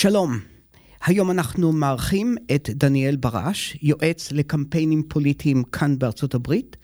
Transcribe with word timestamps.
שלום, 0.00 0.38
היום 1.04 1.30
אנחנו 1.30 1.72
מארחים 1.72 2.36
את 2.54 2.70
דניאל 2.72 3.16
ברש, 3.16 3.76
יועץ 3.82 4.32
לקמפיינים 4.32 5.02
פוליטיים 5.08 5.64
כאן 5.64 5.98
בארצות 5.98 6.34
הברית, 6.34 6.76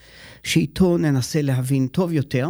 שאיתו 0.43 0.99
ננסה 0.99 1.43
להבין 1.43 1.87
טוב 1.87 2.13
יותר 2.13 2.49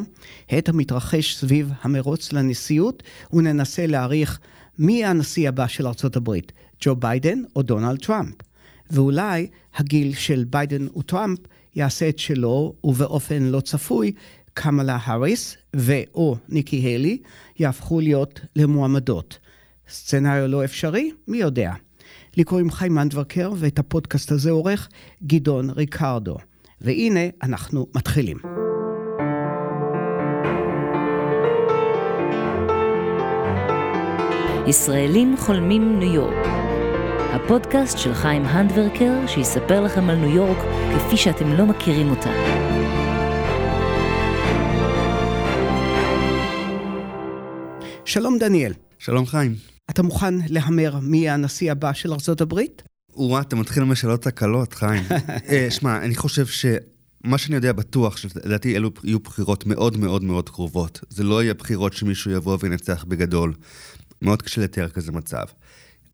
את 0.58 0.69
המתרחש 0.69 1.37
סביב 1.37 1.72
המרוץ 1.82 2.32
לנשיאות, 2.32 3.03
וננסה 3.32 3.87
להעריך 3.87 4.40
מי 4.79 5.04
הנשיא 5.04 5.48
הבא 5.48 5.66
של 5.66 5.87
ארצות 5.87 6.16
הברית, 6.16 6.53
ג'ו 6.81 6.96
ביידן 6.96 7.43
או 7.57 7.62
דונלד 7.62 7.99
טראמפ. 7.99 8.35
ואולי 8.91 9.46
הגיל 9.75 10.15
של 10.15 10.45
ביידן 10.51 10.87
וטראמפ 10.96 11.39
יעשה 11.75 12.09
את 12.09 12.19
שלו, 12.19 12.75
ובאופן 12.85 13.43
לא 13.43 13.61
צפוי, 13.61 14.12
קמלה 14.55 14.99
האריס 15.03 15.57
ו/או 15.77 16.37
ניקי 16.49 16.77
היילי 16.77 17.19
יהפכו 17.59 18.01
להיות 18.01 18.41
למועמדות. 18.57 19.39
סצנריו 19.89 20.46
לא 20.46 20.64
אפשרי? 20.64 21.11
מי 21.29 21.39
יודע. 21.39 21.73
לי 22.37 22.45
קוראים 22.45 22.71
חיים 22.71 22.95
מנדברקר, 22.95 23.53
ואת 23.57 23.79
הפודקאסט 23.79 24.32
הזה 24.32 24.50
עורך 24.50 24.89
גדעון 25.22 25.71
ריקרדו. 25.71 26.36
והנה, 26.81 27.21
אנחנו 27.43 27.86
מתחילים. 27.94 28.36
ישראלים 34.67 35.34
חולמים 35.39 35.98
ניו 35.98 36.14
יורק. 36.14 36.47
הפודקאסט 37.34 37.98
של 37.98 38.14
חיים 38.14 38.42
הנדברקר, 38.44 39.27
שיספר 39.27 39.80
לכם 39.80 40.11
על 40.11 40.16
ניו 40.16 40.36
יורק 40.36 40.58
כפי 40.97 41.16
שאתם 41.16 41.53
לא 41.53 41.66
מכירים 41.66 42.11
אותה. 42.11 42.30
שלום 48.05 48.39
דניאל. 48.39 48.72
שלום 48.98 49.27
חיים. 49.27 49.73
אתה 49.91 50.02
מוכן 50.02 50.34
להמר 50.48 50.98
מי 51.02 51.30
הנשיא 51.30 51.72
הבא 51.72 51.92
של 51.92 52.12
הברית? 52.41 52.83
וואו, 53.16 53.41
אתה 53.41 53.56
מתחיל 53.56 53.83
עם 53.83 53.91
השאלות 53.91 54.27
הקלות, 54.27 54.74
חיים. 54.74 55.02
אה, 55.50 55.66
שמע, 55.70 55.96
אני 55.96 56.14
חושב 56.14 56.46
שמה 56.46 57.38
שאני 57.38 57.56
יודע 57.56 57.72
בטוח, 57.72 58.16
שלדעתי 58.16 58.76
אלו 58.76 58.91
יהיו 59.04 59.20
בחירות 59.20 59.66
מאוד 59.66 59.96
מאוד 59.96 60.24
מאוד 60.24 60.48
קרובות. 60.48 61.00
זה 61.08 61.24
לא 61.24 61.42
יהיה 61.42 61.54
בחירות 61.54 61.92
שמישהו 61.92 62.30
יבוא 62.30 62.58
וינצח 62.60 63.04
בגדול. 63.08 63.54
מאוד 64.22 64.42
קשה 64.42 64.60
לתאר 64.60 64.88
כזה 64.88 65.12
מצב. 65.12 65.44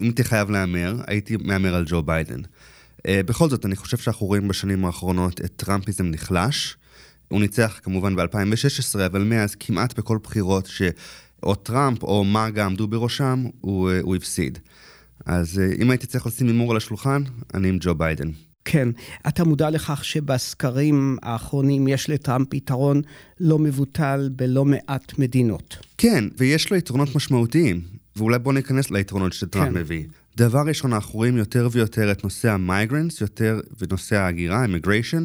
אם 0.00 0.06
הייתי 0.06 0.24
חייב 0.24 0.50
להמר, 0.50 0.96
הייתי 1.06 1.36
מהמר 1.36 1.74
על 1.74 1.84
ג'ו 1.86 2.02
ביידן. 2.02 2.40
Uh, 2.40 3.02
בכל 3.26 3.48
זאת, 3.48 3.66
אני 3.66 3.76
חושב 3.76 3.96
שאנחנו 3.96 4.26
רואים 4.26 4.48
בשנים 4.48 4.84
האחרונות 4.84 5.40
את 5.40 5.52
טראמפיזם 5.56 6.06
נחלש. 6.06 6.76
הוא 7.28 7.40
ניצח 7.40 7.80
כמובן 7.82 8.16
ב-2016, 8.16 9.06
אבל 9.06 9.22
מאז 9.22 9.54
כמעט 9.54 9.98
בכל 9.98 10.18
בחירות 10.22 10.66
שאו 11.40 11.54
טראמפ 11.54 12.02
או 12.02 12.24
מאגה 12.24 12.66
עמדו 12.66 12.88
בראשם, 12.88 13.44
הוא, 13.60 13.90
uh, 13.90 13.92
הוא 14.02 14.16
הפסיד. 14.16 14.58
אז 15.26 15.58
uh, 15.58 15.82
אם 15.82 15.90
הייתי 15.90 16.06
צריך 16.06 16.26
לשים 16.26 16.46
הימור 16.46 16.70
על 16.70 16.76
השולחן, 16.76 17.22
אני 17.54 17.68
עם 17.68 17.78
ג'ו 17.80 17.94
ביידן. 17.94 18.28
כן. 18.64 18.88
אתה 19.28 19.44
מודע 19.44 19.70
לכך 19.70 20.04
שבסקרים 20.04 21.16
האחרונים 21.22 21.88
יש 21.88 22.10
לטראמפ 22.10 22.54
יתרון 22.54 23.02
לא 23.40 23.58
מבוטל 23.58 24.30
בלא 24.32 24.64
מעט 24.64 25.18
מדינות. 25.18 25.76
כן, 25.98 26.24
ויש 26.38 26.70
לו 26.70 26.76
יתרונות 26.76 27.16
משמעותיים. 27.16 27.80
ואולי 28.16 28.38
בואו 28.38 28.54
ניכנס 28.54 28.90
ליתרונות 28.90 29.32
שטראמפ 29.32 29.68
כן. 29.68 29.74
מביא. 29.74 30.04
דבר 30.36 30.62
ראשון, 30.66 30.92
אנחנו 30.92 31.14
רואים 31.14 31.36
יותר 31.36 31.68
ויותר 31.72 32.12
את 32.12 32.24
נושא 32.24 32.50
ה 32.50 32.57
migrants, 32.57 33.20
יותר 33.20 33.60
ונושא 33.80 34.16
ההגירה, 34.16 34.62
immigration, 34.62 35.24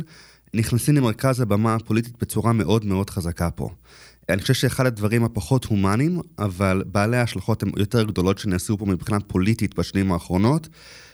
נכנסים 0.54 0.96
למרכז 0.96 1.42
הבמה 1.42 1.76
הפוליטית 1.76 2.14
בצורה 2.22 2.54
מאוד 2.54 2.86
מאוד 2.86 3.10
חזקה 3.10 3.52
פה. 3.52 3.70
אני 4.30 4.42
חושב 4.42 4.54
שאחד 4.54 4.86
הדברים 4.86 5.24
הפחות 5.24 5.66
הומניים, 5.66 6.20
אבל 6.40 6.84
בעלי 6.86 7.18
ההשלכות 7.18 7.64
הן 7.64 7.70
יותר 7.78 8.04
גדולות 8.04 8.38
שנעשו 8.38 8.78
פה 8.78 8.86
מבחינה 8.86 9.20
פוליטית 9.20 9.76
בשנים 9.76 10.12
האחרונות, 10.12 10.68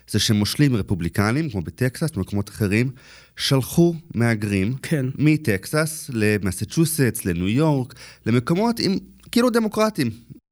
זה 0.09 0.19
שמושלים 0.19 0.75
רפובליקנים, 0.75 1.49
כמו 1.49 1.61
בטקסס, 1.61 2.11
במקומות 2.11 2.49
אחרים, 2.49 2.91
שלחו 3.37 3.93
מהגרים 4.15 4.73
כן. 4.81 5.05
מטקסס 5.17 6.09
למסצ'וסטס, 6.13 7.25
לניו 7.25 7.47
יורק, 7.47 7.94
למקומות 8.25 8.79
עם 8.79 8.97
כאילו 9.31 9.50
דמוקרטים. 9.50 10.09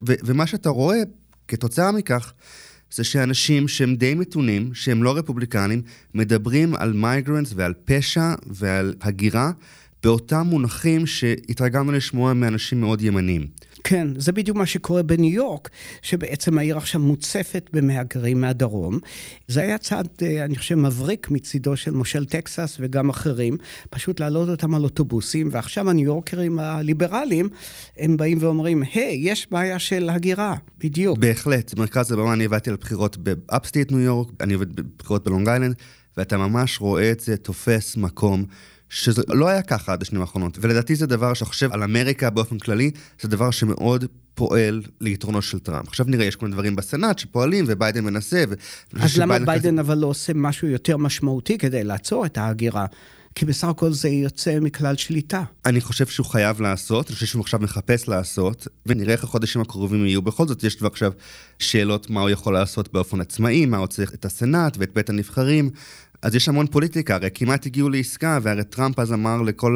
ו- 0.08 0.14
ומה 0.24 0.48
שאתה 0.48 0.70
רואה 0.70 0.98
כתוצאה 1.48 1.92
מכך, 1.92 2.34
זה 2.92 3.04
שאנשים 3.04 3.68
שהם 3.68 3.96
די 3.96 4.14
מתונים, 4.14 4.74
שהם 4.74 5.04
לא 5.04 5.18
רפובליקנים, 5.18 5.82
מדברים 6.14 6.76
על 6.76 6.94
migrants 6.94 7.54
ועל 7.56 7.74
פשע 7.86 8.34
ועל 8.48 8.94
הגירה 9.02 9.52
באותם 10.04 10.42
מונחים 10.46 11.06
שהתרגלנו 11.06 11.92
לשמוע 11.92 12.34
מאנשים 12.34 12.82
מאוד 12.82 13.02
ימניים. 13.02 13.48
כן, 13.84 14.08
זה 14.18 14.32
בדיוק 14.32 14.58
מה 14.58 14.66
שקורה 14.66 15.04
בניו 15.04 15.34
יורק, 15.34 15.70
שבעצם 16.02 16.58
העיר 16.58 16.78
עכשיו 16.78 17.02
מוצפת 17.02 17.70
במהגרים 17.74 18.42
מהדרום. 18.42 19.00
זה 19.48 19.62
היה 19.62 19.78
צעד, 19.78 20.08
אה, 20.22 20.46
אני 20.46 20.56
חושב, 20.56 20.76
מבריק 20.76 21.32
מצידו 21.32 21.78
של 21.78 21.92
מושל 21.92 22.26
טקסס 22.26 22.78
וגם 22.80 23.10
אחרים, 23.10 23.58
פשוט 23.90 24.20
להעלות 24.20 24.50
אותם 24.50 24.76
על 24.76 24.84
אוטובוסים, 24.84 25.50
ועכשיו 25.52 25.90
הניו 25.90 26.06
יורקרים 26.06 26.60
הליברליים, 26.60 27.50
הם 27.98 28.18
באים 28.18 28.38
ואומרים, 28.42 28.84
היי, 28.94 29.26
hey, 29.26 29.30
יש 29.30 29.48
בעיה 29.52 29.80
של 29.80 30.10
הגירה, 30.10 30.56
בדיוק. 30.78 31.18
בהחלט, 31.18 31.78
מרכז 31.78 32.12
הבמה, 32.12 32.34
אני 32.34 32.46
עבדתי 32.46 32.70
על 32.70 32.76
בחירות 32.76 33.18
ב 33.18 33.27
upstate 33.27 33.92
ניו 33.92 34.00
יורק, 34.00 34.28
אני 34.42 34.54
עובד 34.54 34.76
בבחירות 34.76 35.24
בלונג 35.24 35.50
איילנד, 35.50 35.76
ואתה 36.18 36.38
ממש 36.38 36.82
רואה 36.82 37.12
את 37.12 37.20
זה 37.20 37.38
תופס 37.38 37.98
מקום. 37.98 38.46
שזה 38.90 39.22
לא 39.28 39.48
היה 39.48 39.62
ככה 39.62 39.94
עד 39.94 40.02
השנים 40.02 40.22
האחרונות, 40.22 40.58
ולדעתי 40.62 40.96
זה 40.96 41.08
דבר 41.08 41.34
שחושב 41.34 41.74
על 41.74 41.84
אמריקה 41.84 42.30
באופן 42.30 42.60
כללי, 42.60 42.92
זה 43.22 43.28
דבר 43.28 43.52
שמאוד 43.52 44.06
פועל 44.34 44.82
ליתרונו 45.02 45.42
של 45.42 45.60
טראמפ. 45.60 45.88
עכשיו 45.88 46.06
נראה, 46.10 46.26
יש 46.26 46.36
כל 46.36 46.46
מיני 46.46 46.54
דברים 46.54 46.76
בסנאט 46.76 47.20
שפועלים, 47.20 47.66
וביידן 47.68 48.04
מנסה, 48.04 48.44
ו... 48.50 48.54
אז 49.00 49.18
למה 49.18 49.40
ביידן 49.40 49.72
כזה... 49.72 49.82
אבל 49.82 49.98
לא 49.98 50.08
עושה 50.08 50.34
משהו 50.36 50.68
יותר 50.68 50.98
משמעותי 50.98 51.58
כדי 51.58 51.84
לעצור 51.84 52.26
את 52.26 52.38
ההגירה? 52.38 52.86
כי 53.36 53.46
בסך 53.46 53.68
הכל 53.68 53.94
זה 53.94 54.10
יוצא 54.10 54.60
מכלל 54.60 54.96
שליטה. 54.96 55.44
אני 55.66 55.82
חושב 55.82 56.06
שהוא 56.06 56.26
חייב 56.26 56.62
לעשות, 56.62 57.08
אני 57.08 57.16
חושב 57.16 57.26
שהוא 57.26 57.42
עכשיו 57.42 57.60
מחפש 57.60 58.08
לעשות, 58.08 58.68
ונראה 58.86 59.14
איך 59.14 59.24
החודשים 59.24 59.62
הקרובים 59.62 60.06
יהיו. 60.06 60.22
בכל 60.22 60.48
זאת, 60.48 60.64
יש 60.64 60.76
כבר 60.76 60.88
עכשיו 60.88 61.12
שאלות 61.60 62.10
מה 62.10 62.22
הוא 62.22 62.30
יכול 62.30 62.54
לעשות 62.54 62.94
באופן 62.94 63.22
עצמאי, 63.22 63.66
מה 63.66 63.78
הוא 63.78 63.88
צריך 63.88 64.14
את 64.14 64.26
הסנאט 64.26 64.78
ואת 64.78 64.94
בית 64.94 65.10
הנבחרים. 65.10 65.70
אז 66.22 66.36
יש 66.36 66.50
המון 66.50 66.68
פוליטיקה, 66.68 67.16
הרי 67.16 67.30
כמעט 67.34 67.66
הגיעו 67.66 67.90
לעסקה, 67.90 68.40
והרי 68.42 68.64
טראמפ 68.64 69.00
אז 69.00 69.14
אמר 69.14 69.42
לכל 69.42 69.76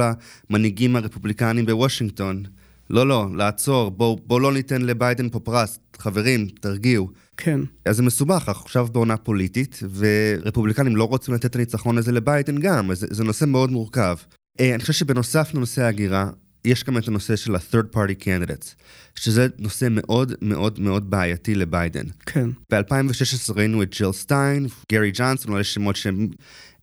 המנהיגים 0.50 0.96
הרפובליקנים 0.96 1.66
בוושינגטון, 1.66 2.44
לא, 2.90 3.08
לא, 3.08 3.28
לעצור, 3.36 3.92
בואו 3.92 4.20
בוא 4.26 4.42
לא 4.42 4.54
ניתן 4.54 4.82
לביידן 4.82 5.30
פה 5.30 5.40
פרס, 5.40 5.80
חברים, 5.98 6.48
תרגיעו. 6.62 7.10
כן. 7.38 7.60
אז 7.86 7.98
זה 7.98 8.04
מסובך, 8.04 8.44
אנחנו 8.48 8.66
עכשיו 8.66 8.88
בעונה 8.92 9.18
פוליטית, 9.18 9.80
ורפובליקנים 9.96 10.96
לא 10.96 11.04
רוצים 11.04 11.34
לתת 11.34 11.46
את 11.46 11.56
הניצחון 11.56 11.98
הזה 11.98 12.12
לביידן 12.12 12.58
גם, 12.58 12.92
אז 12.92 13.00
זה, 13.00 13.08
זה 13.10 13.24
נושא 13.24 13.46
מאוד 13.46 13.72
מורכב. 13.72 14.16
אה, 14.60 14.74
אני 14.74 14.80
חושב 14.82 14.94
שבנוסף 14.94 15.52
לנושא 15.54 15.82
ההגירה, 15.82 16.30
יש 16.66 16.84
גם 16.84 16.98
את 16.98 17.08
הנושא 17.08 17.36
של 17.36 17.56
ה-third 17.56 17.96
party 17.96 18.24
candidates, 18.24 18.74
שזה 19.16 19.48
נושא 19.60 19.88
מאוד 19.92 20.34
מאוד 20.42 20.80
מאוד 20.80 21.10
בעייתי 21.10 21.56
לביידן. 21.56 22.06
כן. 22.26 22.50
ב-2016 22.72 23.54
ראינו 23.56 23.84
את 23.84 23.96
ג'יל 23.96 24.12
סטיין, 24.12 24.68
גרי 24.92 25.12
ג'אנסון, 25.12 25.56
אלה 25.56 25.64
שמות 25.64 25.96
שהם 25.96 26.28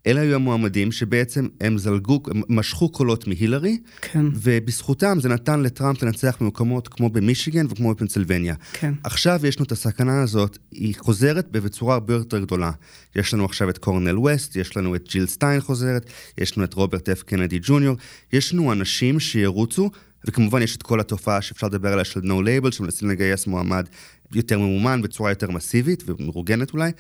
אלה 0.06 0.20
היו 0.20 0.34
המועמדים 0.34 0.92
שבעצם 0.92 1.48
הם 1.60 1.78
זלגו, 1.78 2.22
הם 2.30 2.42
משכו 2.48 2.88
קולות 2.88 3.26
מהילרי, 3.26 3.78
כן. 4.00 4.26
ובזכותם 4.34 5.18
זה 5.20 5.28
נתן 5.28 5.60
לטראמפ 5.60 6.02
לנצח 6.02 6.36
במקומות 6.40 6.88
כמו 6.88 7.10
במישיגן 7.10 7.66
וכמו 7.70 7.94
בפנסילבניה. 7.94 8.54
כן. 8.72 8.94
עכשיו 9.04 9.46
יש 9.46 9.56
לנו 9.56 9.64
את 9.66 9.72
הסכנה 9.72 10.22
הזאת, 10.22 10.58
היא 10.70 10.94
חוזרת 10.98 11.50
בצורה 11.50 11.94
הרבה 11.94 12.14
יותר 12.14 12.38
גדולה. 12.38 12.70
יש 13.16 13.34
לנו 13.34 13.44
עכשיו 13.44 13.70
את 13.70 13.78
קורנל 13.78 14.18
ווסט, 14.18 14.56
יש 14.56 14.76
לנו 14.76 14.96
את 14.96 15.08
ג'יל 15.08 15.26
סטיין 15.26 15.60
חוזרת, 15.60 16.10
יש 16.38 16.56
לנו 16.56 16.64
את 16.64 16.74
רוברט 16.74 17.08
אף 17.08 17.22
קנדי 17.22 17.58
ג'וניור, 17.62 17.96
יש 18.32 18.54
לנו 18.54 18.72
אנשים 18.72 19.20
שירוצו, 19.20 19.90
וכמובן 20.24 20.62
יש 20.62 20.76
את 20.76 20.82
כל 20.82 21.00
התופעה 21.00 21.42
שאפשר 21.42 21.66
לדבר 21.66 21.92
עליה 21.92 22.04
של 22.04 22.20
no 22.20 22.64
label, 22.64 22.70
שמנסים 22.70 23.10
לגייס 23.10 23.46
מועמד 23.46 23.86
יותר 24.34 24.58
ממומן 24.58 25.02
בצורה 25.02 25.30
יותר 25.30 25.50
מסיבית 25.50 26.04
ומאורגנת 26.06 26.72
אולי, 26.72 26.90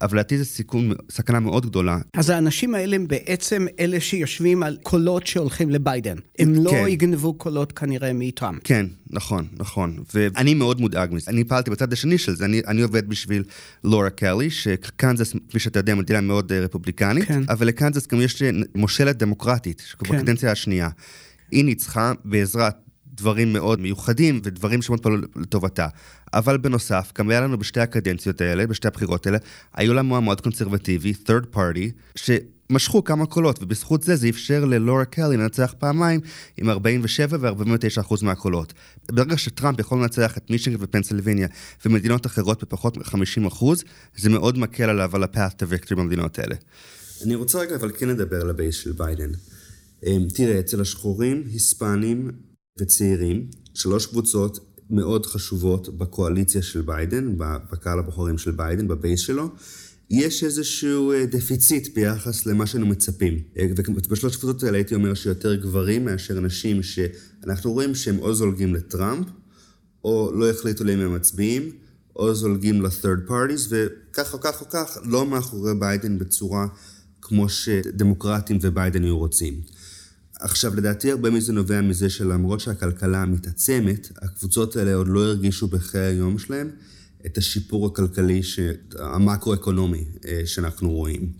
אבל 0.00 0.16
לדעתי 0.18 0.38
זה 0.38 0.44
סיכון, 0.44 0.92
סכנה 1.10 1.40
מאוד 1.40 1.66
גדולה. 1.66 1.98
אז 2.14 2.30
האנשים 2.30 2.74
האלה 2.74 2.96
הם 2.96 3.08
בעצם 3.08 3.66
אלה 3.80 4.00
שיושבים 4.00 4.62
על 4.62 4.76
קולות 4.82 5.26
שהולכים 5.26 5.70
לביידן. 5.70 6.16
הם 6.38 6.54
לא 6.54 6.70
כן. 6.70 6.82
לא 6.82 6.88
יגנבו 6.88 7.34
קולות 7.34 7.72
כנראה 7.72 8.12
מטראמפ. 8.14 8.60
כן, 8.64 8.86
נכון, 9.10 9.46
נכון. 9.58 9.96
ואני 10.14 10.54
מאוד 10.54 10.80
מודאג 10.80 11.12
מזה. 11.12 11.30
אני 11.30 11.44
פעלתי 11.44 11.70
בצד 11.70 11.92
השני 11.92 12.18
של 12.18 12.36
זה, 12.36 12.44
אני, 12.44 12.62
אני 12.66 12.82
עובד 12.82 13.08
בשביל 13.08 13.44
לורה 13.84 14.10
קלי, 14.10 14.50
שקנזס, 14.50 15.34
כפי 15.48 15.58
שאתה 15.58 15.78
יודע, 15.78 15.94
מדינה 15.94 16.20
מאוד 16.20 16.52
אה, 16.52 16.60
רפובליקנית, 16.60 17.24
כן. 17.24 17.42
אבל 17.48 17.66
לקנזס 17.66 18.06
גם 18.06 18.20
יש 18.20 18.42
מושלת 18.74 19.16
דמוקרטית, 19.16 19.80
כן. 19.80 20.16
בקדנציה 20.16 20.52
השנייה. 20.52 20.88
היא 21.50 21.64
ניצחה 21.64 22.12
בעזרת 22.24 22.85
דברים 23.16 23.52
מאוד 23.52 23.80
מיוחדים 23.80 24.40
ודברים 24.44 24.82
שמאוד 24.82 25.00
פעלו 25.00 25.16
לטובתה. 25.36 25.88
אבל 26.34 26.56
בנוסף, 26.56 27.12
גם 27.18 27.30
היה 27.30 27.40
לנו 27.40 27.58
בשתי 27.58 27.80
הקדנציות 27.80 28.40
האלה, 28.40 28.66
בשתי 28.66 28.88
הבחירות 28.88 29.26
האלה, 29.26 29.38
היו 29.74 29.94
לה 29.94 30.02
מועמד 30.02 30.40
קונסרבטיבי, 30.40 31.12
third 31.26 31.56
party, 31.56 31.90
ש... 32.16 32.30
משכו 32.70 33.04
כמה 33.04 33.26
קולות, 33.26 33.62
ובזכות 33.62 34.02
זה 34.02 34.16
זה 34.16 34.28
אפשר 34.28 34.64
ללורה 34.64 35.04
קלי 35.04 35.36
לנצח 35.36 35.74
פעמיים 35.78 36.20
עם 36.56 36.70
47 36.70 37.38
ו-49 37.40 38.00
אחוז 38.00 38.22
מהקולות. 38.22 38.72
ברגע 39.12 39.36
שטראמפ 39.36 39.80
יכול 39.80 39.98
לנצח 39.98 40.36
את 40.36 40.50
מישיגן 40.50 40.76
ופנסילבניה 40.80 41.48
ומדינות 41.86 42.26
אחרות 42.26 42.62
בפחות 42.64 42.96
מ-50 42.96 43.48
אחוז, 43.48 43.84
זה 44.16 44.30
מאוד 44.30 44.58
מקל 44.58 44.84
עליו 44.84 45.10
על 45.16 45.22
ה-path 45.22 45.52
to 45.52 45.64
victory 45.72 45.94
במדינות 45.94 46.38
האלה. 46.38 46.54
אני 47.24 47.34
רוצה 47.34 47.58
רגע 47.58 47.76
אבל 47.76 47.92
כן 47.98 48.08
לדבר 48.08 48.40
על 48.40 48.50
ה 48.50 48.55
base 48.55 48.74
של 48.74 48.92
ביידן. 48.92 49.30
אמ, 50.06 50.26
תראה, 50.34 50.60
אצל 50.60 50.80
השחורים, 50.80 51.44
היספנים 51.52 52.30
וצעירים, 52.80 53.46
שלוש 53.74 54.06
קבוצות 54.06 54.58
מאוד 54.90 55.26
חשובות 55.26 55.98
בקואליציה 55.98 56.62
של 56.62 56.82
ביידן, 56.82 57.34
בקהל 57.72 57.98
הבוחרים 57.98 58.38
של 58.38 58.50
ביידן, 58.50 58.88
ב 58.88 58.94
base 58.94 59.20
שלו, 59.20 59.50
יש 60.10 60.44
איזשהו 60.44 61.12
אה, 61.12 61.26
דפיציט 61.26 61.94
ביחס 61.94 62.46
למה 62.46 62.66
שאנו 62.66 62.86
מצפים. 62.86 63.38
אה, 63.58 63.66
ובשלוש 63.88 64.36
קבוצות 64.36 64.62
האלה 64.62 64.78
הייתי 64.78 64.94
אומר 64.94 65.14
שיותר 65.14 65.54
גברים 65.54 66.04
מאשר 66.04 66.40
נשים 66.40 66.82
שאנחנו 66.82 67.72
רואים 67.72 67.94
שהם 67.94 68.18
או 68.18 68.34
זולגים 68.34 68.74
לטראמפ, 68.74 69.26
או 70.04 70.32
לא 70.34 70.50
החליטו 70.50 70.84
להם 70.84 71.00
הם 71.00 71.14
מצביעים, 71.14 71.70
או 72.16 72.34
זולגים 72.34 72.82
ל-third 72.82 73.28
parties, 73.30 73.68
וכך 73.68 74.34
או 74.34 74.40
כך 74.40 74.60
או 74.60 74.66
כך, 74.70 74.98
לא 75.04 75.26
מאחורי 75.26 75.74
ביידן 75.74 76.18
בצורה 76.18 76.66
כמו 77.22 77.48
שדמוקרטים 77.48 78.58
וביידן 78.60 79.04
היו 79.04 79.18
רוצים. 79.18 79.60
עכשיו, 80.40 80.76
לדעתי 80.76 81.10
הרבה 81.10 81.30
מזה 81.30 81.52
נובע 81.52 81.80
מזה 81.80 82.10
שלמרות 82.10 82.60
שהכלכלה 82.60 83.24
מתעצמת, 83.24 84.08
הקבוצות 84.22 84.76
האלה 84.76 84.94
עוד 84.94 85.08
לא 85.08 85.24
הרגישו 85.24 85.68
בחיי 85.68 86.00
היום 86.00 86.38
שלהם 86.38 86.70
את 87.26 87.38
השיפור 87.38 87.86
הכלכלי, 87.86 88.42
ש... 88.42 88.60
המקרו-אקונומי 88.98 90.04
אה, 90.26 90.42
שאנחנו 90.44 90.90
רואים. 90.90 91.32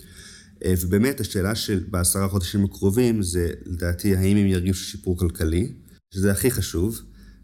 אה, 0.65 0.75
ובאמת, 0.81 1.21
השאלה 1.21 1.55
של 1.55 1.85
בעשרה 1.91 2.29
חודשים 2.29 2.65
הקרובים 2.65 3.23
זה, 3.23 3.51
לדעתי, 3.67 4.17
האם 4.17 4.37
הם 4.37 4.47
ירגישו 4.47 4.85
שיפור 4.85 5.19
כלכלי, 5.19 5.73
שזה 6.15 6.33
הכי 6.33 6.51
חשוב. 6.51 7.01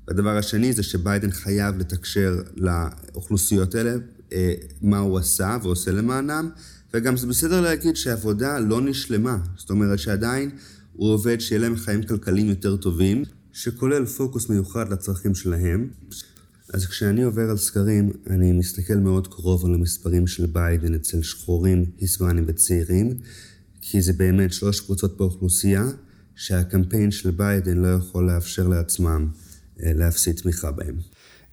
והדבר 0.09 0.37
השני 0.37 0.73
זה 0.73 0.83
שביידן 0.83 1.31
חייב 1.31 1.79
לתקשר 1.79 2.43
לאוכלוסיות 2.57 3.75
האלה 3.75 3.95
אה, 4.33 4.55
מה 4.83 4.99
הוא 4.99 5.19
עשה 5.19 5.57
ועושה 5.63 5.93
למענם, 5.93 6.51
וגם 6.95 7.17
זה 7.17 7.27
בסדר 7.27 7.61
להגיד 7.61 7.97
שעבודה 7.97 8.59
לא 8.59 8.81
נשלמה. 8.81 9.39
זאת 9.57 9.71
אומרת 9.71 9.99
שעדיין 9.99 10.51
הוא 10.93 11.11
עובד 11.11 11.41
שיהיה 11.41 11.61
להם 11.61 11.77
חיים 11.77 12.03
כלכליים 12.03 12.49
יותר 12.49 12.77
טובים, 12.77 13.25
שכולל 13.53 14.07
פוקוס 14.07 14.49
מיוחד 14.49 14.93
לצרכים 14.93 15.35
שלהם. 15.35 15.91
אז 16.73 16.87
כשאני 16.87 17.23
עובר 17.23 17.51
על 17.51 17.57
סקרים, 17.57 18.11
אני 18.31 18.53
מסתכל 18.53 18.97
מאוד 18.97 19.29
קרוב 19.29 19.67
על 19.67 19.75
המספרים 19.75 20.27
של 20.27 20.47
ביידן 20.47 20.95
אצל 20.95 21.23
שחורים, 21.23 21.85
היספנים 21.99 22.45
וצעירים, 22.47 23.19
כי 23.81 24.03
זה 24.03 24.13
באמת 24.13 24.53
שלוש 24.53 24.81
קבוצות 24.81 25.17
באוכלוסייה 25.17 25.85
שהקמפיין 26.37 27.11
של 27.11 27.31
ביידן 27.31 27.79
לא 27.79 27.89
יכול 27.89 28.27
לאפשר 28.27 28.69
לעצמם 28.69 29.29
אה, 29.83 29.93
להפסיד 29.95 30.37
תמיכה 30.37 30.71
בהם. 30.71 30.97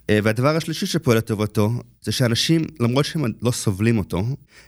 אה, 0.10 0.20
והדבר 0.24 0.56
השלישי 0.56 0.86
שפועל 0.86 1.18
לטובתו, 1.18 1.72
זה 2.02 2.12
שאנשים, 2.12 2.66
למרות 2.80 3.06
שהם 3.06 3.24
לא 3.42 3.52
סובלים 3.52 3.98
אותו, 3.98 4.24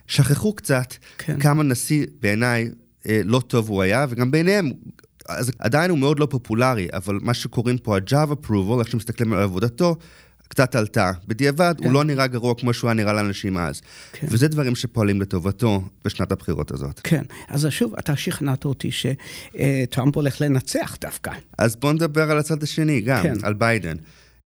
שכחו 0.07 0.53
קצת 0.53 0.94
כן. 1.17 1.39
כמה 1.39 1.63
נשיא 1.63 2.06
בעיניי 2.21 2.69
לא 3.06 3.42
טוב 3.48 3.69
הוא 3.69 3.81
היה, 3.81 4.06
וגם 4.09 4.31
בעיניהם, 4.31 4.71
אז 5.30 5.51
עדיין 5.59 5.92
הוא 5.92 6.00
מאוד 6.00 6.19
לא 6.19 6.27
פופולרי, 6.31 6.88
אבל 6.94 7.19
מה 7.21 7.33
שקוראים 7.33 7.77
פה 7.77 7.98
ה-Job 7.98 8.31
approval, 8.31 8.80
איך 8.80 8.88
שמסתכלים 8.88 9.33
על 9.33 9.39
עבודתו, 9.39 9.95
קצת 10.48 10.75
עלתה. 10.75 11.12
בדיעבד, 11.27 11.75
כן. 11.77 11.86
הוא 11.86 11.94
לא 11.94 12.03
נראה 12.03 12.27
גרוע 12.27 12.53
כמו 12.56 12.74
שהוא 12.74 12.88
היה 12.88 12.94
נראה 12.94 13.13
לאנשים 13.13 13.57
אז. 13.57 13.81
כן. 14.12 14.27
וזה 14.30 14.48
דברים 14.48 14.75
שפועלים 14.75 15.21
לטובתו 15.21 15.83
בשנת 16.06 16.31
הבחירות 16.31 16.71
הזאת. 16.71 17.01
כן, 17.03 17.24
אז 17.48 17.68
שוב, 17.69 17.94
אתה 18.00 18.15
שכנעת 18.15 18.65
אותי 18.65 18.89
שטראמפ 18.92 20.15
הולך 20.15 20.42
לנצח 20.42 20.98
דווקא. 21.01 21.31
אז 21.57 21.75
בוא 21.75 21.94
נדבר 21.94 22.31
על 22.31 22.38
הצד 22.38 22.63
השני 22.63 23.01
גם, 23.01 23.24
כן. 23.24 23.33
על 23.44 23.53
ביידן. 23.53 23.95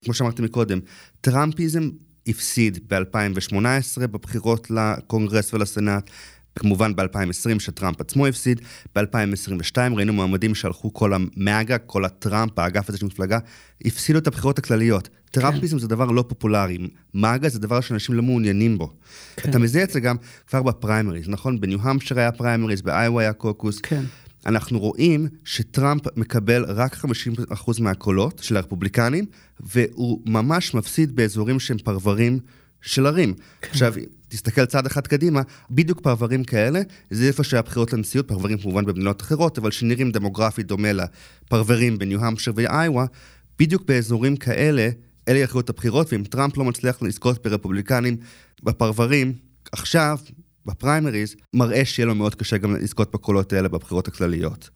כמו 0.06 0.14
שאמרתי 0.14 0.42
מקודם, 0.42 0.80
טראמפיזם 1.22 1.90
הפסיד 2.28 2.80
ב-2018 2.88 4.00
בבחירות 4.00 4.72
לקונגרס 4.72 5.54
ולסנאט, 5.54 6.10
כמובן 6.56 6.96
ב-2020 6.96 7.60
שטראמפ 7.60 8.02
עצמו 8.02 8.28
הפסיד, 8.28 8.62
ב-2022 8.96 9.78
ראינו 9.96 10.14
מועמדים 10.14 10.56
שהלכו 10.56 10.94
כל 10.94 11.14
המאגה, 11.14 11.78
כל 11.78 12.06
הטראמפ, 12.06 12.60
האגף 12.60 12.90
הזה 12.90 12.98
של 12.98 13.06
מפלגה, 13.06 13.40
הפסידו 13.86 14.20
את 14.20 14.28
הבחירות 14.28 14.60
הכלליות. 14.60 15.08
כן. 15.08 15.42
טראמפיזם 15.42 15.80
זה 15.80 15.88
דבר 15.88 16.06
לא 16.06 16.26
פופולרי, 16.28 16.78
מאגה 17.14 17.50
זה 17.50 17.60
דבר 17.60 17.82
שאנשים 17.82 18.16
לא 18.16 18.24
מעוניינים 18.24 18.78
בו. 18.78 18.94
כן. 19.36 19.50
אתה 19.50 19.60
מזהה 19.60 19.84
את 19.84 19.90
זה 19.90 20.00
גם 20.00 20.16
כבר 20.48 20.62
בפריימריז, 20.62 21.30
נכון? 21.30 21.60
בניו-המפשר 21.60 22.20
היה 22.20 22.32
פריימריז, 22.32 22.82
באיווה 22.82 23.22
היה 23.24 23.34
קוקוס. 23.34 23.80
כן. 23.80 24.04
אנחנו 24.46 24.80
רואים 24.80 25.28
שטראמפ 25.44 26.02
מקבל 26.18 26.66
רק 26.68 26.96
50% 26.96 27.82
מהקולות 27.82 28.40
של 28.44 28.58
הרפובליקנים, 28.58 29.26
והוא 29.60 30.22
ממש 30.26 30.74
מפסיד 30.74 31.16
באזורים 31.16 31.60
שהם 31.60 31.78
פרברים 31.78 32.40
של 32.82 33.06
ערים. 33.06 33.34
כן. 33.34 33.68
עכשיו, 33.72 33.94
תסתכל 34.34 34.66
צעד 34.66 34.86
אחד 34.86 35.08
קדימה, 35.08 35.42
בדיוק 35.72 36.02
פרברים 36.02 36.44
כאלה, 36.44 36.82
זה 37.10 37.28
איפה 37.28 37.44
שהבחירות 37.44 37.94
לנשיאות, 37.94 38.28
פרברים 38.28 38.58
כמובן 38.58 38.86
במדינות 38.86 39.22
אחרות, 39.22 39.58
אבל 39.58 39.72
שנראים 39.72 40.12
דמוגרפית 40.12 40.68
דומה 40.68 40.90
לפרברים 40.94 41.98
בניו-המפשר 41.98 42.52
ואיווה, 42.56 43.06
בדיוק 43.60 43.84
באזורים 43.88 44.36
כאלה, 44.36 44.90
אלה 45.28 45.40
יכריעו 45.40 45.60
את 45.60 45.70
הבחירות, 45.70 46.14
ואם 46.14 46.24
טראמפ 46.24 46.58
לא 46.58 46.64
מצליח 46.64 47.02
לזכות 47.02 47.48
ברפובליקנים 47.48 48.18
בפרברים, 48.64 49.34
עכשיו, 49.72 50.18
בפריימריז, 50.66 51.36
מראה 51.54 51.86
שיהיה 51.86 52.08
לו 52.08 52.16
מאוד 52.16 52.36
קשה 52.36 52.58
גם 52.58 52.76
לזכות 52.76 53.12
בקולות 53.12 53.54
האלה 53.54 53.70
בבחירות 53.70 54.08
הכלליות. 54.08 54.70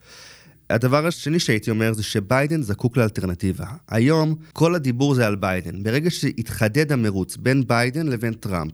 הדבר 0.70 1.08
השני 1.08 1.40
שהייתי 1.40 1.70
אומר 1.72 1.94
זה 1.94 2.04
שביידן 2.04 2.62
זקוק 2.62 2.98
לאלטרנטיבה. 2.98 3.66
היום 3.88 4.36
כל 4.54 4.76
הדיבור 4.76 5.16
זה 5.16 5.28
על 5.28 5.36
ביידן. 5.36 5.84
ברגע 5.84 6.10
שהתחדד 6.12 6.92
המרוץ 6.92 7.38
בין 7.38 7.68
ביידן 7.68 8.08
לבין 8.08 8.34
טראמפ, 8.34 8.74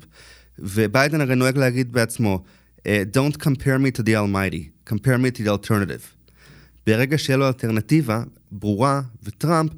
וביידן 0.59 1.21
הרי 1.21 1.35
נוהג 1.35 1.57
להגיד 1.57 1.91
בעצמו, 1.91 2.43
אה, 2.87 3.03
Don't 3.13 3.37
compare 3.37 3.79
me 3.79 3.97
to 3.97 4.01
the 4.01 4.11
Almighty, 4.11 4.89
compare 4.89 5.17
me 5.17 5.37
to 5.37 5.41
the 5.41 5.49
alternative. 5.49 6.23
ברגע 6.87 7.17
שיהיה 7.17 7.37
לו 7.37 7.47
אלטרנטיבה 7.47 8.23
ברורה 8.51 9.01
וטראמפ, 9.23 9.71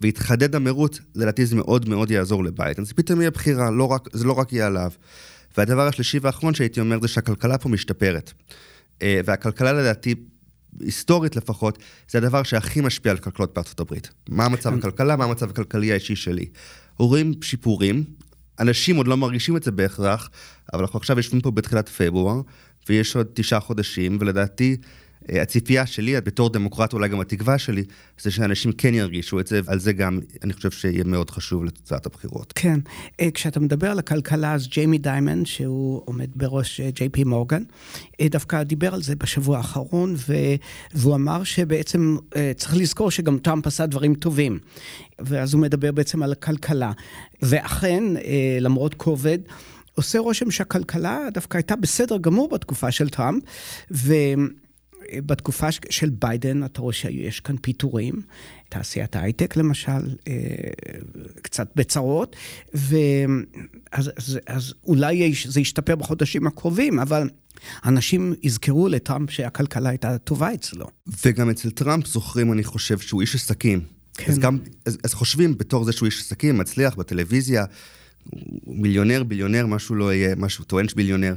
והתחדד 0.00 0.54
המרוץ, 0.54 0.98
לדעתי 1.14 1.46
זה 1.46 1.56
מאוד 1.56 1.88
מאוד 1.88 2.10
יעזור 2.10 2.44
לביידן. 2.44 2.84
זה 2.84 2.94
פתאום 2.94 3.20
יהיה 3.20 3.30
בחירה, 3.30 3.70
לא 3.70 3.84
רק, 3.84 4.08
זה 4.12 4.24
לא 4.24 4.32
רק 4.32 4.52
יהיה 4.52 4.66
עליו. 4.66 4.90
והדבר 5.56 5.86
השלישי 5.86 6.18
והאחרון 6.18 6.54
שהייתי 6.54 6.80
אומר 6.80 7.00
זה 7.00 7.08
שהכלכלה 7.08 7.58
פה 7.58 7.68
משתפרת. 7.68 8.32
אה, 9.02 9.20
והכלכלה 9.24 9.72
לדעתי, 9.72 10.14
היסטורית 10.80 11.36
לפחות, 11.36 11.78
זה 12.10 12.18
הדבר 12.18 12.42
שהכי 12.42 12.80
משפיע 12.80 13.12
על 13.12 13.18
כלכלות 13.18 13.54
בארצות 13.54 13.80
הברית. 13.80 14.10
מה 14.28 14.44
המצב. 14.44 14.74
הכלכלה, 14.74 15.16
מה 15.16 15.24
המצב 15.24 15.50
הכלכלי 15.50 15.92
האישי 15.92 16.16
שלי. 16.16 16.46
רואים 16.98 17.32
שיפורים, 17.42 18.04
אנשים 18.60 18.96
עוד 18.96 19.08
לא 19.08 19.16
מרגישים 19.16 19.56
את 19.56 19.62
זה 19.62 19.70
בהכרח, 19.70 20.30
אבל 20.72 20.82
אנחנו 20.82 20.98
עכשיו 20.98 21.16
יושבים 21.16 21.40
פה 21.40 21.50
בתחילת 21.50 21.88
פברואר, 21.88 22.40
ויש 22.88 23.16
עוד 23.16 23.26
תשעה 23.34 23.60
חודשים, 23.60 24.18
ולדעתי 24.20 24.76
הציפייה 25.28 25.86
שלי, 25.86 26.20
בתור 26.20 26.50
דמוקרט, 26.50 26.92
אולי 26.92 27.08
גם 27.08 27.20
התקווה 27.20 27.58
שלי, 27.58 27.84
זה 28.20 28.30
שאנשים 28.30 28.72
כן 28.72 28.94
ירגישו 28.94 29.40
את 29.40 29.46
זה, 29.46 29.60
ועל 29.64 29.78
זה 29.78 29.92
גם 29.92 30.20
אני 30.44 30.52
חושב 30.52 30.70
שיהיה 30.70 31.04
מאוד 31.04 31.30
חשוב 31.30 31.64
לתוצאת 31.64 32.06
הבחירות. 32.06 32.52
כן. 32.56 32.80
אה, 33.20 33.30
כשאתה 33.34 33.60
מדבר 33.60 33.90
על 33.90 33.98
הכלכלה, 33.98 34.54
אז 34.54 34.68
ג'יימי 34.68 34.98
דיימנד, 34.98 35.46
שהוא 35.46 36.02
עומד 36.04 36.28
בראש 36.34 36.80
ג'יי 36.80 37.08
פי 37.08 37.24
מורגן, 37.24 37.62
דווקא 38.22 38.62
דיבר 38.62 38.94
על 38.94 39.02
זה 39.02 39.16
בשבוע 39.16 39.56
האחרון, 39.56 40.14
והוא 40.94 41.14
אמר 41.14 41.44
שבעצם 41.44 42.16
אה, 42.36 42.52
צריך 42.56 42.76
לזכור 42.76 43.10
שגם 43.10 43.38
טראמפ 43.38 43.66
עשה 43.66 43.86
דברים 43.86 44.14
טובים. 44.14 44.58
ואז 45.18 45.54
הוא 45.54 45.62
מדבר 45.62 45.92
בעצם 45.92 46.22
על 46.22 46.32
הכלכלה. 46.32 46.92
ואכן, 47.42 48.04
למרות 48.60 48.94
קוביד, 48.94 49.38
עושה 49.94 50.18
רושם 50.18 50.50
שהכלכלה 50.50 51.28
דווקא 51.34 51.56
הייתה 51.56 51.76
בסדר 51.76 52.18
גמור 52.18 52.48
בתקופה 52.48 52.90
של 52.90 53.08
טראמפ, 53.08 53.42
ו... 53.90 54.14
בתקופה 55.16 55.72
של 55.90 56.10
ביידן, 56.10 56.64
אתה 56.64 56.80
רואה 56.80 56.92
שיש 56.92 57.40
כאן 57.40 57.56
פיטורים, 57.62 58.14
תעשיית 58.68 59.16
ההייטק 59.16 59.56
למשל, 59.56 60.16
אה, 60.28 60.34
קצת 61.42 61.68
בצרות, 61.76 62.36
ואז 62.74 64.10
אז, 64.16 64.40
אז 64.46 64.74
אולי 64.84 65.32
זה 65.46 65.60
ישתפר 65.60 65.96
בחודשים 65.96 66.46
הקרובים, 66.46 66.98
אבל 66.98 67.28
אנשים 67.84 68.34
יזכרו 68.42 68.88
לטראמפ 68.88 69.30
שהכלכלה 69.30 69.88
הייתה 69.88 70.18
טובה 70.18 70.54
אצלו. 70.54 70.86
וגם 71.24 71.50
אצל 71.50 71.70
טראמפ 71.70 72.06
זוכרים, 72.06 72.52
אני 72.52 72.64
חושב, 72.64 72.98
שהוא 72.98 73.20
איש 73.20 73.34
עסקים. 73.34 73.80
כן. 74.14 74.32
אז, 74.32 74.38
גם, 74.38 74.58
אז, 74.86 74.98
אז 75.04 75.14
חושבים 75.14 75.58
בתור 75.58 75.84
זה 75.84 75.92
שהוא 75.92 76.06
איש 76.06 76.20
עסקים, 76.20 76.58
מצליח 76.58 76.94
בטלוויזיה, 76.94 77.64
מיליונר, 78.66 79.22
ביליונר, 79.22 79.66
מה 79.66 79.74
שהוא 79.74 79.94
לא 79.94 80.14
יהיה, 80.14 80.34
מה 80.36 80.44
שהוא 80.44 80.64
טוען 80.64 80.88
שביליונר. 80.88 81.34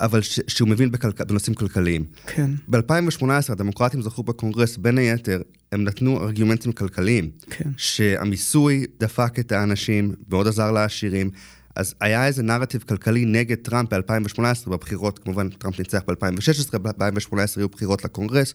אבל 0.00 0.22
ש- 0.22 0.40
שהוא 0.48 0.68
מבין 0.68 0.90
בכלכ... 0.90 1.20
בנושאים 1.20 1.54
כלכליים. 1.54 2.04
כן. 2.26 2.50
ב-2018 2.68 3.24
הדמוקרטים 3.48 4.02
זכו 4.02 4.22
בקונגרס, 4.22 4.76
בין 4.76 4.98
היתר, 4.98 5.42
הם 5.72 5.84
נתנו 5.84 6.22
ארגומנטים 6.22 6.72
כלכליים. 6.72 7.30
כן. 7.50 7.70
שהמיסוי 7.76 8.86
דפק 9.00 9.38
את 9.38 9.52
האנשים, 9.52 10.14
מאוד 10.30 10.48
עזר 10.48 10.72
לעשירים. 10.72 11.30
אז 11.76 11.94
היה 12.00 12.26
איזה 12.26 12.42
נרטיב 12.42 12.82
כלכלי 12.82 13.24
נגד 13.24 13.56
טראמפ 13.56 13.92
ב-2018, 13.94 14.70
בבחירות, 14.70 15.18
כמובן 15.18 15.48
טראמפ 15.48 15.78
ניצח 15.78 16.02
ב-2016, 16.06 16.78
ב-2018 16.78 17.36
היו 17.56 17.68
בחירות 17.68 18.04
לקונגרס, 18.04 18.54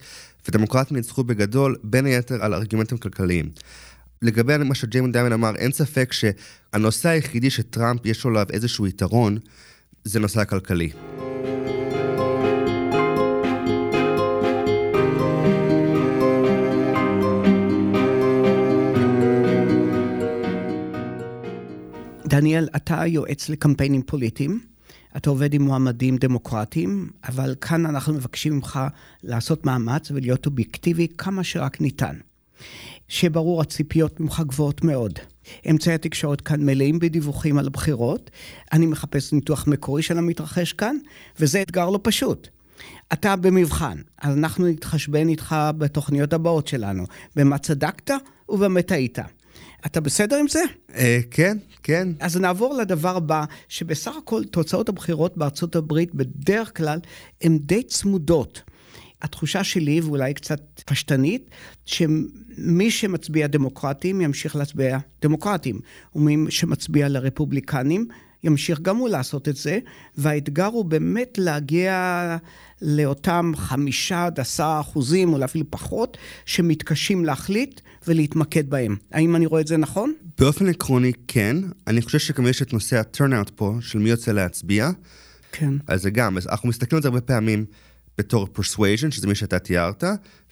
ודמוקרטים 0.50 0.98
ניצחו 0.98 1.24
בגדול, 1.24 1.76
בין 1.84 2.06
היתר 2.06 2.44
על 2.44 2.54
ארגומנטים 2.54 2.98
כלכליים. 2.98 3.50
לגבי 4.22 4.58
מה 4.58 4.76
שג'יימון 4.76 5.12
דיימן 5.12 5.34
אמר, 5.34 5.56
אין 5.56 5.72
ספק 5.72 6.14
שהנושא 6.14 7.10
היחידי 7.10 7.50
שטראמפ 7.50 8.06
יש 8.06 8.24
לו 8.24 8.30
עליו 8.30 8.46
איזשהו 8.50 8.88
יתרון, 8.88 9.38
זה 10.04 10.20
נושא 10.20 10.42
הכלכלי. 10.42 10.90
דניאל, 22.28 22.68
אתה 22.76 23.06
יועץ 23.06 23.50
לקמפיינים 23.50 24.02
פוליטיים, 24.02 24.60
אתה 25.18 25.30
עובד 25.30 25.54
עם 25.54 25.62
מועמדים 25.62 26.18
דמוקרטיים, 26.18 27.10
אבל 27.28 27.56
כאן 27.62 27.86
אנחנו 27.86 28.14
מבקשים 28.14 28.54
ממך 28.54 28.80
לעשות 29.24 29.66
מאמץ 29.66 30.12
ולהיות 30.12 30.46
אובייקטיבי 30.46 31.08
כמה 31.18 31.44
שרק 31.44 31.82
ניתן. 31.82 32.16
שברור, 33.08 33.62
הציפיות 33.62 34.20
ממך 34.20 34.42
גבוהות 34.48 34.84
מאוד. 34.84 35.20
אמצעי 35.70 35.94
התקשורת 35.94 36.42
כאן 36.42 36.66
מלאים 36.66 37.00
בדיווחים 37.00 37.58
על 37.58 37.68
הבחירות, 37.68 38.32
אני 38.74 38.86
מחפש 38.86 39.34
ניתוח 39.34 39.68
מקורי 39.68 40.02
של 40.02 40.18
המתרחש 40.18 40.74
כאן, 40.74 40.98
וזה 41.40 41.62
אתגר 41.62 41.90
לא 41.90 42.00
פשוט. 42.04 42.48
אתה 43.14 43.36
במבחן, 43.36 43.98
אז 44.22 44.38
אנחנו 44.38 44.68
נתחשבן 44.68 45.28
איתך 45.30 45.56
בתוכניות 45.78 46.34
הבאות 46.34 46.68
שלנו, 46.68 47.04
במה 47.36 47.58
צדקת 47.58 48.12
ובמה 48.50 48.82
טעית. 48.82 49.20
אתה 49.86 50.02
בסדר 50.02 50.38
עם 50.38 50.48
זה? 50.48 50.60
אה, 50.96 51.20
כן, 51.32 51.58
כן. 51.84 52.08
אז 52.20 52.38
נעבור 52.38 52.74
לדבר 52.74 53.16
הבא, 53.18 53.46
שבסך 53.70 54.16
הכל 54.16 54.44
תוצאות 54.44 54.90
הבחירות 54.90 55.38
בארצות 55.38 55.76
הברית 55.76 56.16
בדרך 56.16 56.78
כלל 56.78 57.00
הן 57.42 57.58
די 57.58 57.84
צמודות. 57.84 58.62
התחושה 59.22 59.64
שלי, 59.64 60.02
ואולי 60.02 60.34
קצת 60.34 60.62
פשטנית, 60.86 61.50
שמי 61.86 62.92
שמצביע 62.92 63.48
דמוקרטים 63.48 64.22
ימשיך 64.22 64.56
להצביע 64.56 64.98
דמוקרטים, 65.22 65.80
ומי 66.16 66.52
שמצביע 66.52 67.10
לרפובליקנים 67.10 68.08
ימשיך 68.48 68.80
גם 68.80 68.98
הוא 68.98 69.10
לעשות 69.10 69.50
את 69.50 69.56
זה, 69.56 69.80
והאתגר 70.18 70.66
הוא 70.66 70.86
באמת 70.86 71.38
להגיע 71.38 72.38
לאותם 72.82 73.52
חמישה 73.56 74.26
עד 74.26 74.40
עשרה 74.40 74.80
אחוזים, 74.80 75.34
או 75.34 75.44
אפילו 75.46 75.66
פחות, 75.70 76.18
שמתקשים 76.46 77.26
להחליט 77.26 77.82
ולהתמקד 78.08 78.70
בהם. 78.70 78.96
האם 79.12 79.36
אני 79.36 79.46
רואה 79.46 79.62
את 79.62 79.68
זה 79.68 79.78
נכון? 79.78 80.14
באופן 80.40 80.68
עקרוני, 80.70 81.12
כן. 81.28 81.58
אני 81.88 82.02
חושב 82.02 82.20
שגם 82.20 82.48
יש 82.48 82.62
את 82.62 82.74
נושא 82.74 82.98
ה-turnout 82.98 83.52
פה, 83.56 83.76
של 83.82 84.00
מי 84.00 84.10
יוצא 84.10 84.32
להצביע. 84.32 84.90
כן. 85.52 85.74
אז 85.88 86.02
זה 86.02 86.10
גם, 86.10 86.38
אז 86.38 86.48
אנחנו 86.48 86.70
מסתכלים 86.70 86.98
על 86.98 87.02
זה 87.02 87.08
הרבה 87.08 87.22
פעמים 87.22 87.66
בתור 88.18 88.48
persuasion, 88.58 89.12
שזה 89.12 89.28
מי 89.28 89.36
שאתה 89.36 89.60
תיארת, 89.60 90.04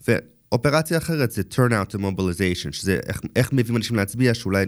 ואופרציה 0.07 0.97
אחרת 0.97 1.31
זה 1.31 1.41
turnout 1.51 1.95
to 1.95 1.97
mobilization, 1.97 2.71
שזה 2.71 2.99
איך, 3.07 3.21
איך 3.35 3.53
מביאים 3.53 3.77
אנשים 3.77 3.95
להצביע, 3.95 4.33
שאולי 4.33 4.65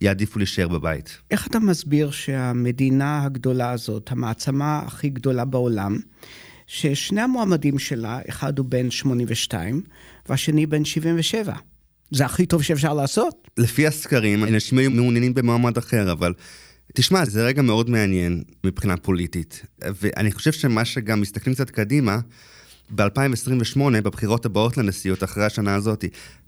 יעדיפו 0.00 0.38
להישאר 0.38 0.68
בבית. 0.68 1.18
איך 1.30 1.46
אתה 1.46 1.58
מסביר 1.58 2.10
שהמדינה 2.10 3.24
הגדולה 3.24 3.70
הזאת, 3.70 4.12
המעצמה 4.12 4.82
הכי 4.86 5.08
גדולה 5.08 5.44
בעולם, 5.44 5.98
ששני 6.66 7.20
המועמדים 7.20 7.78
שלה, 7.78 8.20
אחד 8.28 8.58
הוא 8.58 8.66
בן 8.66 8.90
82 8.90 9.82
והשני 10.28 10.66
בן 10.66 10.84
77. 10.84 11.54
זה 12.10 12.24
הכי 12.24 12.46
טוב 12.46 12.62
שאפשר 12.62 12.94
לעשות. 12.94 13.48
לפי 13.56 13.86
הסקרים, 13.86 14.44
אנשים 14.44 14.78
היו 14.78 14.90
מעוניינים 14.90 15.34
במועמד 15.34 15.78
אחר, 15.78 16.12
אבל 16.12 16.34
תשמע, 16.94 17.24
זה 17.24 17.46
רגע 17.46 17.62
מאוד 17.62 17.90
מעניין 17.90 18.42
מבחינה 18.64 18.96
פוליטית. 18.96 19.62
ואני 19.82 20.32
חושב 20.32 20.52
שמה 20.52 20.84
שגם 20.84 21.20
מסתכלים 21.20 21.54
קצת 21.54 21.70
קדימה, 21.70 22.18
ב-2028, 22.94 23.80
בבחירות 24.02 24.46
הבאות 24.46 24.76
לנשיאות, 24.76 25.24
אחרי 25.24 25.44
השנה 25.44 25.74
הזאת, 25.74 26.04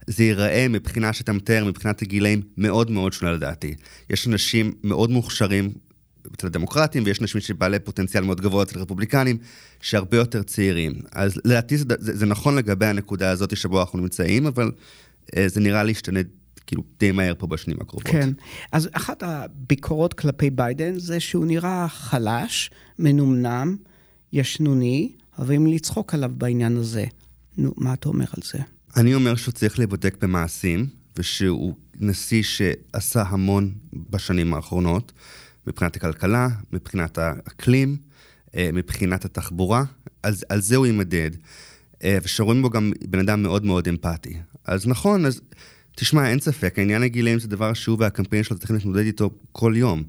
זה 0.09 0.25
ייראה 0.25 0.67
מבחינה 0.69 1.13
שאתה 1.13 1.33
מתאר, 1.33 1.65
מבחינת 1.65 2.03
הגילאים, 2.03 2.43
מאוד 2.57 2.91
מאוד 2.91 3.13
שונה 3.13 3.33
לדעתי. 3.33 3.75
יש 4.11 4.27
אנשים 4.27 4.73
מאוד 4.85 5.11
מוכשרים 5.11 5.73
אצל 6.35 6.47
הדמוקרטים, 6.47 7.03
ויש 7.07 7.23
אנשים 7.23 7.41
שבעלי 7.41 7.79
פוטנציאל 7.79 8.25
מאוד 8.25 8.41
גבוה 8.41 8.63
אצל 8.63 8.79
רפובליקנים, 8.79 9.39
שהרבה 9.81 10.17
יותר 10.17 10.43
צעירים. 10.43 10.93
אז 11.13 11.41
לדעתי 11.45 11.79
זה, 11.79 11.85
זה, 11.99 12.17
זה 12.17 12.27
נכון 12.27 12.57
לגבי 12.57 12.87
הנקודה 12.87 13.31
הזאת 13.31 13.57
שבו 13.57 13.81
אנחנו 13.81 13.99
נמצאים, 13.99 14.47
אבל 14.47 14.71
אה, 15.37 15.49
זה 15.49 15.61
נראה 15.61 15.83
להשתנה 15.83 16.21
כאילו 16.67 16.83
די 17.01 17.13
מהר 17.13 17.35
פה 17.39 17.47
בשנים 17.47 17.77
הקרובות. 17.81 18.09
כן, 18.09 18.31
אז 18.73 18.89
אחת 18.93 19.23
הביקורות 19.23 20.15
כלפי 20.15 20.51
ביידן 20.51 20.99
זה 20.99 21.21
שהוא 21.21 21.47
נראה 21.47 21.89
חלש, 21.89 22.71
מנומנם, 22.99 23.77
ישנוני, 24.33 25.13
אוהבים 25.39 25.67
לצחוק 25.67 26.15
עליו 26.15 26.31
בעניין 26.35 26.77
הזה. 26.77 27.05
נו, 27.59 27.75
מה 27.77 27.95
אתה 27.95 28.09
אומר 28.09 28.27
על 28.37 28.43
זה? 28.45 28.59
אני 28.97 29.15
אומר 29.15 29.37
שהוא 29.37 29.53
צריך 29.53 29.79
להיבדק 29.79 30.17
במעשים, 30.23 30.87
ושהוא 31.17 31.75
נשיא 32.01 32.43
שעשה 32.43 33.23
המון 33.23 33.75
בשנים 33.93 34.55
האחרונות, 34.55 35.13
מבחינת 35.67 35.97
הכלכלה, 35.97 36.49
מבחינת 36.73 37.19
האקלים, 37.19 37.97
אה, 38.57 38.71
מבחינת 38.73 39.25
התחבורה, 39.25 39.85
אז 40.23 40.45
על 40.49 40.61
זה 40.61 40.77
הוא 40.77 40.87
יימדד. 40.87 41.31
אה, 42.05 42.19
ושרואים 42.23 42.63
בו 42.63 42.71
גם 42.71 42.93
בן 43.09 43.19
אדם 43.19 43.43
מאוד 43.43 43.65
מאוד 43.65 43.89
אמפתי. 43.89 44.37
אז 44.65 44.87
נכון, 44.87 45.27
אז 45.27 45.41
תשמע, 45.97 46.31
אין 46.31 46.41
ספק, 46.41 46.79
העניין 46.79 47.03
הגילאים 47.03 47.39
זה 47.39 47.49
דבר 47.49 47.73
שהוא 47.73 47.97
והקמפיין 48.01 48.43
שלו 48.43 48.59
צריכים 48.59 48.77
להתמודד 48.77 49.05
איתו 49.05 49.31
כל 49.53 49.75
יום. 49.77 50.03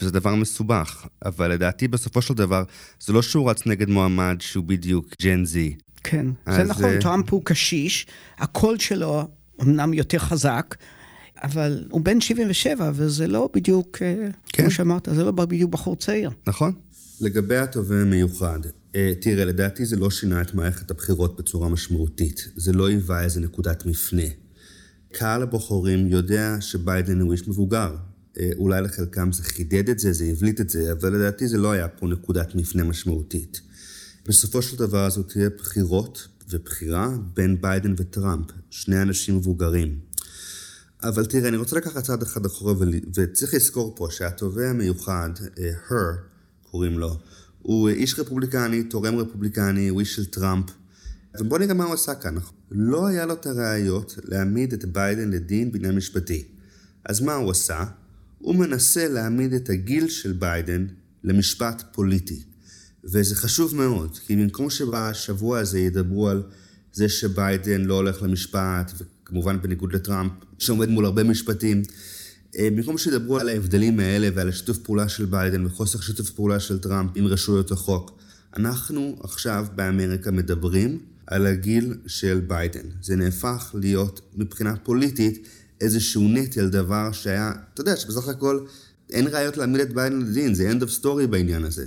וזה 0.00 0.10
דבר 0.10 0.34
מסובך, 0.34 1.06
אבל 1.24 1.50
לדעתי 1.52 1.88
בסופו 1.88 2.22
של 2.22 2.34
דבר, 2.34 2.64
זה 3.00 3.12
לא 3.12 3.22
שהוא 3.22 3.50
רץ 3.50 3.66
נגד 3.66 3.88
מועמד 3.88 4.36
שהוא 4.40 4.64
בדיוק 4.64 5.06
ג'ן 5.22 5.44
זי. 5.44 5.76
כן, 6.04 6.26
זה 6.56 6.64
נכון, 6.64 6.98
uh... 6.98 7.02
טראמפ 7.02 7.30
הוא 7.30 7.42
קשיש, 7.44 8.06
הקול 8.38 8.78
שלו 8.78 9.28
אמנם 9.62 9.94
יותר 9.94 10.18
חזק, 10.18 10.76
אבל 11.42 11.84
הוא 11.90 12.00
בן 12.00 12.20
77, 12.20 12.90
וזה 12.94 13.26
לא 13.26 13.50
בדיוק, 13.54 13.98
אה, 14.02 14.28
כן. 14.46 14.62
כמו 14.62 14.70
שאמרת, 14.70 15.08
זה 15.14 15.24
לא 15.24 15.30
בדיוק 15.30 15.70
בחור 15.70 15.96
צעיר. 15.96 16.30
נכון. 16.46 16.72
לגבי 17.20 17.56
התובע 17.56 17.96
המיוחד, 17.96 18.60
אה, 18.94 19.12
תראה, 19.20 19.44
לדעתי 19.44 19.84
זה 19.84 19.96
לא 19.96 20.10
שינה 20.10 20.42
את 20.42 20.54
מערכת 20.54 20.90
הבחירות 20.90 21.40
בצורה 21.40 21.68
משמעותית. 21.68 22.48
זה 22.56 22.72
לא 22.72 22.88
היווה 22.88 23.22
איזה 23.22 23.40
נקודת 23.40 23.86
מפנה. 23.86 24.22
קהל 25.12 25.42
הבוחרים 25.42 26.06
יודע 26.06 26.56
שביידן 26.60 27.20
הוא 27.20 27.32
איש 27.32 27.48
מבוגר. 27.48 27.96
אה, 28.40 28.50
אולי 28.56 28.82
לחלקם 28.82 29.32
זה 29.32 29.42
חידד 29.42 29.88
את 29.88 29.98
זה, 29.98 30.12
זה 30.12 30.24
הבליט 30.24 30.60
את 30.60 30.70
זה, 30.70 30.92
אבל 30.92 31.12
לדעתי 31.12 31.48
זה 31.48 31.58
לא 31.58 31.72
היה 31.72 31.88
פה 31.88 32.06
נקודת 32.06 32.54
מפנה 32.54 32.84
משמעותית. 32.84 33.60
בסופו 34.28 34.62
של 34.62 34.76
דבר 34.76 35.10
זו 35.10 35.22
תהיה 35.22 35.50
בחירות 35.50 36.28
ובחירה 36.50 37.08
בין 37.34 37.60
ביידן 37.60 37.94
וטראמפ, 37.96 38.46
שני 38.70 39.02
אנשים 39.02 39.36
מבוגרים. 39.36 39.98
אבל 41.02 41.26
תראה, 41.26 41.48
אני 41.48 41.56
רוצה 41.56 41.76
לקחת 41.76 42.04
צעד 42.04 42.22
אחד 42.22 42.46
אחורה, 42.46 42.74
וצריך 43.14 43.54
לזכור 43.54 43.94
פה 43.96 44.08
שהתובע 44.10 44.70
המיוחד, 44.70 45.30
Hur, 45.88 45.92
אה, 45.92 45.98
קוראים 46.70 46.98
לו, 46.98 47.18
הוא 47.62 47.88
איש 47.88 48.18
רפובליקני, 48.18 48.82
תורם 48.82 49.16
רפובליקני, 49.16 49.88
הוא 49.88 50.00
איש 50.00 50.16
של 50.16 50.24
טראמפ. 50.24 50.70
ובוא 51.40 51.58
נראה 51.58 51.74
מה 51.74 51.84
הוא 51.84 51.94
עשה 51.94 52.14
כאן. 52.14 52.34
לא 52.70 53.06
היה 53.06 53.26
לו 53.26 53.34
את 53.34 53.46
הראיות 53.46 54.18
להעמיד 54.24 54.72
את 54.72 54.84
ביידן 54.84 55.30
לדין 55.30 55.72
בעניין 55.72 55.96
משפטי. 55.96 56.44
אז 57.04 57.20
מה 57.20 57.34
הוא 57.34 57.50
עשה? 57.50 57.84
הוא 58.38 58.54
מנסה 58.54 59.08
להעמיד 59.08 59.52
את 59.52 59.70
הגיל 59.70 60.08
של 60.08 60.32
ביידן 60.32 60.86
למשפט 61.24 61.82
פוליטי. 61.92 62.42
וזה 63.04 63.36
חשוב 63.36 63.76
מאוד, 63.76 64.18
כי 64.26 64.36
במקום 64.36 64.70
שבשבוע 64.70 65.58
הזה 65.58 65.78
ידברו 65.78 66.28
על 66.28 66.42
זה 66.92 67.08
שביידן 67.08 67.80
לא 67.80 67.94
הולך 67.94 68.22
למשפט, 68.22 68.92
וכמובן 68.98 69.62
בניגוד 69.62 69.92
לטראמפ, 69.92 70.32
שעומד 70.58 70.88
מול 70.88 71.04
הרבה 71.04 71.24
משפטים, 71.24 71.82
אה, 72.58 72.68
במקום 72.70 72.98
שידברו 72.98 73.38
על 73.38 73.48
ההבדלים 73.48 74.00
האלה 74.00 74.28
ועל 74.34 74.48
השיתוף 74.48 74.78
פעולה 74.78 75.08
של 75.08 75.24
ביידן 75.24 75.66
וחוסר 75.66 76.00
שיתוף 76.00 76.30
פעולה 76.30 76.60
של 76.60 76.78
טראמפ 76.78 77.10
עם 77.14 77.26
רשויות 77.26 77.70
החוק, 77.70 78.18
אנחנו 78.56 79.16
עכשיו 79.22 79.66
באמריקה 79.74 80.30
מדברים 80.30 80.98
על 81.26 81.46
הגיל 81.46 81.94
של 82.06 82.40
ביידן. 82.46 82.86
זה 83.02 83.16
נהפך 83.16 83.70
להיות 83.74 84.20
מבחינה 84.36 84.76
פוליטית 84.76 85.48
איזשהו 85.80 86.28
נטל, 86.28 86.68
דבר 86.68 87.12
שהיה, 87.12 87.52
אתה 87.74 87.80
יודע 87.80 87.96
שבסך 87.96 88.28
הכל 88.28 88.64
אין 89.10 89.26
ראיות 89.26 89.56
להעמיד 89.56 89.80
את 89.80 89.94
ביידן 89.94 90.18
לדין, 90.20 90.54
זה 90.54 90.72
end 90.72 90.82
of 90.82 91.02
story 91.02 91.26
בעניין 91.30 91.64
הזה. 91.64 91.86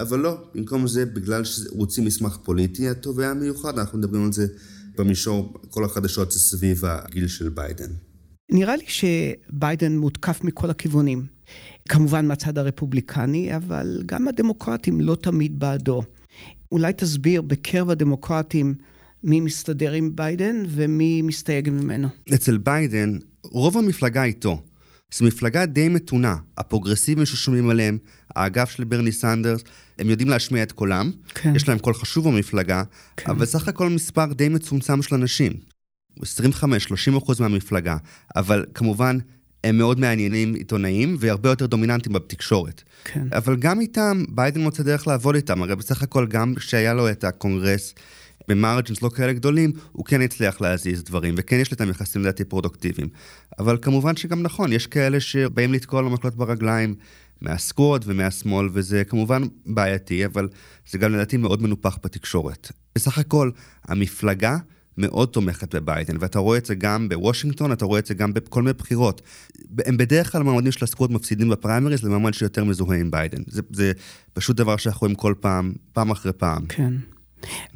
אבל 0.00 0.18
לא, 0.18 0.38
במקום 0.54 0.86
זה, 0.86 1.06
בגלל 1.06 1.44
שרוצים 1.44 2.04
מסמך 2.04 2.36
פוליטי, 2.42 2.88
התובע 2.88 3.28
המיוחד, 3.28 3.78
אנחנו 3.78 3.98
מדברים 3.98 4.24
על 4.24 4.32
זה 4.32 4.46
במישור, 4.98 5.54
כל 5.70 5.84
החדשות 5.84 6.32
זה 6.32 6.38
סביב 6.38 6.84
הגיל 6.84 7.28
של 7.28 7.48
ביידן. 7.48 7.90
נראה 8.52 8.76
לי 8.76 8.84
שביידן 8.86 9.96
מותקף 9.96 10.44
מכל 10.44 10.70
הכיוונים. 10.70 11.26
כמובן 11.88 12.26
מהצד 12.26 12.58
הרפובליקני, 12.58 13.56
אבל 13.56 14.02
גם 14.06 14.28
הדמוקרטים 14.28 15.00
לא 15.00 15.14
תמיד 15.14 15.58
בעדו. 15.58 16.02
אולי 16.72 16.92
תסביר 16.92 17.42
בקרב 17.42 17.90
הדמוקרטים 17.90 18.74
מי 19.24 19.40
מסתדר 19.40 19.92
עם 19.92 20.16
ביידן 20.16 20.62
ומי 20.68 21.22
מסתייג 21.22 21.70
ממנו. 21.70 22.08
אצל 22.34 22.58
ביידן, 22.58 23.18
רוב 23.42 23.76
המפלגה 23.76 24.24
איתו. 24.24 24.62
זו 25.14 25.24
מפלגה 25.24 25.66
די 25.66 25.88
מתונה. 25.88 26.36
הפרוגרסיבים 26.58 27.26
ששומעים 27.26 27.70
עליהם, 27.70 27.98
האגף 28.36 28.70
של 28.70 28.84
ברני 28.84 29.12
סנדרס, 29.12 29.60
הם 30.00 30.10
יודעים 30.10 30.28
להשמיע 30.28 30.62
את 30.62 30.72
קולם. 30.72 31.10
כן. 31.34 31.56
יש 31.56 31.68
להם 31.68 31.78
קול 31.78 31.94
חשוב 31.94 32.28
במפלגה, 32.28 32.82
כן. 33.16 33.30
אבל 33.30 33.46
סך 33.46 33.68
הכל 33.68 33.88
מספר 33.88 34.32
די 34.32 34.48
מצומצם 34.48 35.02
של 35.02 35.14
אנשים. 35.14 35.52
25-30 36.18 36.22
אחוז 37.18 37.40
מהמפלגה, 37.40 37.96
אבל 38.36 38.64
כמובן 38.74 39.18
הם 39.64 39.78
מאוד 39.78 40.00
מעניינים 40.00 40.54
עיתונאים 40.54 41.16
והרבה 41.18 41.50
יותר 41.50 41.66
דומיננטיים 41.66 42.12
בתקשורת. 42.12 42.82
כן. 43.04 43.26
אבל 43.32 43.56
גם 43.56 43.80
איתם, 43.80 44.24
ביידן 44.28 44.60
מוצא 44.60 44.82
דרך 44.82 45.06
לעבוד 45.06 45.34
איתם, 45.34 45.62
הרי 45.62 45.76
בסך 45.76 46.02
הכל 46.02 46.26
גם 46.26 46.54
כשהיה 46.54 46.94
לו 46.94 47.10
את 47.10 47.24
הקונגרס 47.24 47.94
ב 48.48 48.55
margins 48.55 49.02
לא 49.02 49.08
כאלה 49.08 49.32
גדולים, 49.32 49.72
הוא 49.92 50.04
כן 50.04 50.22
הצליח 50.22 50.60
להזיז 50.60 51.04
דברים, 51.04 51.34
וכן 51.38 51.56
יש 51.56 51.80
להם 51.80 51.90
יחסים 51.90 52.22
לדעתי 52.22 52.44
פרודוקטיביים. 52.44 53.08
אבל 53.58 53.78
כמובן 53.82 54.16
שגם 54.16 54.42
נכון, 54.42 54.72
יש 54.72 54.86
כאלה 54.86 55.20
שבאים 55.20 55.72
לתקוע 55.72 56.02
לו 56.02 56.10
מקלות 56.10 56.34
ברגליים 56.34 56.94
מה 57.42 57.60
Squad 57.60 58.04
ומהשמאל, 58.06 58.68
וזה 58.72 59.04
כמובן 59.04 59.42
בעייתי, 59.66 60.26
אבל 60.26 60.48
זה 60.90 60.98
גם 60.98 61.12
לדעתי 61.12 61.36
מאוד 61.36 61.62
מנופח 61.62 61.98
בתקשורת. 62.04 62.72
בסך 62.94 63.18
הכל, 63.18 63.50
המפלגה... 63.84 64.56
מאוד 64.98 65.28
תומכת 65.28 65.74
בביידן, 65.74 66.16
ואתה 66.20 66.38
רואה 66.38 66.58
את 66.58 66.66
זה 66.66 66.74
גם 66.74 67.08
בוושינגטון, 67.08 67.72
אתה 67.72 67.84
רואה 67.84 67.98
את 67.98 68.06
זה 68.06 68.14
גם 68.14 68.34
בכל 68.34 68.62
מיני 68.62 68.72
בחירות. 68.72 69.22
הם 69.86 69.96
בדרך 69.96 70.32
כלל 70.32 70.42
מועמדים 70.42 70.72
של 70.72 70.84
ה 70.84 70.88
Squad 70.88 71.10
מפסידים 71.10 71.48
בפריימריז 71.48 72.04
למועמד 72.04 72.34
שיותר 72.34 72.64
מזוהה 72.64 72.98
עם 72.98 73.10
ביידן. 73.10 73.42
זה, 73.46 73.62
זה 73.70 73.92
פשוט 74.32 74.56
דבר 74.56 74.76
שאנחנו 74.76 75.00
רואים 75.00 75.14
כל 75.14 75.34
פעם, 75.40 75.72
פעם 75.92 76.10
אחרי 76.10 76.32
פעם. 76.32 76.66
כן. 76.66 76.94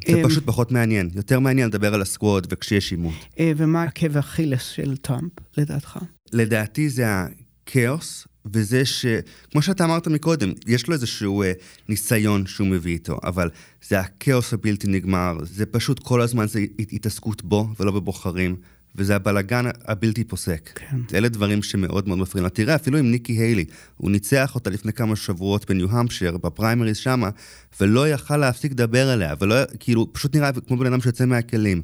זה 0.07 0.17
אמ, 0.17 0.29
פשוט 0.29 0.45
פחות 0.45 0.71
מעניין. 0.71 1.09
יותר 1.15 1.39
מעניין 1.39 1.67
לדבר 1.67 1.93
על 1.93 2.01
ה 2.01 2.09
Squad 2.09 2.47
וכשיש 2.49 2.91
עימות. 2.91 3.13
אה, 3.39 3.51
ומה 3.57 3.83
עקב 3.83 4.17
אכילס 4.17 4.63
של 4.63 4.97
טראמפ, 4.97 5.31
לדעתך? 5.57 5.99
לדעתי 6.33 6.89
זה 6.89 7.05
הכאוס 7.07 8.27
וזה 8.53 8.85
ש... 8.85 9.05
כמו 9.51 9.61
שאתה 9.61 9.83
אמרת 9.85 10.07
מקודם, 10.07 10.51
יש 10.67 10.87
לו 10.87 10.93
איזשהו 10.93 11.43
אה, 11.43 11.51
ניסיון 11.89 12.45
שהוא 12.45 12.67
מביא 12.67 12.93
איתו, 12.93 13.19
אבל 13.23 13.49
זה 13.87 13.99
הכאוס 13.99 14.53
הבלתי 14.53 14.87
נגמר, 14.87 15.37
זה 15.43 15.65
פשוט 15.65 15.99
כל 15.99 16.21
הזמן 16.21 16.47
זה 16.47 16.59
התעסקות 16.79 17.43
בו 17.43 17.67
ולא 17.79 17.91
בבוחרים, 17.91 18.55
וזה 18.95 19.15
הבלגן 19.15 19.65
הבלתי 19.85 20.23
פוסק. 20.23 20.69
כן. 20.75 20.97
אלה 21.13 21.29
דברים 21.29 21.63
שמאוד 21.63 22.07
מאוד 22.07 22.19
מפריעים. 22.19 22.49
תראה, 22.49 22.75
אפילו 22.75 22.97
עם 22.97 23.11
ניקי 23.11 23.33
היילי, 23.33 23.65
הוא 23.97 24.11
ניצח 24.11 24.55
אותה 24.55 24.69
לפני 24.69 24.93
כמה 24.93 25.15
שבועות 25.15 25.69
בניו-המפשר, 25.69 26.37
בפריימריז 26.37 26.97
שמה, 26.97 27.29
ולא 27.81 28.09
יכל 28.09 28.37
להפסיק 28.37 28.71
לדבר 28.71 29.09
עליה, 29.09 29.33
ולא, 29.41 29.55
כאילו, 29.79 30.13
פשוט 30.13 30.35
נראה 30.35 30.51
כמו 30.67 30.77
בן 30.77 30.85
אדם 30.85 31.01
שיוצא 31.01 31.25
מהכלים. 31.25 31.81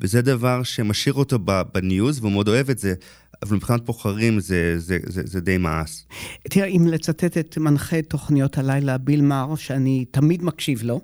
וזה 0.00 0.22
דבר 0.22 0.62
שמשאיר 0.62 1.14
אותו 1.14 1.38
בניוז, 1.74 2.18
והוא 2.18 2.32
מאוד 2.32 2.48
אוהב 2.48 2.70
את 2.70 2.78
זה, 2.78 2.94
אבל 3.42 3.56
מבחינת 3.56 3.84
בוחרים 3.84 4.40
זה, 4.40 4.74
זה, 4.78 4.98
זה, 5.06 5.22
זה 5.24 5.40
די 5.40 5.58
מאס. 5.58 6.06
תראה, 6.50 6.66
אם 6.66 6.86
לצטט 6.86 7.38
את 7.38 7.58
מנחה 7.58 8.02
תוכניות 8.02 8.58
הלילה, 8.58 8.98
ביל 8.98 9.20
מאר, 9.20 9.56
שאני 9.56 10.04
תמיד 10.10 10.42
מקשיב 10.42 10.82
לו, 10.82 11.00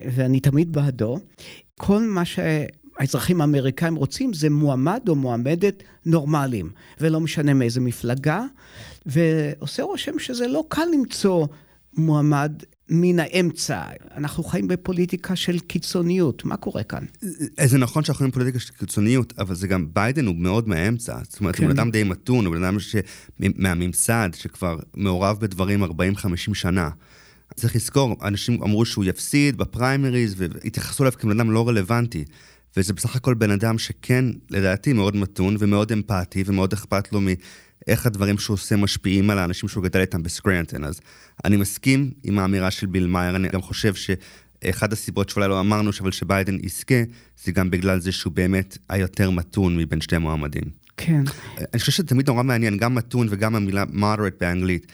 ואני 0.00 0.40
תמיד 0.40 0.72
בעדו, 0.72 1.18
כל 1.78 2.02
מה 2.02 2.22
שהאזרחים 2.24 3.40
האמריקאים 3.40 3.94
רוצים 3.94 4.32
זה 4.32 4.50
מועמד 4.50 5.00
או 5.08 5.14
מועמדת 5.14 5.82
נורמליים, 6.06 6.70
ולא 7.00 7.20
משנה 7.20 7.54
מאיזה 7.54 7.80
מפלגה, 7.80 8.44
ועושה 9.06 9.82
רושם 9.82 10.18
שזה 10.18 10.48
לא 10.48 10.64
קל 10.68 10.86
למצוא 10.94 11.46
מועמד 11.96 12.52
מן 12.90 13.18
האמצע. 13.18 13.82
אנחנו 14.16 14.44
חיים 14.44 14.68
בפוליטיקה 14.68 15.36
של 15.36 15.58
קיצוניות, 15.58 16.44
מה 16.44 16.56
קורה 16.56 16.82
כאן? 16.82 17.04
זה 17.64 17.78
נכון 17.78 18.04
שאנחנו 18.04 18.18
חיים 18.18 18.30
בפוליטיקה 18.30 18.58
של 18.58 18.72
קיצוניות, 18.72 19.34
אבל 19.38 19.54
זה 19.54 19.68
גם, 19.68 19.86
ביידן 19.92 20.26
הוא 20.26 20.36
מאוד 20.36 20.68
מהאמצע. 20.68 21.18
זאת 21.28 21.40
אומרת, 21.40 21.56
כן. 21.56 21.62
הוא 21.62 21.72
בן 21.72 21.78
אדם 21.78 21.90
די 21.90 22.04
מתון, 22.04 22.46
הוא 22.46 22.54
בן 22.54 22.64
אדם 22.64 22.80
ש... 22.80 22.96
מהממסד, 23.38 24.30
שכבר 24.34 24.78
מעורב 24.94 25.36
בדברים 25.40 25.84
40-50 25.84 25.88
שנה. 26.52 26.90
צריך 27.54 27.76
לזכור, 27.76 28.16
אנשים 28.22 28.62
אמרו 28.62 28.84
שהוא 28.84 29.04
יפסיד 29.04 29.56
בפריימריז, 29.56 30.34
והתייחסו 30.38 31.02
אליו 31.02 31.12
כבן 31.18 31.30
אדם 31.30 31.50
לא 31.50 31.68
רלוונטי. 31.68 32.24
וזה 32.76 32.92
בסך 32.92 33.16
הכל 33.16 33.34
בן 33.34 33.50
אדם 33.50 33.78
שכן, 33.78 34.24
לדעתי, 34.50 34.92
מאוד 34.92 35.16
מתון 35.16 35.56
ומאוד 35.58 35.92
אמפתי 35.92 36.44
ומאוד 36.46 36.72
אכפת 36.72 37.12
לו 37.12 37.20
איך 37.88 38.06
הדברים 38.06 38.38
שהוא 38.38 38.54
עושה 38.54 38.76
משפיעים 38.76 39.30
על 39.30 39.38
האנשים 39.38 39.68
שהוא 39.68 39.84
גדל 39.84 40.00
איתם 40.00 40.22
בסקרנטון. 40.22 40.84
אז 40.84 41.00
אני 41.44 41.56
מסכים 41.56 42.10
עם 42.24 42.38
האמירה 42.38 42.70
של 42.70 42.86
ביל 42.86 43.06
מאייר, 43.06 43.36
אני 43.36 43.48
גם 43.48 43.62
חושב 43.62 43.94
שאחד 43.94 44.92
הסיבות 44.92 45.28
שאולי 45.28 45.48
לא 45.48 45.60
אמרנו, 45.60 45.90
אבל 46.00 46.10
שביידן 46.10 46.56
יזכה, 46.62 47.02
זה 47.44 47.52
גם 47.52 47.70
בגלל 47.70 48.00
זה 48.00 48.12
שהוא 48.12 48.32
באמת 48.32 48.78
היותר 48.88 49.30
מתון 49.30 49.76
מבין 49.76 50.00
שתי 50.00 50.16
המועמדים. 50.16 50.62
כן. 50.96 51.22
אני 51.58 51.80
חושב 51.80 51.92
שזה 51.92 52.06
תמיד 52.06 52.28
נורא 52.28 52.42
מעניין, 52.42 52.76
גם 52.76 52.94
מתון 52.94 53.26
וגם 53.30 53.54
המילה 53.54 53.82
moderate 53.82 54.38
באנגלית. 54.40 54.86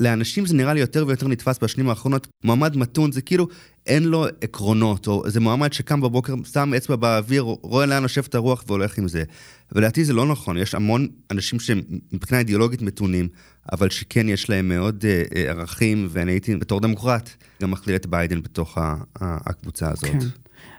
לאנשים 0.00 0.46
זה 0.46 0.54
נראה 0.54 0.74
לי 0.74 0.80
יותר 0.80 1.04
ויותר 1.06 1.28
נתפס 1.28 1.58
בשנים 1.62 1.88
האחרונות, 1.88 2.26
מועמד 2.44 2.76
מתון 2.76 3.12
זה 3.12 3.22
כאילו 3.22 3.48
אין 3.86 4.04
לו 4.04 4.26
עקרונות, 4.40 5.06
או 5.06 5.30
זה 5.30 5.40
מועמד 5.40 5.72
שקם 5.72 6.00
בבוקר, 6.00 6.34
שם 6.52 6.74
אצבע 6.76 6.96
באוויר, 6.96 7.42
רואה 7.42 7.86
לאן 7.86 8.02
יושבת 8.02 8.34
הרוח 8.34 8.64
והולך 8.66 8.98
עם 8.98 9.08
זה. 9.08 9.24
ולדעתי 9.72 10.04
זה 10.04 10.12
לא 10.12 10.26
נכון, 10.26 10.56
יש 10.56 10.74
המון 10.74 11.08
אנשים 11.30 11.60
שהם 11.60 11.82
מבחינה 12.12 12.38
אידיאולוגית 12.38 12.82
מתונים, 12.82 13.28
אבל 13.72 13.90
שכן 13.90 14.28
יש 14.28 14.50
להם 14.50 14.68
מאוד 14.68 15.04
אה, 15.04 15.22
אה, 15.36 15.50
ערכים, 15.50 16.08
ואני 16.10 16.32
הייתי 16.32 16.56
בתור 16.56 16.80
דמוקרט 16.80 17.30
גם 17.62 17.70
מכליל 17.70 17.96
את 17.96 18.06
ביידן 18.06 18.42
בתוך 18.42 18.78
הקבוצה 19.20 19.90
הזאת. 19.90 20.04
כן. 20.04 20.18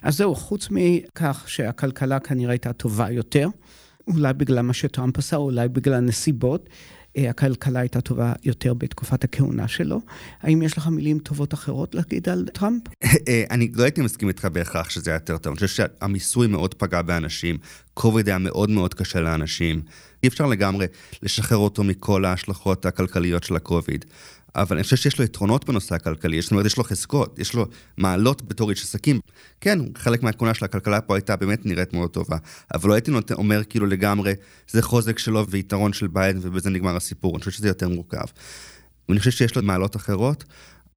אז 0.02 0.18
זהו, 0.18 0.36
חוץ 0.36 0.68
מכך 0.72 1.44
שהכלכלה 1.48 2.20
כנראה 2.20 2.52
הייתה 2.52 2.74
טובה 2.74 3.12
יותר, 3.12 3.48
אולי 4.08 4.34
בגלל 4.34 4.62
מה 4.62 4.74
שטראמפ 4.74 5.18
עשה, 5.18 5.36
אולי 5.36 5.68
בגלל 5.68 5.94
הנסיבות. 5.94 6.70
אה, 7.18 7.30
הכלכלה 7.30 7.80
הייתה 7.80 8.02
טובה 8.02 8.34
יותר 8.44 8.74
בתקופת 8.74 9.24
הכהונה 9.24 9.68
שלו. 9.68 10.02
האם 10.42 10.62
יש 10.62 10.78
לך 10.78 10.88
מילים 10.88 11.20
טובות 11.20 11.54
אחרות 11.54 11.96
להגיד 11.96 12.30
על 12.30 12.48
טראמפ? 12.54 12.82
אה, 13.28 13.44
אני 13.52 13.72
לא 13.76 13.84
הייתי 13.84 14.02
מסכים 14.02 14.28
איתך 14.28 14.46
בהכרח 14.46 14.90
שזה 14.90 15.12
היה 15.12 15.16
יותר 15.16 15.38
טוב. 15.38 15.52
אני 15.52 15.68
חושב 15.68 15.68
שהמיסוי 15.68 16.48
מאוד 16.48 16.74
פגע 16.74 17.02
באנשים, 17.02 17.58
קוביד 17.94 18.30
היה 18.30 18.38
מאוד 18.38 18.70
מאוד 18.70 18.94
קשה 18.94 19.20
לאנשים. 19.20 19.82
אי 20.24 20.28
אפשר 20.28 20.46
לגמרי 20.46 20.86
לשחרר 21.24 21.58
אותו 21.58 21.84
מכל 21.84 22.26
ההשלכות 22.26 22.86
הכלכליות 22.86 23.44
של 23.44 23.56
הקוביד. 23.56 24.06
אבל 24.56 24.76
אני 24.76 24.84
חושב 24.84 24.96
שיש 24.96 25.20
לו 25.20 25.26
יתרונות 25.26 25.66
בנושא 25.66 25.96
הכלכלי, 25.96 26.42
זאת 26.42 26.52
אומרת, 26.52 26.66
יש 26.66 26.78
לו 26.78 26.84
חזקות, 26.84 27.40
יש 27.40 27.54
לו 27.54 27.66
מעלות 27.98 28.42
בתור 28.42 28.70
איש 28.70 28.84
עסקים. 28.84 29.20
כן, 29.62 29.80
חלק 29.98 30.24
מהתכונה 30.24 30.54
של 30.54 30.66
הכלכלה 30.66 31.02
פה 31.02 31.16
הייתה 31.16 31.36
באמת 31.36 31.66
נראית 31.66 31.94
מאוד 31.94 32.10
טובה, 32.10 32.38
אבל 32.74 32.90
לא 32.90 32.94
הייתי 32.94 33.12
נות... 33.12 33.32
אומר 33.32 33.64
כאילו 33.64 33.86
לגמרי, 33.86 34.34
זה 34.70 34.82
חוזק 34.82 35.20
שלו 35.20 35.48
ויתרון 35.50 35.94
של 35.94 36.08
ביידן 36.08 36.40
ובזה 36.42 36.70
נגמר 36.70 36.96
הסיפור, 36.96 37.36
אני 37.36 37.40
חושב 37.40 37.52
שזה 37.52 37.68
יותר 37.68 37.90
מורכב. 37.90 38.26
ואני 39.10 39.20
חושב 39.20 39.32
שיש 39.32 39.56
לו 39.56 39.64
מעלות 39.64 39.96
אחרות. 39.96 40.44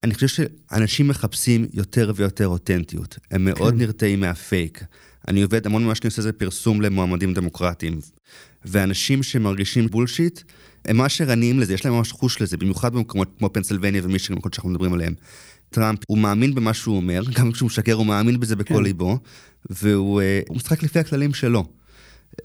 אני 0.04 0.14
חושב 0.14 0.28
שאנשים 0.28 1.08
מחפשים 1.08 1.66
יותר 1.72 2.12
ויותר 2.16 2.48
אותנטיות, 2.48 3.18
הם 3.30 3.44
מאוד 3.44 3.72
כן. 3.72 3.78
נרתעים 3.78 4.20
מהפייק. 4.20 4.84
אני 5.28 5.42
עובד, 5.42 5.66
המון 5.66 5.84
ממה 5.84 5.94
שאני 5.94 6.08
עושה 6.08 6.22
זה 6.22 6.32
פרסום 6.32 6.80
למועמדים 6.80 7.34
דמוקרטיים. 7.34 8.00
ואנשים 8.64 9.22
שמרגישים 9.22 9.86
בולשיט, 9.86 10.40
הם 10.84 10.96
ממש 10.96 11.20
ערניים 11.20 11.60
לזה, 11.60 11.74
יש 11.74 11.84
להם 11.84 11.94
ממש 11.94 12.12
חוש 12.12 12.42
לזה, 12.42 12.56
במיוחד 12.56 12.92
במקומות 12.92 13.28
כמו 13.38 13.52
פנסילבניה 13.52 14.00
ומישיגן, 14.04 14.34
מקומות 14.34 14.54
שאנחנו 14.54 14.70
מדברים 14.70 14.92
עליהם. 14.92 15.14
טראמפ, 15.70 15.98
הוא 16.06 16.18
מאמין 16.18 16.54
במה 16.54 16.74
שהוא 16.74 16.96
אומר, 16.96 17.22
גם 17.38 17.52
כשהוא 17.52 17.66
משקר 17.66 17.92
הוא 17.92 18.06
מאמין 18.06 18.40
בזה 18.40 18.56
בכל 18.56 18.74
כן. 18.74 18.82
ליבו, 18.82 19.18
והוא 19.70 20.20
uh, 20.20 20.54
משחק 20.54 20.82
לפי 20.82 20.98
הכללים 20.98 21.34
שלו. 21.34 21.64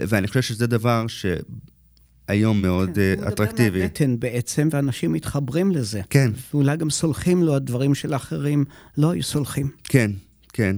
ואני 0.02 0.28
חושב 0.28 0.42
שזה 0.42 0.68
דבר 0.68 1.06
שהיום 1.08 2.62
מאוד 2.62 2.90
כן, 2.96 3.24
uh, 3.24 3.28
אטרקטיבי. 3.28 3.64
הוא 3.64 3.68
מדבר 3.68 3.80
מהבטן 3.80 4.20
בעצם, 4.20 4.68
ואנשים 4.72 5.12
מתחברים 5.12 5.72
לזה. 5.72 6.02
כן. 6.10 6.32
ואולי 6.54 6.78
גם 6.78 6.90
סולחים 6.90 7.44
לו 7.44 7.56
הדברים 7.56 7.96
של 7.96 8.14
האחרים 8.14 8.66
לא 8.98 9.12
היו 9.12 9.24
סולחים. 9.24 9.70
כן, 9.84 10.12
כן. 10.54 10.76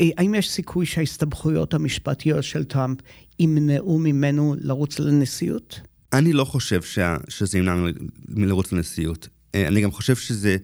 אה, 0.00 0.08
האם 0.18 0.34
יש 0.34 0.50
סיכוי 0.50 0.86
שההסתבכויות 0.86 1.74
המשפטיות 1.74 2.44
של 2.44 2.64
טראמפ 2.64 2.98
ימנעו 3.38 3.98
ממנו 3.98 4.54
לרוץ 4.60 4.98
לנשיאות? 4.98 5.80
אני 6.12 6.32
לא 6.32 6.44
חושב 6.44 6.82
שה, 6.82 7.16
שזה 7.28 7.58
ימנע 7.58 7.74
מלרוץ 8.28 8.72
לנשיאות. 8.72 9.28
אה, 9.54 9.68
אני 9.68 9.80
גם 9.80 9.90
חושב 9.90 10.16
שזה, 10.16 10.56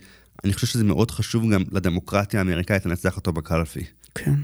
אני 0.45 0.53
חושב 0.53 0.67
שזה 0.67 0.85
מאוד 0.85 1.11
חשוב 1.11 1.53
גם 1.53 1.65
לדמוקרטיה 1.73 2.41
האמריקאית 2.41 2.87
לנצח 2.87 3.17
אותו 3.17 3.33
בקלפי. 3.33 3.85
כן. 4.15 4.35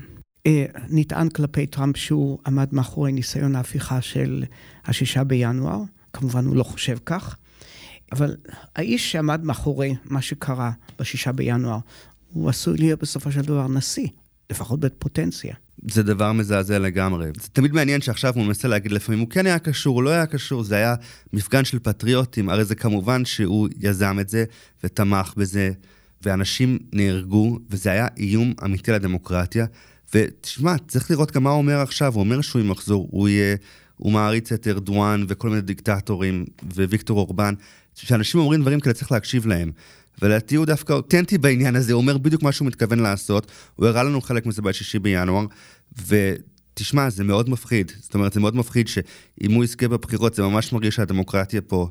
אה, 0.47 0.67
נטען 0.89 1.29
כלפי 1.29 1.67
טראמפ 1.67 1.97
שהוא 1.97 2.39
עמד 2.47 2.69
מאחורי 2.73 3.13
ניסיון 3.13 3.57
ההפיכה 3.57 4.01
של 4.01 4.45
השישה 4.85 5.25
בינואר, 5.25 5.83
כמובן 6.13 6.45
הוא 6.45 6.57
לא 6.57 6.63
חושב 6.63 6.99
כך, 7.07 7.37
אבל 8.13 8.37
האיש 8.77 9.13
שעמד 9.13 9.45
מאחורי 9.45 9.95
מה 10.05 10.23
שקרה 10.23 10.71
בשישה 10.99 11.33
בינואר, 11.33 11.79
הוא 12.33 12.49
עשוי 12.49 12.79
להיות 12.79 13.01
בסופו 13.01 13.33
של 13.33 13.41
דבר 13.41 13.69
נשיא, 13.69 14.09
לפחות 14.53 14.81
בפוטנציה. 14.81 15.55
זה 15.91 16.03
דבר 16.03 16.33
מזעזע 16.33 16.79
לגמרי. 16.79 17.27
זה 17.41 17.49
תמיד 17.53 17.73
מעניין 17.73 18.01
שעכשיו 18.01 18.35
הוא 18.35 18.45
מנסה 18.45 18.69
להגיד 18.69 18.93
לפעמים, 18.93 19.21
הוא 19.21 19.29
כן 19.29 19.47
היה 19.47 19.59
קשור, 19.59 19.97
הוא 19.97 20.03
לא 20.03 20.11
היה 20.11 20.27
קשור, 20.27 20.63
זה 20.63 20.75
היה 20.77 20.95
מפגן 21.33 21.65
של 21.65 21.79
פטריוטים, 21.79 22.49
הרי 22.49 22.65
זה 22.65 22.75
כמובן 22.75 23.25
שהוא 23.25 23.69
יזם 23.81 24.17
את 24.21 24.29
זה 24.29 24.45
ותמך 24.85 25.35
בזה, 25.37 25.71
ואנשים 26.23 26.79
נהרגו, 26.93 27.59
וזה 27.71 27.91
היה 27.91 28.07
איום 28.17 28.55
אמיתי 28.65 28.93
לדמוקרטיה. 28.93 29.67
ותשמע, 30.15 30.75
צריך 30.89 31.11
לראות 31.11 31.33
גם 31.33 31.43
מה 31.43 31.51
הוא 31.51 31.59
אומר 31.59 31.81
עכשיו, 31.81 32.15
הוא 32.15 32.21
אומר 32.21 32.41
שהוא 32.41 32.63
עם 32.63 32.69
מחזור, 32.69 33.09
הוא 33.11 33.29
יהיה, 33.29 33.57
הוא 33.97 34.13
מעריץ 34.13 34.53
את 34.53 34.67
ארדואן 34.67 35.25
וכל 35.29 35.49
מיני 35.49 35.61
דיקטטורים 35.61 36.45
וויקטור 36.75 37.19
אורבן, 37.19 37.55
שאנשים 37.95 38.41
אומרים 38.41 38.61
דברים 38.61 38.81
כאלה 38.81 38.95
צריך 38.95 39.13
להקשיב 39.13 39.47
להם. 39.47 39.73
ולדעתי 40.23 40.55
הוא 40.55 40.67
דווקא 40.67 40.93
אותנטי 40.93 41.39
בעניין 41.39 41.77
הזה, 41.77 41.93
הוא 41.93 42.01
אומר 42.01 42.19
בדיוק 42.19 42.43
מה 42.43 42.53
שהוא 42.53 42.69
מתכוון 42.69 42.99
לעשות, 42.99 43.51
הוא 43.75 43.87
הראה 43.87 44.03
לנו 44.03 44.21
חלק 44.21 44.47
מזה 44.47 44.63
ב-6 44.63 44.99
בינואר, 45.03 45.47
ותשמע, 46.07 47.11
זה 47.11 47.25
מאוד 47.25 47.51
מפחיד. 47.51 47.93
זאת 48.01 48.15
אומרת, 48.15 48.33
זה 48.33 48.41
מאוד 48.41 48.57
מפחיד 48.57 48.89
שאם 48.89 49.53
הוא 49.53 49.65
יזכה 49.65 49.89
בבחירות, 49.89 50.35
זה 50.35 50.43
ממש 50.43 50.73
מרגיש 50.73 50.95
שהדמוקרטיה 50.95 51.61
פה 51.61 51.89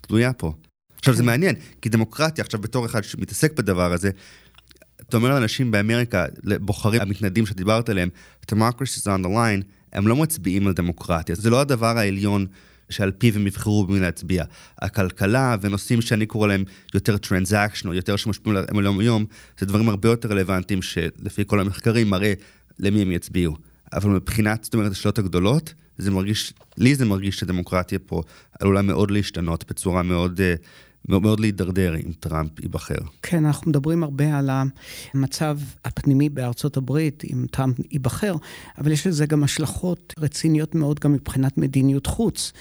תלויה 0.00 0.32
פה. 0.32 0.52
עכשיו, 0.98 1.14
זה 1.14 1.22
כן. 1.22 1.26
מעניין, 1.26 1.54
כי 1.82 1.88
דמוקרטיה, 1.88 2.44
עכשיו 2.44 2.60
בתור 2.60 2.86
אחד 2.86 3.04
שמתעסק 3.04 3.52
בדבר 3.58 3.92
הזה, 3.92 4.10
אתה 5.00 5.16
אומר 5.16 5.28
לאנשים 5.30 5.70
באמריקה, 5.70 6.26
לבוחרים 6.44 7.00
המתנדים 7.00 7.46
שדיברת 7.46 7.88
עליהם, 7.88 8.08
democracy 8.52 9.00
is 9.00 9.06
on 9.06 9.24
the 9.24 9.28
line, 9.28 9.62
הם 9.92 10.08
לא 10.08 10.16
מצביעים 10.16 10.66
על 10.66 10.72
דמוקרטיה. 10.72 11.34
זה 11.34 11.50
לא 11.50 11.60
הדבר 11.60 11.98
העליון 11.98 12.46
שעל 12.90 13.10
פיו 13.10 13.36
הם 13.36 13.46
יבחרו 13.46 13.86
במי 13.86 14.00
להצביע. 14.00 14.44
הכלכלה 14.78 15.56
ונושאים 15.60 16.00
שאני 16.00 16.26
קורא 16.26 16.48
להם 16.48 16.64
יותר 16.94 17.16
transaction, 17.16 17.88
או 17.88 17.94
יותר 17.94 18.16
שמשפיעים 18.16 18.56
עליהם 18.56 18.78
היום 18.78 19.00
יום, 19.00 19.24
זה 19.58 19.66
דברים 19.66 19.88
הרבה 19.88 20.08
יותר 20.08 20.28
רלוונטיים 20.28 20.82
שלפי 20.82 21.42
כל 21.46 21.60
המחקרים 21.60 22.10
מראה 22.10 22.32
למי 22.78 23.02
הם 23.02 23.12
יצביעו. 23.12 23.56
אבל 23.92 24.10
מבחינת, 24.10 24.64
זאת 24.64 24.74
אומרת, 24.74 24.92
השאלות 24.92 25.18
הגדולות, 25.18 25.74
זה 25.98 26.10
מרגיש, 26.10 26.52
לי 26.76 26.94
זה 26.94 27.04
מרגיש 27.04 27.38
שדמוקרטיה 27.38 27.98
פה 27.98 28.22
עלולה 28.60 28.82
מאוד 28.82 29.10
להשתנות 29.10 29.64
בצורה 29.70 30.02
מאוד... 30.02 30.40
Uh, 30.40 30.87
מאוד 31.08 31.40
להידרדר 31.40 31.96
אם 31.96 32.12
טראמפ 32.20 32.60
ייבחר. 32.60 32.98
כן, 33.22 33.44
אנחנו 33.44 33.70
מדברים 33.70 34.02
הרבה 34.02 34.38
על 34.38 34.50
המצב 35.14 35.58
הפנימי 35.84 36.28
בארצות 36.28 36.76
הברית, 36.76 37.22
אם 37.32 37.46
טראמפ 37.50 37.76
ייבחר, 37.90 38.34
אבל 38.78 38.92
יש 38.92 39.06
לזה 39.06 39.26
גם 39.26 39.44
השלכות 39.44 40.14
רציניות 40.18 40.74
מאוד 40.74 41.00
גם 41.00 41.12
מבחינת 41.12 41.58
מדיניות 41.58 42.06
חוץ. 42.06 42.52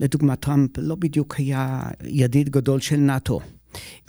לדוגמה, 0.00 0.36
טראמפ 0.36 0.70
לא 0.78 0.94
בדיוק 0.94 1.34
היה 1.34 1.82
ידיד 2.04 2.48
גדול 2.48 2.80
של 2.80 2.96
נאט"ו. 2.96 3.40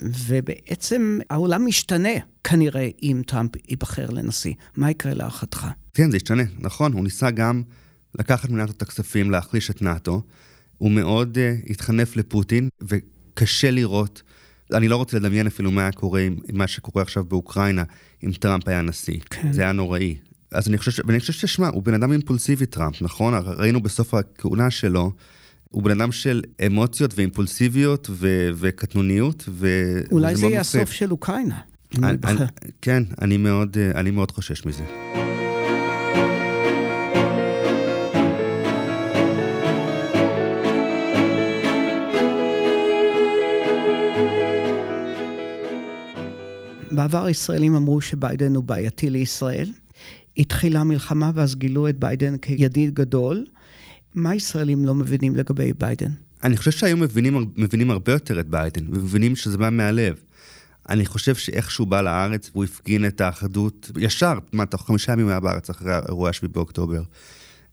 ובעצם 0.02 1.18
העולם 1.30 1.66
משתנה 1.66 2.08
כנראה 2.44 2.88
אם 3.02 3.22
טראמפ 3.26 3.50
ייבחר 3.68 4.10
לנשיא. 4.10 4.54
מה 4.76 4.90
יקרה 4.90 5.14
להערכתך? 5.14 5.66
כן, 5.94 6.10
זה 6.10 6.16
ישתנה, 6.16 6.42
נכון. 6.58 6.92
הוא 6.92 7.04
ניסה 7.04 7.30
גם 7.30 7.62
לקחת 8.18 8.50
מנאט"ו 8.50 8.72
את 8.72 8.82
הכספים, 8.82 9.30
להחליש 9.30 9.70
את 9.70 9.82
נאט"ו. 9.82 10.22
הוא 10.78 10.90
מאוד 10.90 11.38
uh, 11.38 11.70
התחנף 11.70 12.16
לפוטין, 12.16 12.68
ו... 12.90 12.96
קשה 13.38 13.70
לראות. 13.70 14.22
אני 14.74 14.88
לא 14.88 14.96
רוצה 14.96 15.16
לדמיין 15.16 15.46
אפילו 15.46 15.70
מה 15.70 15.82
היה 15.82 15.92
קורה 15.92 16.20
עם, 16.20 16.36
מה 16.52 16.66
שקורה 16.66 17.02
עכשיו 17.02 17.24
באוקראינה, 17.24 17.82
אם 18.24 18.32
טראמפ 18.32 18.68
היה 18.68 18.82
נשיא. 18.82 19.18
כן. 19.30 19.52
זה 19.52 19.62
היה 19.62 19.72
נוראי. 19.72 20.16
אז 20.52 20.68
אני 20.68 20.78
חושב, 20.78 21.02
ואני 21.06 21.20
חושב 21.20 21.32
ששמע, 21.32 21.68
הוא 21.68 21.82
בן 21.82 21.94
אדם 21.94 22.12
אימפולסיבי 22.12 22.66
טראמפ, 22.66 23.02
נכון? 23.02 23.34
ראינו 23.46 23.80
בסוף 23.80 24.14
הכהונה 24.14 24.70
שלו, 24.70 25.12
הוא 25.70 25.82
בן 25.82 26.00
אדם 26.00 26.12
של 26.12 26.42
אמוציות 26.66 27.14
ואימפולסיביות 27.16 28.10
ו- 28.10 28.50
וקטנוניות, 28.54 29.44
ו... 29.48 29.68
אולי 30.12 30.36
זה 30.36 30.46
יהיה 30.46 30.60
הסוף 30.60 30.92
של 30.92 31.10
אוקראינה. 31.10 31.60
אני, 31.98 32.06
אני, 32.24 32.40
כן, 32.82 33.02
אני 33.22 33.36
מאוד, 33.36 33.76
אני 33.94 34.10
מאוד 34.10 34.30
חושש 34.30 34.66
מזה. 34.66 34.84
בעבר 46.98 47.24
הישראלים 47.24 47.74
אמרו 47.74 48.00
שביידן 48.00 48.54
הוא 48.54 48.64
בעייתי 48.64 49.10
לישראל. 49.10 49.72
התחילה 50.36 50.80
המלחמה 50.80 51.30
ואז 51.34 51.54
גילו 51.54 51.88
את 51.88 51.98
ביידן 51.98 52.36
כידיד 52.36 52.94
גדול. 52.94 53.44
מה 54.14 54.34
ישראלים 54.34 54.86
לא 54.86 54.94
מבינים 54.94 55.36
לגבי 55.36 55.72
ביידן? 55.72 56.10
אני 56.44 56.56
חושב 56.56 56.70
שהיום 56.70 57.00
מבינים, 57.00 57.50
מבינים 57.56 57.90
הרבה 57.90 58.12
יותר 58.12 58.40
את 58.40 58.48
ביידן, 58.48 58.84
ומבינים 58.88 59.36
שזה 59.36 59.58
בא 59.58 59.70
מהלב. 59.70 60.14
אני 60.88 61.06
חושב 61.06 61.34
שאיך 61.34 61.70
שהוא 61.70 61.86
בא 61.86 62.00
לארץ 62.00 62.50
והוא 62.52 62.64
הפגין 62.64 63.06
את 63.06 63.20
האחדות 63.20 63.90
ישר, 63.98 64.38
מה, 64.52 64.66
תוך 64.66 64.86
חמישה 64.86 65.12
ימים 65.12 65.28
היה 65.28 65.40
בארץ 65.40 65.70
אחרי 65.70 65.92
האירוע 65.92 66.30
השביעי 66.30 66.52
באוקטובר. 66.52 67.02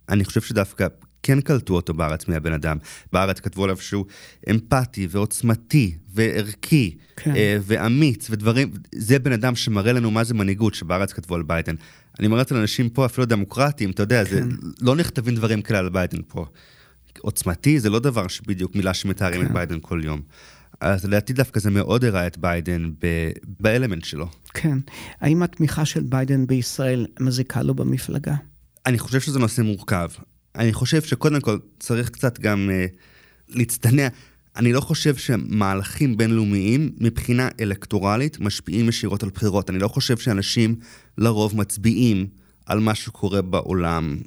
אני 0.10 0.26
חושב 0.26 0.42
שדווקא 0.42 0.88
כן 1.26 1.42
קלטו 1.42 1.74
אותו 1.74 1.94
בארץ 1.94 2.28
מהבן 2.28 2.54
אדם. 2.54 2.78
בארץ 3.14 3.40
כתבו 3.40 3.64
עליו 3.64 3.78
שהוא 3.78 4.06
אמפתי 4.52 5.08
ועוצמתי 5.10 5.98
וערכי 6.14 6.98
כן. 7.16 7.36
אה, 7.36 7.58
ואמיץ 7.62 8.28
ודברים, 8.30 8.72
זה 8.96 9.20
בן 9.20 9.32
אדם 9.32 9.56
שמראה 9.56 9.94
לנו 9.94 10.12
מה 10.12 10.24
זה 10.24 10.34
מנהיגות 10.34 10.74
שבארץ 10.74 11.14
כתבו 11.14 11.36
על 11.36 11.44
ביידן. 11.44 11.76
אני 12.20 12.28
מראה 12.28 12.42
את 12.42 12.52
לאנשים 12.52 12.90
פה, 12.90 13.06
אפילו 13.06 13.26
דמוקרטים, 13.26 13.92
אתה 13.92 14.04
יודע, 14.04 14.26
כן. 14.26 14.32
זה, 14.32 14.42
לא 14.82 14.96
נכתבים 14.96 15.36
דברים 15.36 15.62
כאלה 15.62 15.80
על 15.80 15.90
ביידן 15.90 16.22
פה. 16.28 16.46
עוצמתי 17.20 17.80
זה 17.80 17.90
לא 17.90 18.00
דבר 18.00 18.28
שבדיוק 18.28 18.76
מילה 18.76 18.94
שמתארים 18.94 19.42
כן. 19.42 19.48
את 19.48 19.52
ביידן 19.52 19.78
כל 19.82 20.02
יום. 20.04 20.22
אז 20.82 21.06
לדעתי 21.06 21.34
דווקא 21.34 21.60
זה 21.60 21.72
מאוד 21.72 22.06
הראה 22.06 22.28
את 22.28 22.38
ביידן 22.38 22.90
ב- 23.02 23.32
ב 23.60 23.65
element 23.65 24.06
שלו. 24.06 24.28
כן. 24.54 24.78
האם 25.22 25.44
התמיכה 25.44 25.86
של 25.86 26.04
ביידן 26.04 26.48
בישראל 26.48 27.08
מזיקה 27.20 27.62
לו 27.62 27.74
במפלגה? 27.74 28.36
אני 28.86 29.00
חושב 29.00 29.22
שזה 29.22 29.40
נושא 29.40 29.62
מורכב. 29.62 30.10
אני 30.56 30.74
חושב 30.74 31.02
שקודם 31.02 31.42
כל 31.42 31.58
צריך 31.80 32.10
קצת 32.10 32.40
גם 32.40 32.70
uh, 32.70 33.56
להצטנע. 33.56 34.08
אני 34.56 34.74
לא 34.74 34.82
חושב 34.82 35.16
שמהלכים 35.16 36.18
בינלאומיים 36.18 36.92
מבחינה 36.98 37.50
אלקטורלית 37.60 38.40
משפיעים 38.40 38.90
ישירות 38.90 39.24
על 39.24 39.30
בחירות. 39.30 39.70
אני 39.70 39.80
לא 39.80 39.88
חושב 39.88 40.18
שאנשים 40.18 40.76
לרוב 41.18 41.58
מצביעים 41.58 42.28
על 42.66 42.80
מה 42.80 42.96
שקורה 42.96 43.42
בעולם 43.42 44.18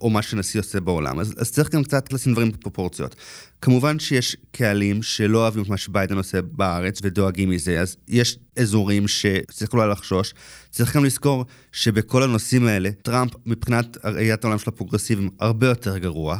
או 0.00 0.10
מה 0.10 0.22
שנשיא 0.22 0.60
עושה 0.60 0.80
בעולם. 0.80 1.18
אז, 1.18 1.34
אז 1.38 1.52
צריך 1.52 1.70
גם 1.70 1.84
קצת 1.84 2.12
לשים 2.12 2.32
דברים 2.32 2.50
בפרופורציות. 2.50 3.16
כמובן 3.62 3.98
שיש 3.98 4.36
קהלים 4.52 5.02
שלא 5.02 5.38
אוהבים 5.38 5.62
את 5.62 5.68
מה 5.68 5.76
שביידן 5.76 6.16
עושה 6.16 6.42
בארץ 6.42 6.98
ודואגים 7.02 7.50
מזה, 7.50 7.80
אז 7.80 7.96
יש 8.08 8.38
אזורים 8.58 9.08
שצריך 9.08 9.72
אולי 9.72 9.90
לחשוש. 9.90 10.34
צריך 10.70 10.96
גם 10.96 11.04
לזכור 11.04 11.44
שבכל 11.72 12.22
הנושאים 12.22 12.66
האלה, 12.66 12.90
טראמפ 13.02 13.32
מבחינת 13.46 13.96
ראיית 14.04 14.44
העולם 14.44 14.58
של 14.58 14.70
הפרוגרסיבים 14.70 15.30
הרבה 15.40 15.66
יותר 15.66 15.98
גרוע, 15.98 16.38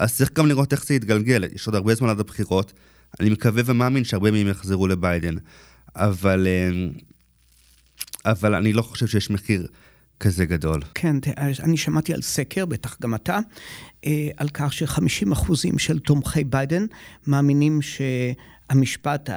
אז 0.00 0.16
צריך 0.16 0.32
גם 0.32 0.46
לראות 0.46 0.72
איך 0.72 0.86
זה 0.86 0.94
יתגלגל. 0.94 1.44
יש 1.54 1.66
עוד 1.66 1.74
הרבה 1.74 1.94
זמן 1.94 2.08
עד 2.08 2.20
הבחירות. 2.20 2.72
אני 3.20 3.30
מקווה 3.30 3.62
ומאמין 3.66 4.04
שהרבה 4.04 4.30
מהם 4.30 4.48
יחזרו 4.48 4.86
לביידן. 4.86 5.34
אבל, 5.96 6.46
אה, 6.46 6.70
אבל 8.32 8.54
אני 8.54 8.72
לא 8.72 8.82
חושב 8.82 9.06
שיש 9.06 9.30
מחיר 9.30 9.66
כזה 10.22 10.44
גדול. 10.44 10.80
כן, 10.94 11.16
אני 11.36 11.76
שמעתי 11.76 12.14
על 12.14 12.22
סקר, 12.22 12.66
בטח 12.66 12.96
גם 13.02 13.14
אתה, 13.14 13.38
אה, 14.06 14.28
על 14.36 14.48
כך 14.48 14.72
ש-50 14.72 15.32
אחוזים 15.32 15.78
של 15.78 15.98
תומכי 15.98 16.44
ביידן 16.44 16.86
מאמינים 17.26 17.80
שהמשפט, 17.82 19.30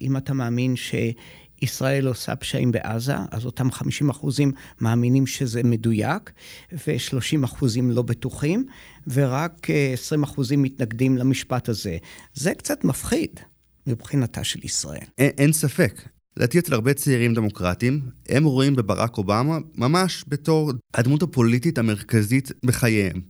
אם 0.00 0.16
אתה 0.16 0.34
מאמין 0.34 0.74
שישראל 0.76 2.06
עושה 2.06 2.36
פשעים 2.36 2.72
בעזה, 2.72 3.14
אז 3.30 3.46
אותם 3.46 3.70
50 3.70 4.10
אחוזים 4.10 4.52
מאמינים 4.80 5.26
שזה 5.26 5.62
מדויק, 5.62 6.30
ו-30 6.72 7.44
אחוזים 7.44 7.90
לא 7.90 8.02
בטוחים, 8.02 8.66
ורק 9.06 9.66
20 9.92 10.24
אה, 10.24 10.30
אחוזים 10.30 10.62
מתנגדים 10.62 11.18
למשפט 11.18 11.68
הזה. 11.68 11.96
זה 12.34 12.54
קצת 12.54 12.84
מפחיד. 12.84 13.40
מבחינתה 13.86 14.44
של 14.44 14.64
ישראל. 14.64 15.06
אין, 15.18 15.30
אין 15.38 15.52
ספק. 15.52 16.02
לדעתי 16.36 16.58
אצל 16.58 16.74
הרבה 16.74 16.94
צעירים 16.94 17.34
דמוקרטים, 17.34 18.00
הם 18.28 18.44
רואים 18.44 18.76
בברק 18.76 19.18
אובמה 19.18 19.58
ממש 19.74 20.24
בתור 20.28 20.72
הדמות 20.94 21.22
הפוליטית 21.22 21.78
המרכזית 21.78 22.52
בחייהם. 22.64 23.20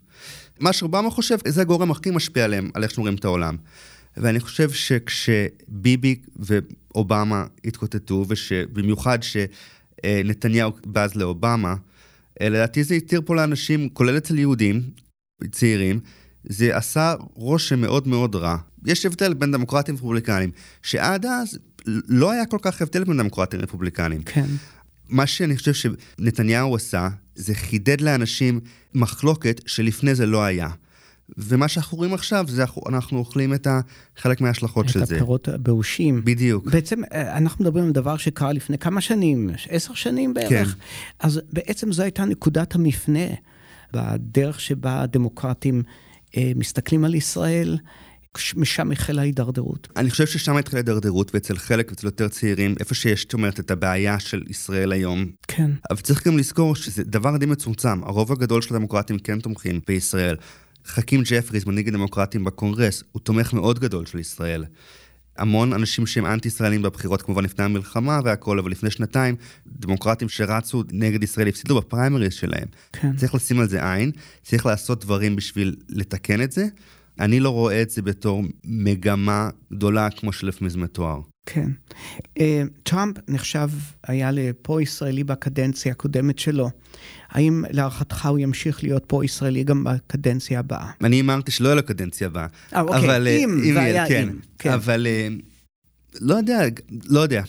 מה 0.60 0.72
שאובמה 0.72 1.10
חושב, 1.10 1.36
זה 1.48 1.60
הגורם 1.60 1.90
הכי 1.90 2.10
משפיע 2.10 2.44
עליהם, 2.44 2.70
על 2.74 2.82
איך 2.82 2.90
שומרים 2.90 3.14
את 3.14 3.24
העולם. 3.24 3.56
ואני 4.16 4.40
חושב 4.40 4.70
שכשביבי 4.70 6.16
ואובמה 6.36 7.46
התקוטטו, 7.64 8.26
ובמיוחד 8.28 9.18
שנתניהו 9.22 10.72
בז 10.86 11.14
לאובמה, 11.14 11.74
לדעתי 12.42 12.84
זה 12.84 12.94
התיר 12.94 13.22
פה 13.24 13.36
לאנשים, 13.36 13.88
כולל 13.88 14.16
אצל 14.16 14.38
יהודים 14.38 14.82
צעירים, 15.50 16.00
זה 16.44 16.76
עשה 16.76 17.14
רושם 17.34 17.80
מאוד 17.80 18.08
מאוד 18.08 18.34
רע. 18.34 18.56
יש 18.86 19.06
הבדל 19.06 19.34
בין 19.34 19.52
דמוקרטים 19.52 19.94
ורפובליקנים, 19.94 20.50
שעד 20.82 21.26
אז 21.26 21.58
לא 21.86 22.30
היה 22.30 22.46
כל 22.46 22.58
כך 22.62 22.82
הבדל 22.82 23.04
בין 23.04 23.16
דמוקרטים 23.16 23.60
לרפובליקנים. 23.60 24.22
כן. 24.22 24.46
מה 25.08 25.26
שאני 25.26 25.56
חושב 25.56 25.74
שנתניהו 25.74 26.76
עשה, 26.76 27.08
זה 27.34 27.54
חידד 27.54 28.00
לאנשים 28.00 28.60
מחלוקת 28.94 29.60
שלפני 29.66 30.14
זה 30.14 30.26
לא 30.26 30.44
היה. 30.44 30.68
ומה 31.38 31.68
שאנחנו 31.68 31.98
רואים 31.98 32.14
עכשיו, 32.14 32.44
זה 32.48 32.64
אנחנו 32.88 33.18
אוכלים 33.18 33.54
את 33.54 33.66
חלק 34.16 34.40
מההשלכות 34.40 34.88
של 34.88 34.98
זה. 34.98 35.04
את 35.04 35.20
הפירות 35.20 35.48
הבאושים. 35.48 36.24
בדיוק. 36.24 36.70
בעצם 36.70 37.04
אה, 37.12 37.36
אנחנו 37.36 37.64
מדברים 37.64 37.84
על 37.84 37.92
דבר 37.92 38.16
שקרה 38.16 38.52
לפני 38.52 38.78
כמה 38.78 39.00
שנים, 39.00 39.50
עשר 39.68 39.94
שנים 39.94 40.34
בערך. 40.34 40.48
כן. 40.50 40.64
אז 41.20 41.40
בעצם 41.52 41.92
זו 41.92 42.02
הייתה 42.02 42.24
נקודת 42.24 42.74
המפנה 42.74 43.26
בדרך 43.92 44.60
שבה 44.60 45.02
הדמוקרטים 45.02 45.82
אה, 46.36 46.52
מסתכלים 46.56 47.04
על 47.04 47.14
ישראל. 47.14 47.78
משם 48.56 48.92
החלה 48.92 49.22
ההידרדרות. 49.22 49.88
אני 49.96 50.10
חושב 50.10 50.26
ששם 50.26 50.56
התחילה 50.56 50.78
ההידרדרות, 50.78 51.34
ואצל 51.34 51.56
חלק, 51.56 51.90
ואצל 51.90 52.06
יותר 52.06 52.28
צעירים, 52.28 52.74
איפה 52.80 52.94
שיש, 52.94 53.22
זאת 53.22 53.32
אומרת, 53.32 53.60
את 53.60 53.70
הבעיה 53.70 54.20
של 54.20 54.42
ישראל 54.48 54.92
היום. 54.92 55.26
כן. 55.48 55.70
אבל 55.90 56.00
צריך 56.00 56.26
גם 56.26 56.38
לזכור 56.38 56.76
שזה 56.76 57.04
דבר 57.04 57.36
די 57.36 57.46
מצומצם. 57.46 58.04
הרוב 58.04 58.32
הגדול 58.32 58.62
של 58.62 58.74
הדמוקרטים 58.74 59.18
כן 59.18 59.40
תומכים 59.40 59.80
בישראל. 59.86 60.36
חכים 60.86 61.22
ג'פריס, 61.24 61.66
מנהיג 61.66 61.88
הדמוקרטים 61.88 62.44
בקונגרס, 62.44 63.02
הוא 63.12 63.20
תומך 63.20 63.52
מאוד 63.52 63.78
גדול 63.78 64.06
של 64.06 64.18
ישראל. 64.18 64.64
המון 65.38 65.72
אנשים 65.72 66.06
שהם 66.06 66.26
אנטי-ישראלים 66.26 66.82
בבחירות, 66.82 67.22
כמובן 67.22 67.44
לפני 67.44 67.64
המלחמה 67.64 68.20
והכל, 68.24 68.58
אבל 68.58 68.70
לפני 68.70 68.90
שנתיים, 68.90 69.36
דמוקרטים 69.66 70.28
שרצו 70.28 70.82
נגד 70.92 71.22
ישראל 71.22 71.48
הפסידו 71.48 71.76
בפריימריז 71.76 72.32
שלהם. 72.32 72.68
כן. 72.92 73.16
צריך 73.16 73.34
לשים 73.34 73.60
על 73.60 73.68
זה 73.68 73.92
עין, 73.92 74.10
צריך 74.42 74.66
לעשות 74.66 75.04
דברים 75.04 75.36
בשביל 75.36 75.76
לתקן 75.88 76.42
את 76.42 76.52
זה. 76.52 76.66
אני 77.20 77.40
לא 77.40 77.50
רואה 77.50 77.82
את 77.82 77.90
זה 77.90 78.02
בתור 78.02 78.42
מגמה 78.64 79.50
גדולה 79.72 80.10
כמו 80.10 80.32
שלפעמים 80.32 80.70
זה 80.70 80.78
מתואר. 80.78 81.20
כן. 81.46 81.70
אה, 82.40 82.62
טראמפ 82.82 83.16
נחשב 83.28 83.68
היה 84.06 84.30
לפרו-ישראלי 84.30 85.24
בקדנציה 85.24 85.92
הקודמת 85.92 86.38
שלו. 86.38 86.70
האם 87.28 87.64
להערכתך 87.70 88.26
הוא 88.26 88.38
ימשיך 88.38 88.82
להיות 88.82 89.04
פרו-ישראלי 89.04 89.64
גם 89.64 89.84
בקדנציה 89.84 90.58
הבאה? 90.58 90.90
אני 91.04 91.20
אמרתי 91.20 91.50
שלא 91.50 91.68
יהיה 91.68 91.74
לו 91.74 91.82
קדנציה 91.82 92.26
הבאה. 92.26 92.46
אה, 92.74 92.80
אוקיי, 92.80 92.98
אבל, 92.98 93.26
אה, 93.26 93.36
אם, 93.36 93.60
אם 93.64 93.76
והיה 93.76 94.08
כן, 94.08 94.28
אם. 94.28 94.38
כן. 94.58 94.72
אבל 94.72 95.06
לא 96.20 96.34
יודע, 96.34 96.60
לא 97.04 97.20
יודע. 97.20 97.42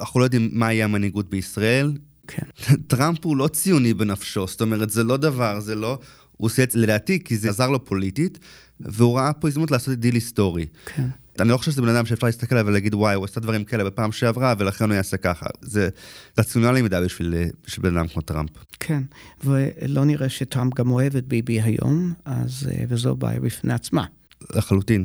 אנחנו 0.00 0.20
לא 0.20 0.24
יודעים 0.24 0.50
מה 0.52 0.72
יהיה 0.72 0.84
המנהיגות 0.84 1.30
בישראל. 1.30 1.92
כן. 2.26 2.46
טראמפ 2.88 3.24
הוא 3.24 3.36
לא 3.36 3.48
ציוני 3.48 3.94
בנפשו, 3.94 4.46
זאת 4.46 4.60
אומרת, 4.60 4.90
זה 4.90 5.04
לא 5.04 5.16
דבר, 5.16 5.60
זה 5.60 5.74
לא... 5.74 5.98
הוא 6.36 6.46
עושה 6.46 6.62
את 6.62 6.70
זה 6.70 6.78
לדעתי 6.78 7.24
כי 7.24 7.36
זה 7.36 7.48
עזר 7.48 7.70
לו 7.70 7.84
פוליטית, 7.84 8.38
והוא 8.80 9.18
ראה 9.18 9.32
פה 9.32 9.48
הזדמנות 9.48 9.70
לעשות 9.70 9.94
דיל 9.94 10.14
היסטורי. 10.14 10.66
כן. 10.86 11.08
אני 11.40 11.48
לא 11.48 11.56
חושב 11.56 11.70
שזה 11.70 11.82
בן 11.82 11.88
אדם 11.88 12.06
שאפשר 12.06 12.26
להסתכל 12.26 12.54
עליו 12.54 12.66
ולהגיד, 12.66 12.94
וואי, 12.94 13.14
הוא 13.14 13.24
עשה 13.24 13.40
דברים 13.40 13.64
כאלה 13.64 13.84
בפעם 13.84 14.12
שעברה, 14.12 14.54
ולכן 14.58 14.84
הוא 14.84 14.94
יעשה 14.94 15.16
ככה. 15.16 15.46
זה 15.62 15.88
רציונלי 16.38 16.82
מדי 16.82 17.00
בשביל, 17.04 17.34
בשביל 17.66 17.90
בן 17.90 17.96
אדם 17.96 18.08
כמו 18.08 18.22
טראמפ. 18.22 18.50
כן, 18.80 19.02
ולא 19.44 20.04
נראה 20.04 20.28
שטראמפ 20.28 20.74
גם 20.74 20.90
אוהב 20.90 21.16
את 21.16 21.26
ביבי 21.26 21.60
היום, 21.60 22.12
אז, 22.24 22.68
אה, 22.70 22.84
וזו 22.88 23.16
בעיה 23.16 23.40
בפני 23.40 23.72
עצמה. 23.72 24.04
לחלוטין. 24.54 25.04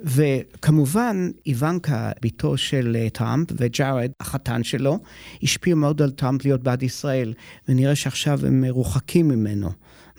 וכמובן, 0.00 1.30
איוונקה, 1.46 2.10
בתו 2.22 2.56
של 2.56 2.96
אה, 3.00 3.10
טראמפ, 3.10 3.48
וג'ארד, 3.56 4.10
החתן 4.20 4.62
שלו, 4.62 4.98
השפיעו 5.42 5.78
מאוד 5.78 6.02
על 6.02 6.10
טראמפ 6.10 6.44
להיות 6.44 6.62
בעד 6.62 6.82
ישראל, 6.82 7.34
ונראה 7.68 7.94
שעכשיו 7.94 8.46
הם 8.46 8.60
מרוחקים 8.60 9.28
ממנו. 9.28 9.70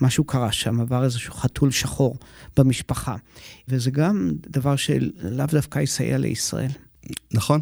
משהו 0.01 0.23
קרה 0.23 0.51
שם, 0.51 0.81
עבר 0.81 1.03
איזשהו 1.03 1.33
חתול 1.33 1.71
שחור 1.71 2.15
במשפחה. 2.57 3.15
וזה 3.67 3.91
גם 3.91 4.31
דבר 4.47 4.75
שלאו 4.75 5.45
דווקא 5.51 5.79
יסייע 5.79 6.17
לישראל. 6.17 6.71
נכון, 7.31 7.61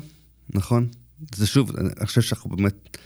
נכון. 0.54 0.88
זה 1.36 1.48
שוב, 1.48 1.72
אני 1.78 2.06
חושב 2.06 2.22
שאנחנו 2.22 2.50
באמת, 2.50 2.98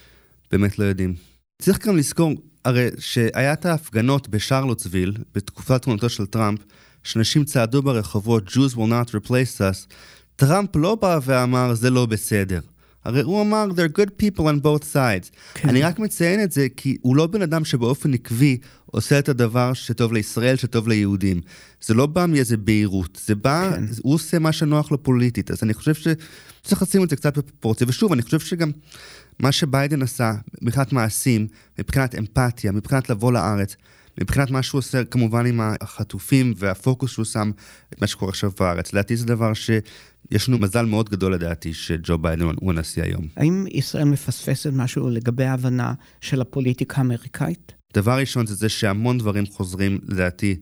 באמת 0.51 0.79
לא 0.79 0.83
יודעים. 0.83 1.15
צריך 1.61 1.87
גם 1.87 1.97
לזכור, 1.97 2.31
הרי 2.65 2.87
שהיה 2.99 3.53
את 3.53 3.65
ההפגנות 3.65 4.29
בשרלוטסוויל, 4.29 5.13
בתקופת 5.35 5.81
תמונתו 5.81 6.09
של 6.09 6.25
טראמפ, 6.25 6.59
שאנשים 7.03 7.43
צעדו 7.43 7.81
ברחובות, 7.81 8.47
Jews 8.47 8.75
will 8.75 8.77
not 8.77 9.09
replace 9.09 9.59
us, 9.59 9.93
טראמפ 10.35 10.75
לא 10.75 10.95
בא 10.95 11.19
ואמר, 11.23 11.73
זה 11.73 11.89
לא 11.89 12.05
בסדר. 12.05 12.59
הרי 13.05 13.21
הוא 13.21 13.41
אמר, 13.41 13.67
they're 13.75 13.99
good 13.99 14.23
people 14.23 14.41
on 14.41 14.63
both 14.63 14.83
sides. 14.93 15.31
כן. 15.53 15.69
אני 15.69 15.81
רק 15.81 15.99
מציין 15.99 16.43
את 16.43 16.51
זה 16.51 16.67
כי 16.77 16.97
הוא 17.01 17.15
לא 17.15 17.27
בן 17.27 17.41
אדם 17.41 17.65
שבאופן 17.65 18.13
עקבי 18.13 18.57
עושה 18.85 19.19
את 19.19 19.29
הדבר 19.29 19.73
שטוב 19.73 20.13
לישראל, 20.13 20.55
שטוב 20.55 20.87
ליהודים. 20.87 21.41
זה 21.81 21.93
לא 21.93 22.05
בא 22.05 22.25
מאיזה 22.25 22.57
בהירות, 22.57 23.19
זה 23.25 23.35
בא, 23.35 23.71
כן. 23.75 23.83
הוא 24.01 24.13
עושה 24.13 24.39
מה 24.39 24.51
שנוח 24.51 24.91
לו 24.91 25.03
פוליטית. 25.03 25.51
אז 25.51 25.63
אני 25.63 25.73
חושב 25.73 25.93
שצריך 25.93 26.81
לשים 26.81 27.03
את 27.03 27.09
זה 27.09 27.15
קצת 27.15 27.37
בפרופורציה. 27.37 27.87
ושוב, 27.89 28.13
אני 28.13 28.21
חושב 28.21 28.39
שגם 28.39 28.71
מה 29.39 29.51
שביידן 29.51 30.01
עשה 30.01 30.33
מבחינת 30.61 30.93
מעשים, 30.93 31.47
מבחינת 31.79 32.15
אמפתיה, 32.15 32.71
מבחינת 32.71 33.09
לבוא 33.09 33.31
לארץ, 33.31 33.75
מבחינת 34.21 34.51
מה 34.51 34.63
שהוא 34.63 34.79
עושה 34.79 35.03
כמובן 35.03 35.45
עם 35.45 35.61
החטופים 35.81 36.53
והפוקוס 36.57 37.11
שהוא 37.11 37.25
שם 37.25 37.51
את 37.93 38.01
מה 38.01 38.07
שקורה 38.07 38.29
עכשיו 38.29 38.51
בארץ. 38.59 38.93
לדעתי 38.93 39.17
זה 39.17 39.25
דבר 39.25 39.53
שיש 40.29 40.49
לנו 40.49 40.57
מזל 40.57 40.85
מאוד 40.85 41.09
גדול 41.09 41.33
לדעתי 41.33 41.73
שג'ו 41.73 42.17
ביידן 42.17 42.45
הוא 42.59 42.71
הנשיא 42.71 43.03
היום. 43.03 43.27
האם 43.37 43.65
ישראל 43.71 44.03
מפספסת 44.03 44.69
משהו 44.73 45.09
לגבי 45.09 45.45
ההבנה 45.45 45.93
של 46.21 46.41
הפוליטיקה 46.41 46.97
האמריקאית? 46.97 47.73
דבר 47.93 48.19
ראשון 48.19 48.45
זה 48.45 48.55
זה 48.55 48.69
שהמון 48.69 49.17
דברים 49.17 49.45
חוזרים 49.45 49.99
לדעתי 50.07 50.55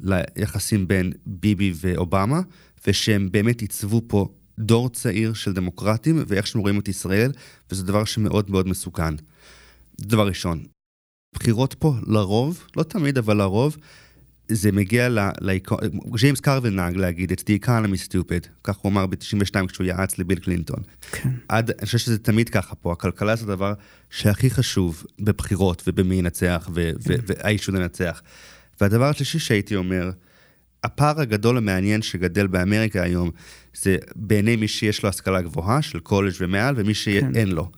ליחסים 0.00 0.88
בין 0.88 1.12
ביבי 1.26 1.72
ואובמה, 1.80 2.40
ושהם 2.86 3.28
באמת 3.30 3.60
עיצבו 3.60 4.02
פה 4.06 4.28
דור 4.58 4.88
צעיר 4.88 5.32
של 5.32 5.52
דמוקרטים 5.52 6.22
ואיך 6.26 6.46
שהם 6.46 6.60
רואים 6.60 6.78
את 6.78 6.88
ישראל, 6.88 7.32
וזה 7.70 7.84
דבר 7.84 8.04
שמאוד 8.04 8.50
מאוד 8.50 8.68
מסוכן. 8.68 9.14
דבר 10.00 10.28
ראשון. 10.28 10.64
בחירות 11.34 11.74
פה, 11.74 11.94
לרוב, 12.06 12.66
לא 12.76 12.82
תמיד, 12.82 13.18
אבל 13.18 13.36
לרוב, 13.36 13.76
זה 14.54 14.72
מגיע 14.72 15.08
לעיקרון, 15.40 15.80
ג'יימס 16.16 16.40
קרוויל 16.40 16.74
נהג 16.74 16.96
להגיד, 16.96 17.32
it's 17.32 17.42
the 17.42 17.64
economy 17.64 18.08
stupid, 18.08 18.48
כך 18.64 18.76
הוא 18.76 18.92
אמר 18.92 19.06
ב-92 19.06 19.66
כשהוא 19.66 19.86
יעץ 19.86 20.18
לביל 20.18 20.38
קלינטון. 20.38 20.82
כן. 21.12 21.28
עד, 21.48 21.70
אני 21.70 21.86
חושב 21.86 21.98
שזה 21.98 22.18
תמיד 22.18 22.48
ככה 22.48 22.74
פה, 22.74 22.92
הכלכלה 22.92 23.36
זה 23.36 23.44
הדבר 23.44 23.72
שהכי 24.10 24.50
חשוב 24.50 25.04
בבחירות 25.20 25.82
ובמי 25.86 26.14
ינצח 26.14 26.70
והאישון 27.26 27.76
ינצח. 27.76 28.22
והדבר 28.80 29.04
השלישי 29.04 29.38
שהייתי 29.38 29.76
אומר, 29.76 30.10
הפער 30.84 31.20
הגדול 31.20 31.56
המעניין 31.56 32.02
שגדל 32.02 32.46
באמריקה 32.46 33.02
היום, 33.02 33.30
זה 33.74 33.96
בעיני 34.16 34.56
מי 34.56 34.68
שיש 34.68 35.02
לו 35.02 35.08
השכלה 35.08 35.42
גבוהה, 35.42 35.82
של 35.82 36.00
קולג' 36.00 36.32
ומעל, 36.40 36.74
ומי 36.78 36.94
שאין 36.94 37.34
כן. 37.34 37.48
לו. 37.48 37.70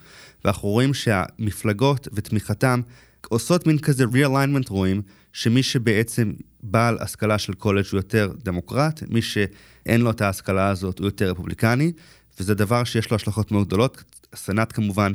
ואנחנו 0.45 0.69
רואים 0.69 0.95
שהמפלגות 0.95 2.09
ותמיכתם 2.13 2.81
עושות 3.29 3.67
מין 3.67 3.79
כזה 3.79 4.05
realignment 4.05 4.69
רואים, 4.69 5.03
שמי 5.33 5.63
שבעצם 5.63 6.33
בעל 6.63 6.99
השכלה 7.01 7.39
של 7.39 7.55
קולג' 7.55 7.85
הוא 7.93 7.99
יותר 7.99 8.33
דמוקרט, 8.45 9.03
מי 9.09 9.23
שאין 9.23 10.01
לו 10.01 10.11
את 10.11 10.21
ההשכלה 10.21 10.69
הזאת 10.69 10.99
הוא 10.99 11.07
יותר 11.07 11.31
רפובליקני, 11.31 11.93
וזה 12.41 12.55
דבר 12.55 12.85
שיש 12.85 13.11
לו 13.11 13.17
השלכות 13.17 13.53
מאוד 13.53 13.67
גדולות. 13.67 14.05
הסנאט 14.33 14.73
כמובן, 14.73 15.13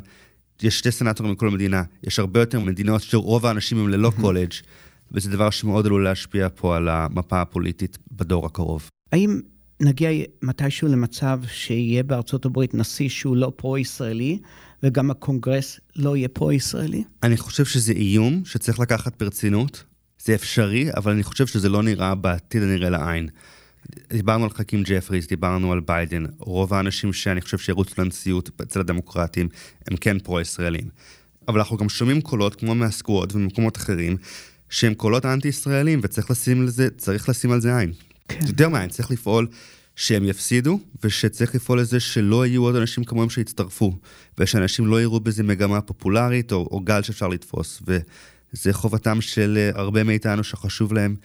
יש 0.63 0.79
שתי 0.79 0.91
סנאטורים 0.91 1.33
מכל 1.33 1.47
המדינה, 1.47 1.83
יש 2.03 2.19
הרבה 2.19 2.39
יותר 2.39 2.59
מדינות 2.59 3.01
שרוב 3.01 3.45
האנשים 3.45 3.77
הם 3.77 3.89
ללא 3.89 4.11
קולג', 4.21 4.51
וזה 5.11 5.31
דבר 5.31 5.49
שמאוד 5.49 5.85
עלול 5.85 6.03
להשפיע 6.03 6.47
פה 6.55 6.77
על 6.77 6.89
המפה 6.89 7.41
הפוליטית 7.41 7.97
בדור 8.11 8.45
הקרוב. 8.45 8.89
האם 9.11 9.39
נגיע 9.81 10.09
מתישהו 10.41 10.87
למצב 10.87 11.39
שיהיה 11.47 12.03
בארצות 12.03 12.45
הברית 12.45 12.73
נשיא 12.73 13.09
שהוא 13.09 13.37
לא 13.37 13.51
פרו-ישראלי, 13.55 14.39
וגם 14.83 15.11
הקונגרס 15.11 15.79
לא 15.95 16.17
יהיה 16.17 16.27
פרו-ישראלי? 16.27 17.03
אני 17.23 17.37
חושב 17.37 17.65
שזה 17.65 17.93
איום 17.93 18.41
שצריך 18.45 18.79
לקחת 18.79 19.23
ברצינות. 19.23 19.83
זה 20.19 20.35
אפשרי, 20.35 20.89
אבל 20.97 21.11
אני 21.11 21.23
חושב 21.23 21.47
שזה 21.47 21.69
לא 21.69 21.83
נראה 21.83 22.15
בעתיד 22.15 22.63
הנראה 22.63 22.89
לעין. 22.89 23.29
דיברנו 24.09 24.43
על 24.43 24.49
חכים 24.49 24.83
ג'פריס, 24.83 25.27
דיברנו 25.27 25.71
על 25.71 25.79
ביידן, 25.79 26.25
רוב 26.39 26.73
האנשים 26.73 27.13
שאני 27.13 27.41
חושב 27.41 27.57
שירוצו 27.57 28.01
לנשיאות 28.01 28.49
אצל 28.61 28.79
הדמוקרטים 28.79 29.49
הם 29.87 29.97
כן 29.97 30.19
פרו-ישראלים. 30.19 30.89
אבל 31.47 31.59
אנחנו 31.59 31.77
גם 31.77 31.89
שומעים 31.89 32.21
קולות 32.21 32.55
כמו 32.55 32.75
מהסקווד 32.75 33.35
וממקומות 33.35 33.77
אחרים, 33.77 34.17
שהם 34.69 34.93
קולות 34.93 35.25
אנטי-ישראלים, 35.25 35.99
וצריך 36.03 36.31
לשים 36.31 36.63
לזה, 36.63 36.87
לשים 37.27 37.51
על 37.51 37.61
זה 37.61 37.77
עין. 37.77 37.91
כן. 38.27 38.47
יותר 38.47 38.69
מעין, 38.69 38.89
צריך 38.89 39.11
לפעול 39.11 39.47
שהם 39.95 40.23
יפסידו, 40.23 40.79
ושצריך 41.03 41.55
לפעול 41.55 41.79
לזה 41.79 41.99
שלא 41.99 42.45
יהיו 42.45 42.63
עוד 42.63 42.75
אנשים 42.75 43.03
כמוהם 43.03 43.29
שיצטרפו, 43.29 43.93
ושאנשים 44.37 44.87
לא 44.87 45.01
יראו 45.01 45.19
בזה 45.19 45.43
מגמה 45.43 45.81
פופולרית 45.81 46.51
או, 46.51 46.67
או 46.71 46.79
גל 46.79 47.01
שאפשר 47.01 47.27
לתפוס. 47.27 47.81
וזה 47.87 48.73
חובתם 48.73 49.21
של 49.21 49.57
אה, 49.57 49.79
הרבה 49.79 50.03
מאיתנו 50.03 50.43
שחשוב 50.43 50.93
להם 50.93 51.15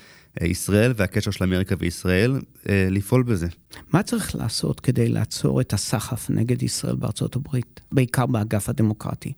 אה, 0.41 0.47
ישראל 0.47 0.93
והקשר 0.97 1.31
של 1.31 1.45
אמריקה 1.45 1.75
וישראל, 1.79 2.41
אה, 2.69 2.88
לפעול 2.91 3.23
בזה. 3.23 3.47
מה 3.93 4.03
צריך 4.03 4.35
לעשות 4.35 4.81
כדי 4.81 5.09
לעצור 5.09 5.61
את 5.61 5.73
הסחף 5.73 6.31
נגד 6.31 6.62
ישראל 6.62 6.97
בארצות 6.97 7.37
הברית, 7.37 7.81
בעיקר 7.93 8.27
באגף 8.27 8.69
הדמוקרטי? 8.69 9.33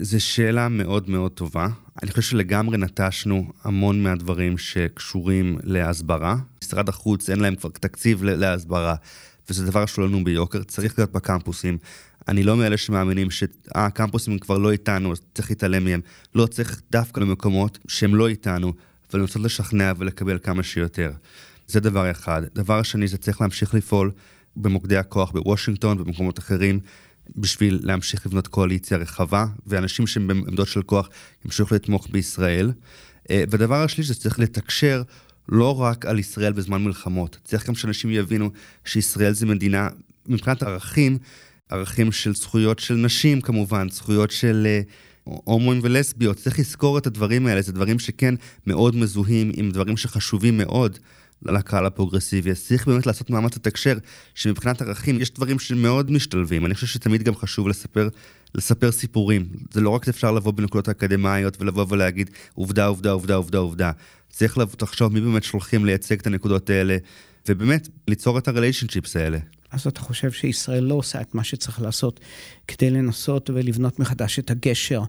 זו 0.00 0.20
שאלה 0.20 0.68
מאוד 0.68 1.10
מאוד 1.10 1.32
טובה. 1.32 1.68
אני 2.02 2.10
חושב 2.10 2.22
שלגמרי 2.22 2.78
נטשנו 2.78 3.52
המון 3.64 4.02
מהדברים 4.02 4.58
שקשורים 4.58 5.58
להסברה. 5.62 6.36
משרד 6.64 6.88
החוץ, 6.88 7.30
אין 7.30 7.40
להם 7.40 7.54
כבר 7.56 7.70
תקציב 7.70 8.24
להסברה, 8.24 8.94
וזה 9.50 9.66
דבר 9.66 9.86
שעולה 9.86 10.10
לנו 10.10 10.24
ביוקר, 10.24 10.62
צריך 10.62 10.98
להיות 10.98 11.12
בקמפוסים. 11.12 11.78
אני 12.28 12.42
לא 12.42 12.56
מאלה 12.56 12.76
שמאמינים 12.76 13.30
שהקמפוסים 13.30 14.38
כבר 14.38 14.58
לא 14.58 14.72
איתנו, 14.72 15.12
אז 15.12 15.20
צריך 15.34 15.50
להתעלם 15.50 15.84
מהם. 15.84 16.00
לא 16.34 16.46
צריך 16.46 16.80
דווקא 16.92 17.20
למקומות 17.20 17.78
שהם 17.88 18.14
לא 18.14 18.28
איתנו, 18.28 18.72
ולנסות 19.14 19.42
לשכנע 19.42 19.92
ולקבל 19.98 20.38
כמה 20.42 20.62
שיותר. 20.62 21.12
זה 21.66 21.80
דבר 21.80 22.10
אחד. 22.10 22.42
דבר 22.54 22.82
שני, 22.82 23.08
זה 23.08 23.18
צריך 23.18 23.40
להמשיך 23.40 23.74
לפעול 23.74 24.10
במוקדי 24.56 24.96
הכוח 24.96 25.30
בוושינגטון 25.30 26.00
ובמקומות 26.00 26.38
אחרים. 26.38 26.80
בשביל 27.36 27.80
להמשיך 27.82 28.26
לבנות 28.26 28.48
קואליציה 28.48 28.98
רחבה, 28.98 29.46
ואנשים 29.66 30.06
שהם 30.06 30.28
בעמדות 30.28 30.68
של 30.68 30.82
כוח 30.82 31.08
ימשיכו 31.44 31.74
לתמוך 31.74 32.08
בישראל. 32.10 32.72
אה, 33.30 33.44
והדבר 33.50 33.82
השלישי 33.82 34.08
זה 34.08 34.20
צריך 34.20 34.38
לתקשר 34.38 35.02
לא 35.48 35.80
רק 35.80 36.06
על 36.06 36.18
ישראל 36.18 36.52
בזמן 36.52 36.84
מלחמות, 36.84 37.38
צריך 37.44 37.68
גם 37.68 37.74
שאנשים 37.74 38.10
יבינו 38.10 38.50
שישראל 38.84 39.32
זה 39.32 39.46
מדינה, 39.46 39.88
מבחינת 40.26 40.62
ערכים, 40.62 41.18
ערכים 41.68 42.12
של 42.12 42.34
זכויות 42.34 42.78
של 42.78 42.94
נשים 42.94 43.40
כמובן, 43.40 43.88
זכויות 43.88 44.30
של 44.30 44.80
הומואים 45.24 45.80
ולסביות, 45.82 46.36
צריך 46.36 46.58
לזכור 46.58 46.98
את 46.98 47.06
הדברים 47.06 47.46
האלה, 47.46 47.62
זה 47.62 47.72
דברים 47.72 47.98
שכן 47.98 48.34
מאוד 48.66 48.96
מזוהים 48.96 49.52
עם 49.54 49.70
דברים 49.70 49.96
שחשובים 49.96 50.58
מאוד 50.58 50.98
לקהל 51.46 51.86
הפרוגרסיבי. 51.86 52.50
אז 52.50 52.64
צריך 52.64 52.86
באמת 52.86 53.06
לעשות 53.06 53.30
מאמץ 53.30 53.56
לתקשר, 53.56 53.98
שמבחינת 54.34 54.82
ערכים 54.82 55.20
יש 55.20 55.30
דברים 55.30 55.58
שמאוד 55.58 56.10
משתלבים. 56.10 56.66
אני 56.66 56.74
חושב 56.74 56.86
שתמיד 56.86 57.22
גם 57.22 57.36
חשוב 57.36 57.68
לספר, 57.68 58.08
לספר 58.54 58.92
סיפורים. 58.92 59.46
זה 59.72 59.80
לא 59.80 59.90
רק 59.90 60.08
אפשר 60.08 60.32
לבוא 60.32 60.52
בנקודות 60.52 60.88
האקדמיות 60.88 61.60
ולבוא 61.60 61.86
ולהגיד 61.88 62.30
עובדה, 62.54 62.86
עובדה, 62.86 63.10
עובדה, 63.10 63.34
עובדה, 63.34 63.58
עובדה. 63.58 63.90
צריך 64.28 64.58
לחשוב 64.82 65.12
מי 65.12 65.20
באמת 65.20 65.44
שולחים 65.44 65.84
לייצג 65.84 66.20
את 66.20 66.26
הנקודות 66.26 66.70
האלה, 66.70 66.96
ובאמת 67.48 67.88
ליצור 68.08 68.38
את 68.38 68.48
הריליישנשיפס 68.48 69.16
האלה. 69.16 69.38
אז 69.70 69.86
אתה 69.86 70.00
חושב 70.00 70.32
שישראל 70.32 70.84
לא 70.84 70.94
עושה 70.94 71.20
את 71.20 71.34
מה 71.34 71.44
שצריך 71.44 71.80
לעשות 71.80 72.20
כדי 72.68 72.90
לנסות 72.90 73.50
ולבנות 73.50 73.98
מחדש 73.98 74.38
את 74.38 74.50
הגשר 74.50 75.02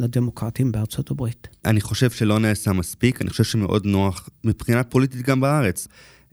לדמוקרטים 0.00 0.72
בארצות 0.72 1.10
הברית? 1.10 1.48
אני 1.64 1.80
חושב 1.80 2.10
שלא 2.10 2.38
נעשה 2.38 2.72
מספיק, 2.72 3.22
אני 3.22 3.30
חושב 3.30 3.44
שמאוד 3.44 3.86
נוח, 3.86 4.28
מבחינה 4.44 4.84
פוליטית 4.84 5.22
גם 5.22 5.40
בארץ, 5.40 5.88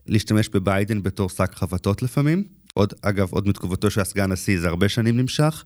להשתמש 0.07 0.49
בביידן 0.49 1.03
בתור 1.03 1.29
שק 1.29 1.51
חבטות 1.53 2.01
לפעמים. 2.01 2.43
עוד, 2.73 2.93
אגב, 3.01 3.27
עוד 3.31 3.47
מתקופתו 3.47 3.91
של 3.91 4.01
הסגן 4.01 4.31
נשיא, 4.31 4.59
זה 4.59 4.67
הרבה 4.67 4.89
שנים 4.89 5.17
נמשך, 5.17 5.63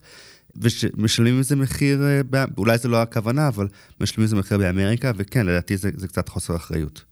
ומשלמים 0.55 1.37
איזה 1.37 1.55
מחיר, 1.55 2.03
אה, 2.33 2.45
אולי 2.57 2.77
זה 2.77 2.87
לא 2.87 3.01
הכוונה, 3.01 3.47
אבל 3.47 3.67
משלמים 4.01 4.23
איזה 4.23 4.35
מחיר 4.35 4.57
באמריקה, 4.57 5.11
וכן, 5.15 5.45
לדעתי 5.45 5.77
זה, 5.77 5.89
זה 5.95 6.07
קצת 6.07 6.29
חוסר 6.29 6.55
אחריות. 6.55 7.03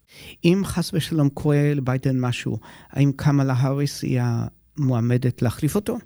אם 0.45 0.61
חס 0.65 0.93
ושלום 0.93 1.29
קורה 1.29 1.73
לביידן 1.75 2.19
משהו, 2.19 2.59
האם 2.89 3.11
קמאלה 3.15 3.53
האריס 3.53 4.03
היא 4.03 4.21
המועמדת 4.21 5.41
להחליף 5.41 5.75
אותו? 5.75 5.97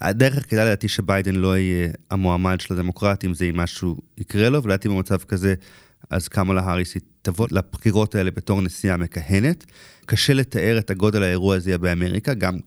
הדרך 0.00 0.34
היחידה 0.34 0.64
לדעתי 0.64 0.88
שביידן 0.88 1.34
לא 1.34 1.58
יהיה 1.58 1.88
המועמד 2.10 2.60
של 2.60 2.74
הדמוקרטים 2.74 3.34
זה 3.34 3.44
אם 3.44 3.56
משהו 3.56 3.96
יקרה 4.18 4.48
לו, 4.48 4.62
ולדעתי 4.62 4.88
במצב 4.88 5.18
כזה, 5.18 5.54
אז 6.10 6.28
קמאלה 6.28 6.60
האריס 6.60 6.94
היא 6.94 7.02
תבוא 7.22 7.46
לבחירות 7.50 8.14
האלה 8.14 8.30
בתור 8.30 8.62
נשיאה 8.62 8.96
מכהנת. 8.96 9.64
קשה 10.06 10.34
לתאר 10.34 10.78
את 10.78 10.90
הגודל 10.90 11.22
האירוע 11.22 11.56
הזה 11.56 11.78
באמריקה, 11.78 12.34
גם 12.34 12.58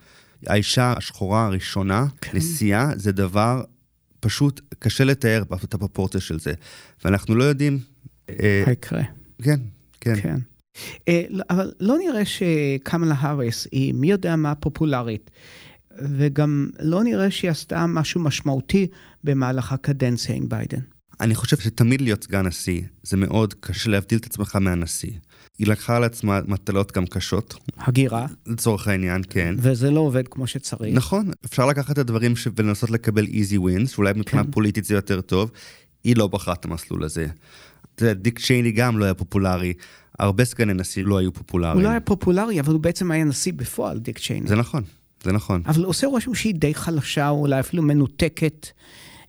האישה 0.48 0.94
השחורה 0.98 1.46
הראשונה, 1.46 2.06
כן. 2.22 2.38
נשיאה, 2.38 2.90
זה 2.96 3.12
דבר 3.12 3.64
פשוט 4.20 4.62
קשה 4.80 5.04
לתאר 5.04 5.44
את 5.64 5.74
הפרופורציה 5.74 6.22
של 6.22 6.40
זה. 6.40 6.54
ואנחנו 7.06 7.36
לא 7.36 7.44
יודעים... 7.44 7.80
אה, 8.30 8.64
מה 8.66 8.72
יקרה? 8.72 9.04
כן, 9.44 9.60
כן. 10.02 10.16
כן. 10.22 10.38
אה, 11.08 11.24
לא, 11.30 11.44
אבל 11.50 11.72
לא 11.80 11.98
נראה 11.98 12.26
שקמאלה 12.26 13.16
האריס 13.18 13.68
היא 13.72 13.94
מי 13.94 14.12
יודע 14.12 14.36
מה 14.36 14.56
פופולרית. 14.56 15.32
וגם 16.00 16.70
לא 16.80 17.04
נראה 17.04 17.32
שהיא 17.32 17.52
עשתה 17.52 17.86
משהו 17.88 18.22
משמעותי 18.22 18.88
במהלך 19.24 19.72
הקדנציה 19.72 20.36
עם 20.36 20.50
ביידן. 20.50 20.80
אני 21.22 21.36
חושב 21.36 21.58
שתמיד 21.58 22.02
להיות 22.02 22.24
סגן 22.24 22.48
נשיא, 22.48 22.82
זה 23.04 23.18
מאוד 23.18 23.54
קשה 23.54 23.90
להבדיל 23.90 24.20
את 24.20 24.26
עצמך 24.26 24.56
מהנשיא. 24.56 25.12
היא 25.60 25.68
לקחה 25.68 25.98
על 25.98 26.04
עצמה 26.04 26.40
מטלות 26.48 26.92
גם 26.92 27.06
קשות. 27.06 27.56
הגירה. 27.78 28.26
לצורך 28.48 28.88
העניין, 28.88 29.22
כן. 29.30 29.56
וזה 29.58 29.92
לא 29.92 30.00
עובד 30.00 30.28
כמו 30.28 30.48
שצריך. 30.48 30.96
נכון, 30.96 31.32
אפשר 31.46 31.66
לקחת 31.66 31.92
את 31.92 31.98
הדברים 31.98 32.36
ש... 32.36 32.48
ולנסות 32.56 32.90
לקבל 32.90 33.26
easy 33.26 33.58
wins, 33.58 33.88
שאולי 33.88 34.14
מבחינה 34.16 34.44
כן. 34.44 34.52
פוליטית 34.52 34.86
זה 34.86 34.96
יותר 34.96 35.22
טוב. 35.22 35.52
היא 36.04 36.16
לא 36.18 36.28
בחרה 36.28 36.54
את 36.54 36.66
המסלול 36.66 37.04
הזה. 37.04 37.28
אתה 37.96 38.04
יודע, 38.04 38.14
דיק 38.14 38.40
צ'ייני 38.40 38.72
גם 38.72 38.98
לא 38.98 39.06
היה 39.06 39.14
פופולרי. 39.14 39.74
הרבה 40.20 40.46
סגני 40.46 40.74
נשיא 40.74 41.04
לא 41.06 41.18
היו 41.18 41.34
פופולריים. 41.34 41.78
הוא 41.78 41.84
לא 41.84 41.90
היה 41.90 42.00
פופולרי, 42.00 42.60
אבל 42.60 42.74
הוא 42.74 42.82
בעצם 42.82 43.12
היה 43.12 43.24
נשיא 43.24 43.54
בפועל, 43.54 44.00
דיק 44.00 44.20
צ'ייני. 44.20 44.48
זה 44.48 44.56
נכון. 44.56 44.84
זה 45.24 45.32
נכון. 45.32 45.62
אבל 45.66 45.84
עושה 45.84 46.08
רושם 46.08 46.34
שהיא 46.34 46.56
די 46.56 46.74
חלשה, 46.74 47.30
או 47.30 47.40
אולי 47.40 47.60
אפילו 47.60 47.84
מנותקת 47.84 48.68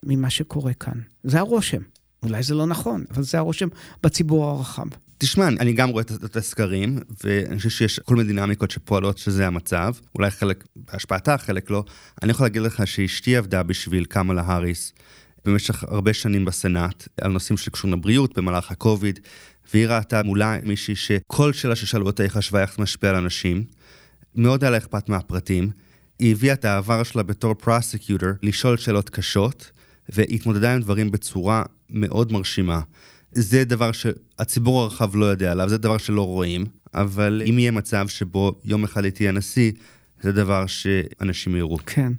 ממה 0.03 0.31
שקורה 0.31 0.73
כאן. 0.73 1.01
זה 1.25 1.39
הרושם. 1.39 1.81
אולי 2.23 2.43
זה 2.43 2.55
לא 2.55 2.67
נכון, 2.67 3.05
אבל 3.11 3.23
זה 3.23 3.39
הרושם 3.39 3.69
בציבור 4.03 4.45
הרחב. 4.45 4.87
תשמע, 5.19 5.49
אני 5.49 5.73
גם 5.73 5.89
רואה 5.89 6.05
את 6.25 6.37
הסקרים, 6.37 6.99
ואני 7.25 7.57
חושב 7.57 7.71
שיש 7.71 7.99
כל 7.99 8.17
מיני 8.17 8.29
דינמיקות 8.29 8.71
שפועלות 8.71 9.19
שזה 9.19 9.47
המצב, 9.47 9.93
אולי 10.15 10.31
חלק 10.31 10.65
בהשפעתה, 10.77 11.39
חלק 11.39 11.71
לא. 11.71 11.85
אני 12.23 12.31
יכול 12.31 12.47
להגיד 12.47 12.63
לך 12.63 12.87
שאשתי 12.87 13.37
עבדה 13.37 13.63
בשביל 13.63 14.05
קמאלה 14.05 14.43
האריס 14.43 14.93
במשך 15.45 15.85
הרבה 15.85 16.13
שנים 16.13 16.45
בסנאט, 16.45 17.09
על 17.21 17.33
נושאים 17.33 17.57
שקשורים 17.57 17.99
לבריאות 17.99 18.39
במהלך 18.39 18.71
הקוביד, 18.71 19.21
והיא 19.73 19.87
ראתה 19.87 20.23
מולה 20.23 20.57
מישהי 20.63 20.97
שכל 20.97 21.53
שאלה 21.53 21.77
ששאלו 21.77 22.07
אותה 22.07 22.23
היא 22.23 22.31
חשבה 22.31 22.63
איך 22.63 22.77
זה 22.77 22.83
משפיע 22.83 23.11
על 23.11 23.17
אנשים. 23.17 23.65
מאוד 24.35 24.65
היה 24.65 24.71
לה 24.71 24.77
אכפת 24.77 25.09
מהפרטים. 25.09 25.71
היא 26.18 26.33
הביאה 26.33 26.55
את 26.55 26.64
העבר 26.64 27.03
שלה 27.03 27.22
בתור 27.22 27.55
פרוסקיוטר 27.55 28.33
לשאול 28.42 28.77
שאלות 28.77 29.11
קשות, 29.11 29.70
והתמודדה 30.09 30.74
עם 30.74 30.81
דברים 30.81 31.11
בצורה 31.11 31.62
מאוד 31.90 32.33
מרשימה. 32.33 32.81
זה 33.33 33.64
דבר 33.64 33.92
שהציבור 33.92 34.83
הרחב 34.83 35.16
לא 35.16 35.24
יודע 35.24 35.53
עליו, 35.53 35.68
זה 35.68 35.79
דבר 35.79 35.98
שלא 35.98 36.27
רואים, 36.27 36.64
אבל 36.94 37.42
אם 37.50 37.59
יהיה 37.59 37.70
מצב 37.70 38.09
שבו 38.09 38.53
יום 38.64 38.85
אחד 38.85 39.05
היא 39.05 39.12
תהיה 39.12 39.33
נשיא, 39.33 39.72
זה 40.22 40.33
דבר 40.33 40.66
שאנשים 40.66 41.57
יראו. 41.57 41.79
כן, 41.87 42.12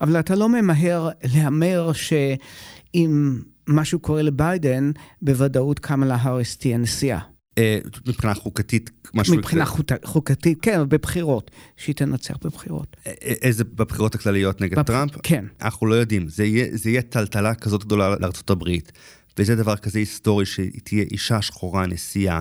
אבל 0.00 0.20
אתה 0.20 0.34
לא 0.34 0.48
ממהר 0.48 1.08
להמר 1.34 1.92
שאם 1.92 3.38
משהו 3.68 3.98
קורה 3.98 4.22
לביידן, 4.22 4.90
בוודאות 5.22 5.78
קמאלה 5.78 6.14
האריס 6.14 6.56
תהיה 6.56 6.78
נשיאה. 6.78 7.20
אה, 7.60 7.78
מבחינה 8.06 8.34
חוקתית, 8.34 8.90
משהו... 9.14 9.36
מבחינה 9.36 9.64
חוקתית, 10.04 10.58
כן, 10.62 10.88
בבחירות, 10.88 11.50
שהיא 11.76 11.94
תנצח 11.94 12.36
בבחירות. 12.44 12.96
אה, 13.06 13.12
אה, 13.22 13.32
איזה, 13.42 13.64
בבחירות 13.64 14.14
הכלליות 14.14 14.60
נגד 14.60 14.78
בפ... 14.78 14.86
טראמפ? 14.86 15.12
כן. 15.22 15.44
אנחנו 15.62 15.86
לא 15.86 15.94
יודעים, 15.94 16.28
זה 16.28 16.44
יהיה, 16.44 16.66
זה 16.72 16.90
יהיה 16.90 17.02
טלטלה 17.02 17.54
כזאת 17.54 17.84
גדולה 17.84 18.14
לארצות 18.20 18.50
הברית, 18.50 18.92
וזה 19.38 19.56
דבר 19.56 19.76
כזה 19.76 19.98
היסטורי, 19.98 20.46
שהיא 20.46 20.80
תהיה 20.84 21.04
אישה 21.10 21.42
שחורה, 21.42 21.86
נשיאה. 21.86 22.40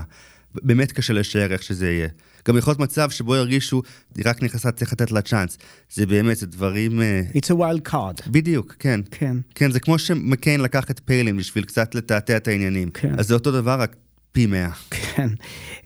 באמת 0.56 0.92
קשה 0.92 1.14
לשער 1.14 1.54
איך 1.54 1.64
שזה 1.64 1.92
יהיה. 1.92 2.08
גם 2.48 2.58
יכול 2.58 2.72
להיות 2.72 2.80
מצב 2.80 3.10
שבו 3.10 3.36
ירגישו, 3.36 3.82
היא 4.16 4.24
רק 4.28 4.44
נכנסה, 4.44 4.72
צריך 4.72 4.94
לתת 4.94 5.12
לה 5.12 5.22
צ'אנס. 5.22 5.58
זה 5.94 6.06
באמת, 6.06 6.38
זה 6.38 6.48
דברים... 6.48 7.02
It's 7.36 7.48
a 7.48 7.56
wild 7.56 7.92
card. 7.92 8.30
בדיוק, 8.30 8.76
כן. 8.80 9.00
כן. 9.12 9.38
כן, 9.56 9.72
זה 9.72 9.80
כמו 9.80 10.00
שמקיין 10.00 10.62
לקח 10.62 10.92
את 10.92 11.02
פיילין 11.06 11.38
בשביל 11.38 11.64
קצת 11.64 11.96
לתעתע 11.96 12.38
את 12.38 12.48
העניינים. 12.48 12.90
כן. 12.90 13.20
אז 13.20 13.28
זה 13.28 13.34
אותו 13.34 13.52
דבר, 13.52 13.82
רק 13.82 13.96
פי 14.32 14.46
מאה. 14.46 14.72
כן, 14.90 15.30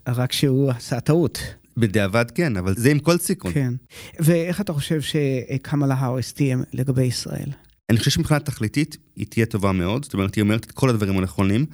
רק 0.08 0.32
שהוא 0.32 0.72
עשה 0.72 1.00
טעות. 1.00 1.40
בדיעבד 1.78 2.32
כן, 2.32 2.58
אבל 2.58 2.74
זה 2.78 2.92
עם 2.92 3.00
כל 3.00 3.18
סיכון. 3.18 3.54
כן. 3.54 3.74
ואיך 4.20 4.62
אתה 4.62 4.74
חושב 4.74 5.02
שקמאלה 5.02 5.96
האריס 5.96 6.34
תהיה 6.34 6.58
לגבי 6.74 7.04
ישראל? 7.04 7.50
אני 7.90 7.98
חושב 7.98 8.12
שמבחינה 8.12 8.40
תכליתית 8.40 8.98
היא 9.16 9.28
תהיה 9.30 9.46
טובה 9.46 9.72
מאוד, 9.72 10.04
זאת 10.04 10.14
אומרת, 10.14 10.36
היא 10.36 10.42
אומרת 10.42 10.66
את 10.66 10.72
כל 10.72 10.90
הדברים 10.90 11.18
הנכונים. 11.18 11.66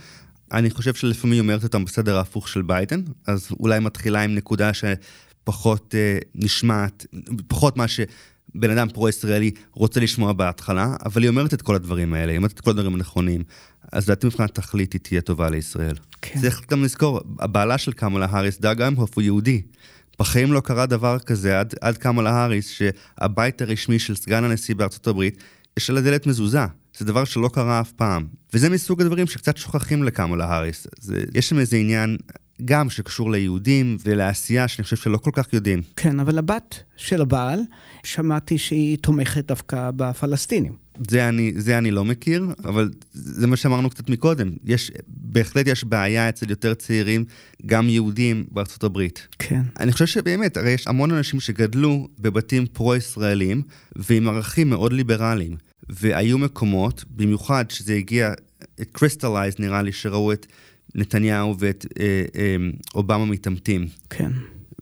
אני 0.51 0.69
חושב 0.69 0.93
שלפעמים 0.93 1.33
היא 1.33 1.41
אומרת 1.41 1.63
אותם 1.63 1.85
בסדר 1.85 2.17
ההפוך 2.17 2.47
של 2.47 2.61
ביידן, 2.61 3.01
אז 3.27 3.47
אולי 3.59 3.79
מתחילה 3.79 4.21
עם 4.21 4.35
נקודה 4.35 4.71
שפחות 4.73 5.95
אה, 5.95 6.17
נשמעת, 6.35 7.05
פחות 7.47 7.77
מה 7.77 7.87
שבן 7.87 8.69
אדם 8.71 8.89
פרו-ישראלי 8.89 9.51
רוצה 9.73 9.99
לשמוע 9.99 10.33
בהתחלה, 10.33 10.95
אבל 11.05 11.21
היא 11.21 11.29
אומרת 11.29 11.53
את 11.53 11.61
כל 11.61 11.75
הדברים 11.75 12.13
האלה, 12.13 12.31
היא 12.31 12.37
אומרת 12.37 12.51
את 12.51 12.59
כל 12.59 12.71
הדברים 12.71 12.95
הנכונים. 12.95 13.43
אז 13.91 14.03
לדעתי 14.03 14.27
מבחינת 14.27 14.55
תכלית 14.55 14.93
היא 14.93 15.01
תהיה 15.01 15.21
טובה 15.21 15.49
לישראל. 15.49 15.95
כן. 16.21 16.39
צריך 16.41 16.61
גם 16.71 16.83
לזכור, 16.83 17.21
הבעלה 17.39 17.77
של 17.77 17.91
קמאלה 17.91 18.27
האריס, 18.29 18.59
דאג 18.59 18.81
אמהוף, 18.81 19.15
הוא 19.15 19.21
יהודי. 19.21 19.61
בחיים 20.19 20.53
לא 20.53 20.59
קרה 20.59 20.85
דבר 20.85 21.19
כזה 21.19 21.59
עד, 21.59 21.73
עד 21.81 21.97
קמאלה 21.97 22.31
האריס, 22.31 22.69
שהבית 22.69 23.61
הרשמי 23.61 23.99
של 23.99 24.15
סגן 24.15 24.43
הנשיא 24.43 24.75
בארצות 24.75 25.07
הברית, 25.07 25.43
יש 25.77 25.89
על 25.89 25.97
הדלת 25.97 26.27
מזוזה. 26.27 26.65
זה 26.97 27.05
דבר 27.05 27.23
שלא 27.23 27.49
קרה 27.53 27.81
אף 27.81 27.91
פעם. 27.91 28.27
וזה 28.53 28.69
מסוג 28.69 29.01
הדברים 29.01 29.27
שקצת 29.27 29.57
שוכחים 29.57 30.03
לקמאלה 30.03 30.45
האריס. 30.45 30.87
זה, 30.99 31.23
יש 31.35 31.49
שם 31.49 31.59
איזה 31.59 31.77
עניין 31.77 32.17
גם 32.65 32.89
שקשור 32.89 33.31
ליהודים 33.31 33.97
ולעשייה 34.05 34.67
שאני 34.67 34.83
חושב 34.83 34.95
שלא 34.95 35.17
כל 35.17 35.31
כך 35.33 35.53
יודעים. 35.53 35.81
כן, 35.95 36.19
אבל 36.19 36.37
הבת 36.37 36.83
של 36.97 37.21
הבעל, 37.21 37.59
שמעתי 38.03 38.57
שהיא 38.57 38.97
תומכת 38.97 39.45
דווקא 39.45 39.91
בפלסטינים. 39.95 40.88
זה 41.09 41.29
אני, 41.29 41.53
זה 41.55 41.77
אני 41.77 41.91
לא 41.91 42.05
מכיר, 42.05 42.47
אבל 42.65 42.89
זה 43.13 43.47
מה 43.47 43.55
שאמרנו 43.55 43.89
קצת 43.89 44.09
מקודם. 44.09 44.49
יש, 44.65 44.91
בהחלט 45.07 45.67
יש 45.67 45.83
בעיה 45.83 46.29
אצל 46.29 46.49
יותר 46.49 46.73
צעירים, 46.73 47.25
גם 47.65 47.89
יהודים 47.89 48.45
בארצות 48.51 48.83
הברית. 48.83 49.27
כן. 49.39 49.61
אני 49.79 49.91
חושב 49.91 50.05
שבאמת, 50.05 50.57
הרי 50.57 50.71
יש 50.71 50.87
המון 50.87 51.11
אנשים 51.11 51.39
שגדלו 51.39 52.07
בבתים 52.19 52.65
פרו-ישראלים, 52.65 53.61
ועם 53.95 54.27
ערכים 54.27 54.69
מאוד 54.69 54.93
ליברליים. 54.93 55.55
והיו 55.89 56.37
מקומות, 56.37 57.05
במיוחד 57.09 57.65
שזה 57.69 57.93
הגיע, 57.93 58.33
at 58.81 58.89
crystallize 58.91 59.53
נראה 59.59 59.81
לי, 59.81 59.91
שראו 59.91 60.33
את 60.33 60.45
נתניהו 60.95 61.55
ואת 61.59 61.85
אה, 61.99 62.25
אה, 62.35 62.55
אובמה 62.95 63.25
מתעמתים. 63.25 63.87
כן. 64.09 64.31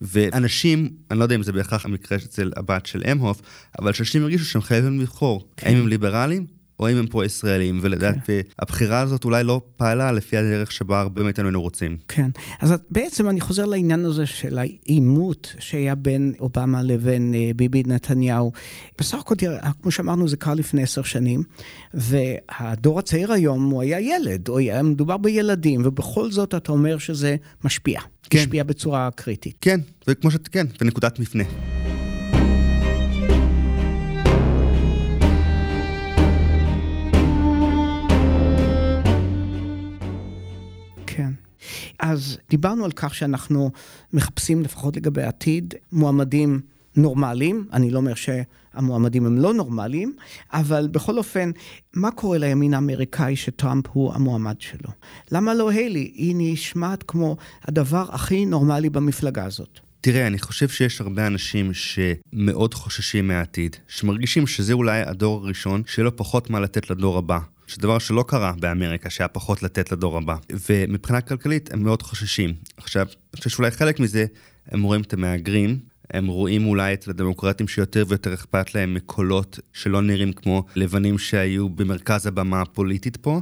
ואנשים, 0.02 0.88
אני 1.10 1.18
לא 1.18 1.24
יודע 1.24 1.34
אם 1.34 1.42
זה 1.42 1.52
בהכרח 1.52 1.84
המקרה 1.84 2.18
אצל 2.18 2.52
הבת 2.56 2.86
של 2.86 3.02
אמהוף, 3.12 3.42
אבל 3.78 3.92
שאנשים 3.92 4.22
הרגישו 4.22 4.44
שהם 4.44 4.62
חייבים 4.62 5.00
לבחור, 5.00 5.48
כן. 5.56 5.66
האם 5.66 5.76
הם 5.76 5.88
ליברלים 5.88 6.57
או 6.80 6.90
אם 6.90 6.96
הם 6.96 7.06
פה 7.06 7.24
ישראלים, 7.24 7.78
ולדעת, 7.82 8.16
כן. 8.24 8.40
והבחירה 8.58 9.00
הזאת 9.00 9.24
אולי 9.24 9.44
לא 9.44 9.60
פעלה 9.76 10.12
לפי 10.12 10.36
הדרך 10.36 10.72
שבה 10.72 11.00
הרבה 11.00 11.22
מאיתנו 11.22 11.44
היינו 11.44 11.62
רוצים. 11.62 11.96
כן, 12.08 12.30
אז 12.60 12.74
בעצם 12.90 13.28
אני 13.28 13.40
חוזר 13.40 13.64
לעניין 13.64 14.04
הזה 14.04 14.26
של 14.26 14.58
העימות 14.58 15.54
שהיה 15.58 15.94
בין 15.94 16.32
אובמה 16.40 16.82
לבין 16.82 17.34
אה, 17.34 17.50
ביבי 17.56 17.82
נתניהו. 17.86 18.52
בסך 18.98 19.18
הכל, 19.18 19.34
כמו 19.82 19.90
שאמרנו, 19.90 20.28
זה 20.28 20.36
קרה 20.36 20.54
לפני 20.54 20.82
עשר 20.82 21.02
שנים, 21.02 21.42
והדור 21.94 22.98
הצעיר 22.98 23.32
היום 23.32 23.70
הוא 23.70 23.82
היה 23.82 24.00
ילד, 24.00 24.48
או 24.48 24.58
היה 24.58 24.82
מדובר 24.82 25.16
בילדים, 25.16 25.82
ובכל 25.84 26.30
זאת 26.30 26.54
אתה 26.54 26.72
אומר 26.72 26.98
שזה 26.98 27.36
משפיע. 27.64 28.00
כן. 28.30 28.38
משפיע 28.38 28.64
בצורה 28.64 29.08
קריטית. 29.14 29.56
כן, 29.60 29.80
וכמו 30.08 30.30
שאת, 30.30 30.48
כן, 30.48 30.66
ונקודת 30.80 31.18
מפנה. 31.18 31.44
אז 41.98 42.38
דיברנו 42.50 42.84
על 42.84 42.92
כך 42.92 43.14
שאנחנו 43.14 43.70
מחפשים, 44.12 44.62
לפחות 44.62 44.96
לגבי 44.96 45.22
העתיד, 45.22 45.74
מועמדים 45.92 46.60
נורמליים. 46.96 47.66
אני 47.72 47.90
לא 47.90 47.98
אומר 47.98 48.14
שהמועמדים 48.14 49.26
הם 49.26 49.38
לא 49.38 49.54
נורמליים, 49.54 50.16
אבל 50.52 50.88
בכל 50.92 51.18
אופן, 51.18 51.50
מה 51.94 52.10
קורה 52.10 52.38
לימין 52.38 52.74
האמריקאי 52.74 53.36
שטראמפ 53.36 53.84
הוא 53.92 54.14
המועמד 54.14 54.60
שלו? 54.60 54.90
למה 55.32 55.54
לא 55.54 55.70
היילי? 55.70 56.12
היא 56.14 56.34
נשמעת 56.38 57.04
כמו 57.06 57.36
הדבר 57.64 58.06
הכי 58.12 58.46
נורמלי 58.46 58.90
במפלגה 58.90 59.44
הזאת. 59.44 59.78
תראה, 60.00 60.26
אני 60.26 60.38
חושב 60.38 60.68
שיש 60.68 61.00
הרבה 61.00 61.26
אנשים 61.26 61.70
שמאוד 61.74 62.74
חוששים 62.74 63.28
מהעתיד, 63.28 63.76
שמרגישים 63.88 64.46
שזה 64.46 64.72
אולי 64.72 65.00
הדור 65.00 65.44
הראשון 65.44 65.82
שיהיה 65.86 66.04
לו 66.04 66.16
פחות 66.16 66.50
מה 66.50 66.60
לתת 66.60 66.90
לדור 66.90 67.18
הבא. 67.18 67.38
שדבר 67.68 67.98
שלא 67.98 68.24
קרה 68.28 68.52
באמריקה, 68.60 69.10
שהיה 69.10 69.28
פחות 69.28 69.62
לתת 69.62 69.92
לדור 69.92 70.18
הבא. 70.18 70.36
ומבחינה 70.68 71.20
כלכלית 71.20 71.72
הם 71.72 71.82
מאוד 71.82 72.02
חוששים. 72.02 72.54
עכשיו, 72.76 73.06
אני 73.06 73.38
חושב 73.38 73.50
שאולי 73.50 73.70
חלק 73.70 74.00
מזה, 74.00 74.26
הם 74.68 74.82
רואים 74.82 75.00
את 75.00 75.12
המהגרים, 75.12 75.78
הם 76.10 76.26
רואים 76.26 76.66
אולי 76.66 76.94
את 76.94 77.08
הדמוקרטים 77.08 77.68
שיותר 77.68 78.04
ויותר 78.08 78.34
אכפת 78.34 78.74
להם 78.74 78.94
מקולות 78.94 79.58
שלא 79.72 80.02
נראים 80.02 80.32
כמו 80.32 80.64
לבנים 80.76 81.18
שהיו 81.18 81.68
במרכז 81.68 82.26
הבמה 82.26 82.60
הפוליטית 82.62 83.16
פה, 83.16 83.40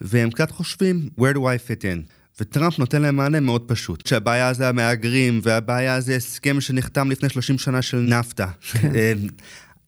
והם 0.00 0.30
קצת 0.30 0.50
חושבים, 0.50 1.08
where 1.18 1.34
do 1.34 1.38
I 1.38 1.68
fit 1.68 1.82
in? 1.82 2.12
וטראמפ 2.40 2.78
נותן 2.78 3.02
להם 3.02 3.16
מענה 3.16 3.40
מאוד 3.40 3.62
פשוט, 3.66 4.06
שהבעיה 4.06 4.52
זה 4.52 4.68
המהגרים, 4.68 5.40
והבעיה 5.42 6.00
זה 6.00 6.16
הסכם 6.16 6.60
שנחתם 6.60 7.10
לפני 7.10 7.28
30 7.28 7.58
שנה 7.58 7.82
של 7.82 7.98
נפטה. 7.98 8.46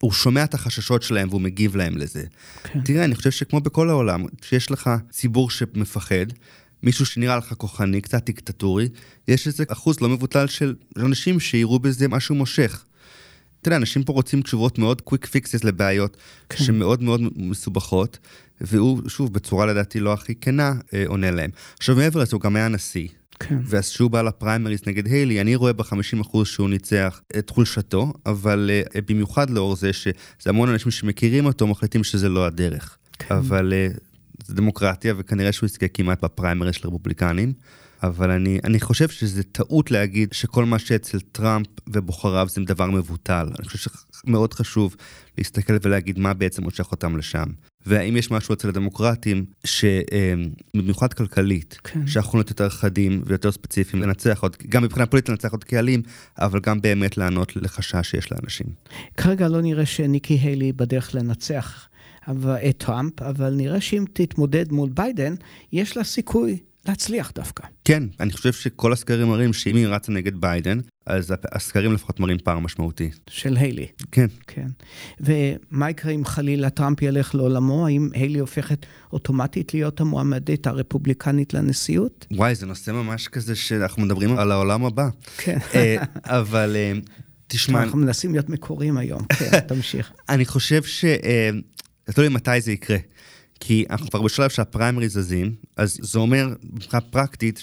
הוא 0.01 0.13
שומע 0.13 0.45
את 0.45 0.55
החששות 0.55 1.03
שלהם 1.03 1.29
והוא 1.29 1.41
מגיב 1.41 1.77
להם 1.77 1.97
לזה. 1.97 2.25
כן. 2.63 2.81
תראה, 2.81 3.05
אני 3.05 3.15
חושב 3.15 3.31
שכמו 3.31 3.61
בכל 3.61 3.91
העולם, 3.91 4.25
כשיש 4.41 4.71
לך 4.71 4.91
ציבור 5.11 5.51
שמפחד, 5.51 6.27
מישהו 6.83 7.07
שנראה 7.07 7.37
לך 7.37 7.55
כוחני, 7.57 8.01
קצת 8.01 8.27
דיקטטורי, 8.27 8.89
יש 9.29 9.47
איזה 9.47 9.65
אחוז 9.69 10.01
לא 10.01 10.09
מבוטל 10.09 10.47
של 10.47 10.75
אנשים 10.97 11.41
שיראו 11.41 11.79
בזה 11.79 12.09
משהו 12.09 12.35
מושך. 12.35 12.85
אתה 13.61 13.69
יודע, 13.69 13.77
אנשים 13.77 14.05
פה 14.05 14.13
רוצים 14.13 14.43
תשובות 14.43 14.79
מאוד 14.79 15.01
קוויק 15.01 15.27
פיקסס 15.27 15.65
לבעיות 15.65 16.17
כן. 16.49 16.65
שמאוד 16.65 17.03
מאוד 17.03 17.21
מסובכות, 17.37 18.19
והוא, 18.61 19.09
שוב, 19.09 19.33
בצורה 19.33 19.67
לדעתי 19.67 20.01
לא 20.01 20.13
הכי 20.13 20.35
כנה, 20.35 20.75
אה, 20.95 21.05
עונה 21.07 21.31
להם. 21.31 21.51
עכשיו, 21.79 21.97
מעבר 21.97 22.21
לזה, 22.21 22.31
הוא 22.33 22.41
גם 22.41 22.57
היה 22.57 22.69
נשיא. 22.69 23.09
כן. 23.41 23.59
ואז 23.65 23.89
שהוא 23.89 24.11
בא 24.11 24.23
לפריימריס 24.23 24.87
נגד 24.87 25.07
היילי, 25.07 25.41
אני 25.41 25.57
רואה 25.57 25.73
ב-50% 25.73 26.45
שהוא 26.45 26.71
ניצח 26.71 27.21
את 27.39 27.51
חולשתו, 27.51 28.13
אבל 28.27 28.71
uh, 28.95 29.01
במיוחד 29.09 29.51
לאור 29.51 29.77
זה 29.77 29.93
שזה 29.93 30.15
המון 30.47 30.69
אנשים 30.69 30.91
שמכירים 30.91 31.47
אותו, 31.47 31.67
מחליטים 31.67 32.05
שזה 32.05 32.29
לא 32.29 32.47
הדרך. 32.47 32.97
כן. 33.19 33.35
אבל 33.35 33.73
uh, 33.73 33.99
זה 34.47 34.55
דמוקרטיה, 34.55 35.15
וכנראה 35.19 35.53
שהוא 35.53 35.67
יזכה 35.67 35.89
כמעט 35.89 36.25
בפריימריס 36.25 36.77
של 36.77 36.89
רפובליקנים. 36.89 37.53
אבל 38.03 38.31
אני, 38.31 38.59
אני 38.65 38.81
חושב 38.81 39.09
שזה 39.09 39.43
טעות 39.43 39.91
להגיד 39.91 40.33
שכל 40.33 40.65
מה 40.65 40.79
שאצל 40.79 41.21
טראמפ 41.21 41.67
ובוחריו 41.89 42.49
זה 42.49 42.61
דבר 42.61 42.91
מבוטל. 42.91 43.49
אני 43.59 43.69
חושב 43.69 43.91
שמאוד 44.23 44.55
חשוב 44.55 44.97
להסתכל 45.39 45.73
ולהגיד 45.83 46.19
מה 46.19 46.35
בעצם 46.35 46.63
מושך 46.63 46.93
אותם 46.93 47.17
לשם. 47.17 47.47
והאם 47.89 48.17
יש 48.17 48.31
משהו 48.31 48.55
אצל 48.55 48.69
הדמוקרטים, 48.69 49.45
שבמיוחד 49.65 51.13
כלכלית, 51.13 51.79
כן. 51.85 52.07
שיכולות 52.07 52.51
יותר 52.51 52.69
חדים 52.69 53.23
ויותר 53.27 53.53
ספציפיים 53.53 54.03
לנצח 54.03 54.43
עוד, 54.43 54.57
גם 54.69 54.83
מבחינה 54.83 55.07
פוליטית 55.07 55.29
לנצח 55.29 55.53
עוד 55.53 55.65
קהלים, 55.65 56.03
אבל 56.39 56.61
גם 56.61 56.81
באמת 56.81 57.17
לענות 57.17 57.57
לחשש 57.57 58.11
שיש 58.11 58.33
לאנשים. 58.33 58.67
כרגע 59.17 59.49
לא 59.49 59.61
נראה 59.61 59.87
שניקי 59.87 60.35
היילי 60.35 60.73
בדרך 60.73 61.15
לנצח 61.15 61.89
את 62.69 62.77
טראמפ, 62.79 63.23
אבל 63.23 63.55
נראה 63.55 63.81
שאם 63.81 64.05
תתמודד 64.13 64.73
מול 64.73 64.89
ביידן, 64.95 65.35
יש 65.73 65.97
לה 65.97 66.05
סיכוי 66.05 66.59
להצליח 66.89 67.33
דווקא. 67.35 67.67
כן, 67.85 68.03
אני 68.21 68.33
חושב 68.33 68.53
שכל 68.53 68.93
הסקרים 68.93 69.29
מראים 69.29 69.53
שאם 69.53 69.77
היא 69.77 69.87
רצה 69.87 70.13
נגד 70.13 70.37
ביידן, 70.41 70.79
אז 71.07 71.35
הסקרים 71.53 71.93
לפחות 71.93 72.21
מראים 72.21 72.39
פער 72.45 72.59
משמעותי. 72.59 73.11
של 73.31 73.57
היילי. 73.57 73.87
כן. 74.13 74.27
כן. 74.47 74.67
ומה 75.21 75.91
יקרה 75.91 76.13
אם 76.13 76.25
חלילה 76.25 76.71
טראמפ 76.71 77.03
ילך 77.03 77.35
לעולמו? 77.35 77.87
האם 77.87 78.09
היילי 78.15 78.39
הופכת 78.39 78.87
אוטומטית 79.13 79.75
להיות 79.75 80.01
המועמדת 80.01 80.67
הרפובליקנית 80.67 81.55
לנשיאות? 81.55 82.27
וואי, 82.31 82.55
זה 82.55 82.67
נושא 82.67 82.91
ממש 82.91 83.29
כזה 83.29 83.57
שאנחנו 83.57 84.03
מדברים 84.03 84.39
על 84.39 84.53
העולם 84.53 84.85
הבא. 84.85 85.09
כן. 85.37 85.59
אה, 85.75 85.97
אבל 86.25 86.77
אה, 86.77 86.93
תשמע... 87.47 87.83
אנחנו 87.83 87.99
מנסים 87.99 88.33
להיות 88.33 88.49
מקוריים 88.49 88.97
היום, 88.97 89.23
כן, 89.39 89.61
תמשיך. 89.69 90.13
אני 90.29 90.45
חושב 90.45 90.83
ש... 90.83 91.05
אה, 91.05 91.51
תלוי 92.05 92.29
מתי 92.29 92.61
זה 92.61 92.73
יקרה. 92.73 92.97
כי 93.61 93.85
אנחנו 93.91 94.11
כבר 94.11 94.23
בשלב 94.23 94.51
שהפריימריז 94.51 95.13
זזים, 95.13 95.55
אז 95.77 95.99
זה 96.03 96.19
אומר 96.19 96.55
מבחינה 96.73 97.01
פרקטית 97.01 97.61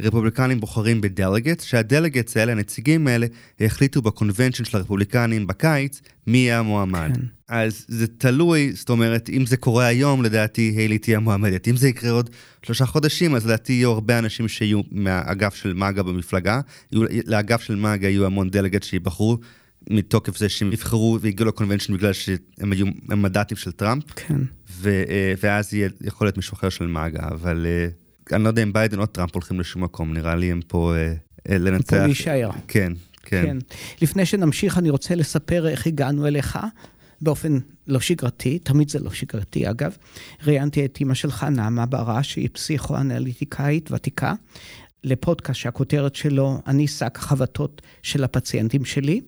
שרפובליקנים 0.00 0.60
בוחרים 0.60 1.00
ב 1.00 1.06
delegates, 1.06 1.64
שה 1.64 1.82
delegates 1.82 2.36
האלה, 2.36 2.52
הנציגים 2.52 3.06
האלה, 3.06 3.26
יחליטו 3.60 4.02
ב 4.02 4.08
convention 4.08 4.64
של 4.64 4.76
הרפובליקנים 4.76 5.46
בקיץ 5.46 6.00
מי 6.26 6.38
יהיה 6.38 6.58
המועמד. 6.58 7.10
כן. 7.14 7.20
אז 7.48 7.84
זה 7.88 8.06
תלוי, 8.06 8.72
זאת 8.72 8.90
אומרת, 8.90 9.28
אם 9.28 9.46
זה 9.46 9.56
קורה 9.56 9.86
היום, 9.86 10.22
לדעתי 10.22 10.74
היילי 10.76 10.98
תהיה 10.98 11.16
המועמדת. 11.16 11.68
אם 11.68 11.76
זה 11.76 11.88
יקרה 11.88 12.10
עוד 12.10 12.30
שלושה 12.62 12.86
חודשים, 12.86 13.34
אז 13.34 13.46
לדעתי 13.46 13.72
יהיו 13.72 13.90
הרבה 13.90 14.18
אנשים 14.18 14.48
שיהיו 14.48 14.80
מהאגף 14.90 15.54
של 15.54 15.74
מאגה 15.74 16.02
במפלגה. 16.02 16.60
לאגף 17.26 17.62
של 17.62 17.76
מאגה 17.76 18.08
יהיו 18.08 18.26
המון 18.26 18.50
delegates 18.50 18.86
שיבחרו. 18.86 19.38
מתוקף 19.90 20.36
זה 20.36 20.48
שהם 20.48 20.72
יבחרו 20.72 21.18
והגיעו 21.20 21.48
ל 21.48 21.52
convention 21.52 21.94
בגלל 21.94 22.12
שהם 22.12 22.72
היו 22.72 22.86
מנדטים 23.08 23.56
של 23.56 23.72
טראמפ. 23.72 24.04
כן. 24.16 24.40
ו, 24.78 25.02
אה, 25.08 25.32
ואז 25.42 25.74
יהיה, 25.74 25.88
יכול 26.00 26.26
להיות 26.26 26.36
מישהו 26.36 26.54
אחר 26.54 26.68
של 26.68 26.86
מאגה, 26.86 27.28
אבל 27.28 27.66
אה, 27.66 28.36
אני 28.36 28.44
לא 28.44 28.48
יודע 28.48 28.62
אם 28.62 28.72
ביידן 28.72 28.98
או 28.98 29.06
טראמפ 29.06 29.34
הולכים 29.34 29.60
לשום 29.60 29.84
מקום, 29.84 30.12
נראה 30.14 30.34
לי 30.34 30.52
הם 30.52 30.60
פה 30.66 30.94
אה, 30.96 31.58
לנצח. 31.58 31.96
פה 31.96 32.06
להישאר. 32.06 32.50
כן, 32.68 32.92
כן, 33.22 33.44
כן. 33.46 33.58
לפני 34.02 34.26
שנמשיך, 34.26 34.78
אני 34.78 34.90
רוצה 34.90 35.14
לספר 35.14 35.68
איך 35.68 35.86
הגענו 35.86 36.26
אליך. 36.26 36.58
באופן 37.20 37.58
לא 37.86 38.00
שגרתי, 38.00 38.58
תמיד 38.58 38.90
זה 38.90 38.98
לא 38.98 39.10
שגרתי 39.10 39.70
אגב. 39.70 39.96
ראיינתי 40.46 40.84
את 40.84 40.96
אימא 41.00 41.14
שלך, 41.14 41.44
נעמה 41.44 41.86
ברש, 41.86 42.32
שהיא 42.32 42.48
פסיכואנליטיקאית 42.52 43.92
ותיקה, 43.92 44.34
לפודקאסט 45.04 45.60
שהכותרת 45.60 46.14
שלו, 46.14 46.60
אני 46.66 46.86
שק 46.86 47.18
החבטות 47.18 47.82
של 48.02 48.24
הפציינטים 48.24 48.84
שלי, 48.84 49.20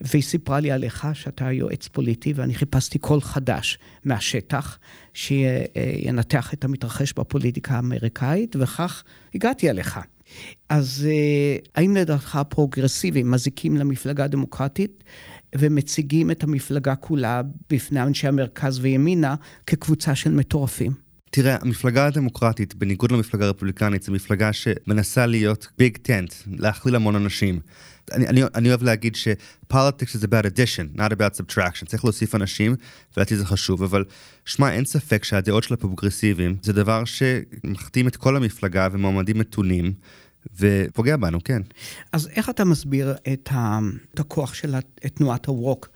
והיא 0.00 0.22
סיפרה 0.22 0.60
לי 0.60 0.70
עליך 0.70 1.06
שאתה 1.12 1.52
יועץ 1.52 1.88
פוליטי, 1.88 2.32
ואני 2.32 2.54
חיפשתי 2.54 2.98
קול 2.98 3.20
חדש 3.20 3.78
מהשטח, 4.04 4.78
שינתח 5.14 6.54
את 6.54 6.64
המתרחש 6.64 7.12
בפוליטיקה 7.12 7.74
האמריקאית, 7.74 8.56
וכך 8.58 9.04
הגעתי 9.34 9.70
אליך. 9.70 10.00
אז 10.68 11.08
אה, 11.10 11.56
האם 11.74 11.96
לדעתך 11.96 12.36
הפרוגרסיבים 12.36 13.30
מזיקים 13.30 13.76
למפלגה 13.76 14.24
הדמוקרטית 14.24 15.04
ומציגים 15.58 16.30
את 16.30 16.42
המפלגה 16.42 16.94
כולה 16.94 17.42
בפני 17.70 18.02
אנשי 18.02 18.28
המרכז 18.28 18.78
וימינה 18.78 19.34
כקבוצה 19.66 20.14
של 20.14 20.30
מטורפים? 20.30 21.11
תראה, 21.34 21.56
המפלגה 21.60 22.06
הדמוקרטית, 22.06 22.74
בניגוד 22.74 23.12
למפלגה 23.12 23.44
הרפובליקנית, 23.46 24.02
זו 24.02 24.12
מפלגה 24.12 24.52
שמנסה 24.52 25.26
להיות 25.26 25.68
ביג 25.78 25.96
טנט, 25.96 26.34
להכליל 26.46 26.94
המון 26.94 27.16
אנשים. 27.16 27.60
אני, 28.12 28.28
אני, 28.28 28.42
אני 28.54 28.68
אוהב 28.68 28.82
להגיד 28.82 29.14
ש-politics 29.14 30.16
is 30.16 30.22
about 30.22 30.44
addition, 30.44 30.98
not 30.98 31.12
about 31.12 31.40
subtraction. 31.40 31.86
צריך 31.86 32.04
להוסיף 32.04 32.34
אנשים, 32.34 32.74
ולדעתי 33.16 33.36
זה 33.36 33.46
חשוב, 33.46 33.82
אבל 33.82 34.04
שמע, 34.44 34.72
אין 34.72 34.84
ספק 34.84 35.24
שהדעות 35.24 35.64
של 35.64 35.74
הפרוגרסיבים 35.74 36.56
זה 36.62 36.72
דבר 36.72 37.02
שמחתים 37.04 38.08
את 38.08 38.16
כל 38.16 38.36
המפלגה 38.36 38.88
ומועמדים 38.92 39.38
מתונים. 39.38 39.92
ופוגע 40.56 41.16
בנו, 41.16 41.44
כן. 41.44 41.62
אז 42.12 42.28
איך 42.28 42.50
אתה 42.50 42.64
מסביר 42.64 43.14
את, 43.32 43.48
ה, 43.52 43.78
את 44.14 44.20
הכוח 44.20 44.54
של 44.54 44.74
תנועת 45.14 45.46
הווק 45.46 45.88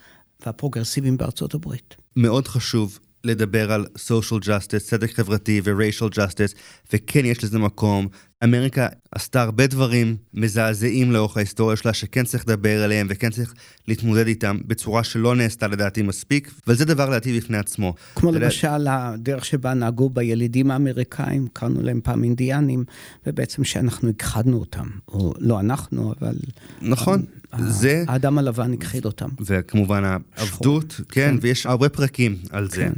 והפרוגרסיבים 0.47 1.17
בארצות 1.17 1.55
הברית? 1.55 1.97
מאוד 2.17 2.49
חשוב 2.49 2.99
לדבר 3.27 3.73
על 3.73 3.87
social 3.97 4.45
justice, 4.45 4.79
צדק 4.79 5.13
חברתי 5.13 5.61
ו-racial 5.65 6.15
justice, 6.15 6.55
וכן 6.93 7.25
יש 7.25 7.45
לזה 7.45 7.59
מקום, 7.59 8.09
אמריקה 8.45 8.89
עשתה 9.11 9.43
הרבה 9.43 9.67
דברים 9.67 10.17
מזעזעים 10.35 11.13
לאורך 11.13 11.37
ההיסטוריה 11.37 11.77
שלה, 11.77 11.93
שכן 11.93 12.25
צריך 12.25 12.45
לדבר 12.49 12.83
עליהם 12.83 13.07
וכן 13.11 13.31
צריך 13.31 13.55
להתמודד 13.89 14.27
איתם 14.27 14.59
בצורה 14.67 15.05
שלא 15.05 15.35
נעשתה 15.35 15.69
לדעתי 15.69 16.03
מספיק, 16.03 16.51
וזה 16.67 16.85
דבר 16.85 17.09
לדעתי 17.11 17.37
בפני 17.37 17.57
עצמו. 17.59 17.95
כמו 18.15 18.33
לדע... 18.33 18.45
למשל 18.45 18.87
הדרך 18.89 19.45
שבה 19.45 19.75
נהגו 19.75 20.11
בילידים 20.11 20.71
האמריקאים, 20.71 21.49
קראנו 21.53 21.83
להם 21.83 22.01
פעם 22.05 22.25
אינדיאנים, 22.25 22.85
ובעצם 23.27 23.65
שאנחנו 23.65 24.09
הכחדנו 24.09 24.59
אותם, 24.59 24.87
או 25.09 25.35
לא 25.39 25.61
אנחנו, 25.61 26.15
אבל... 26.21 26.35
נכון. 26.83 27.23
זה... 27.59 28.05
האדם 28.09 28.39
הלבן 28.39 28.73
הכחיד 28.73 29.05
אותם. 29.05 29.29
וכמובן 29.47 30.03
העבדות, 30.05 30.93
כן, 30.93 31.05
כן, 31.09 31.37
ויש 31.41 31.67
הרבה 31.67 31.89
פרקים 31.89 32.37
על 32.51 32.71
זה. 32.71 32.89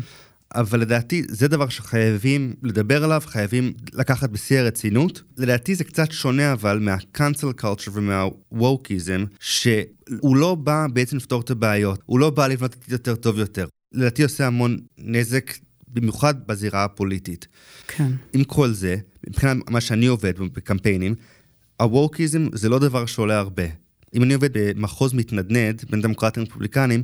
אבל 0.55 0.81
לדעתי 0.81 1.23
זה 1.29 1.49
דבר 1.49 1.69
שחייבים 1.69 2.55
לדבר 2.63 3.05
עליו, 3.05 3.23
חייבים 3.27 3.73
לקחת 3.93 4.31
בשיא 4.31 4.59
הרצינות. 4.59 5.23
לדעתי 5.37 5.75
זה 5.75 5.85
קצת 5.85 6.13
שונה 6.13 6.53
אבל 6.53 6.79
מה-cancel 6.79 7.63
culture 7.63 7.91
ומה-wokeism, 7.93 9.27
שהוא 9.41 10.37
לא 10.37 10.55
בא 10.55 10.87
בעצם 10.93 11.17
לפתור 11.17 11.41
את 11.41 11.51
הבעיות, 11.51 12.03
הוא 12.07 12.19
לא 12.19 12.31
בא 12.31 12.47
לבנות 12.47 12.75
את 12.75 12.89
יותר 12.89 13.15
טוב 13.15 13.39
יותר. 13.39 13.67
לדעתי 13.93 14.23
עושה 14.23 14.47
המון 14.47 14.79
נזק, 14.99 15.53
במיוחד 15.89 16.47
בזירה 16.47 16.85
הפוליטית. 16.85 17.47
כן. 17.89 18.13
עם 18.33 18.45
כל 18.45 18.73
זה, 18.73 18.97
מבחינת 19.27 19.57
מה 19.71 19.81
שאני 19.81 20.07
עובד 20.07 20.39
בקמפיינים, 20.39 21.15
ה-wokeism 21.81 22.57
זה 22.57 22.69
לא 22.69 22.79
דבר 22.79 23.07
שעולה 23.07 23.39
הרבה. 23.39 23.65
אם 24.15 24.23
אני 24.23 24.35
עובד 24.35 24.51
במחוז 24.53 25.15
מתנדנד 25.15 25.85
בין 25.91 26.03
דמוקרטים 26.03 26.43
ורפובליקנים, 26.43 27.03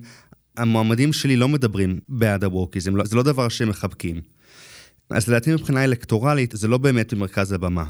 המועמדים 0.56 1.12
שלי 1.12 1.36
לא 1.36 1.48
מדברים 1.48 2.00
בעד 2.08 2.44
הווקיזם, 2.44 2.96
לא, 2.96 3.04
זה 3.04 3.16
לא 3.16 3.22
דבר 3.22 3.48
שהם 3.48 3.68
מחבקים. 3.68 4.20
אז 5.10 5.28
לדעתי 5.28 5.52
מבחינה 5.52 5.84
אלקטורלית 5.84 6.52
זה 6.56 6.68
לא 6.68 6.78
באמת 6.78 7.14
במרכז 7.14 7.52
הבמה. 7.52 7.84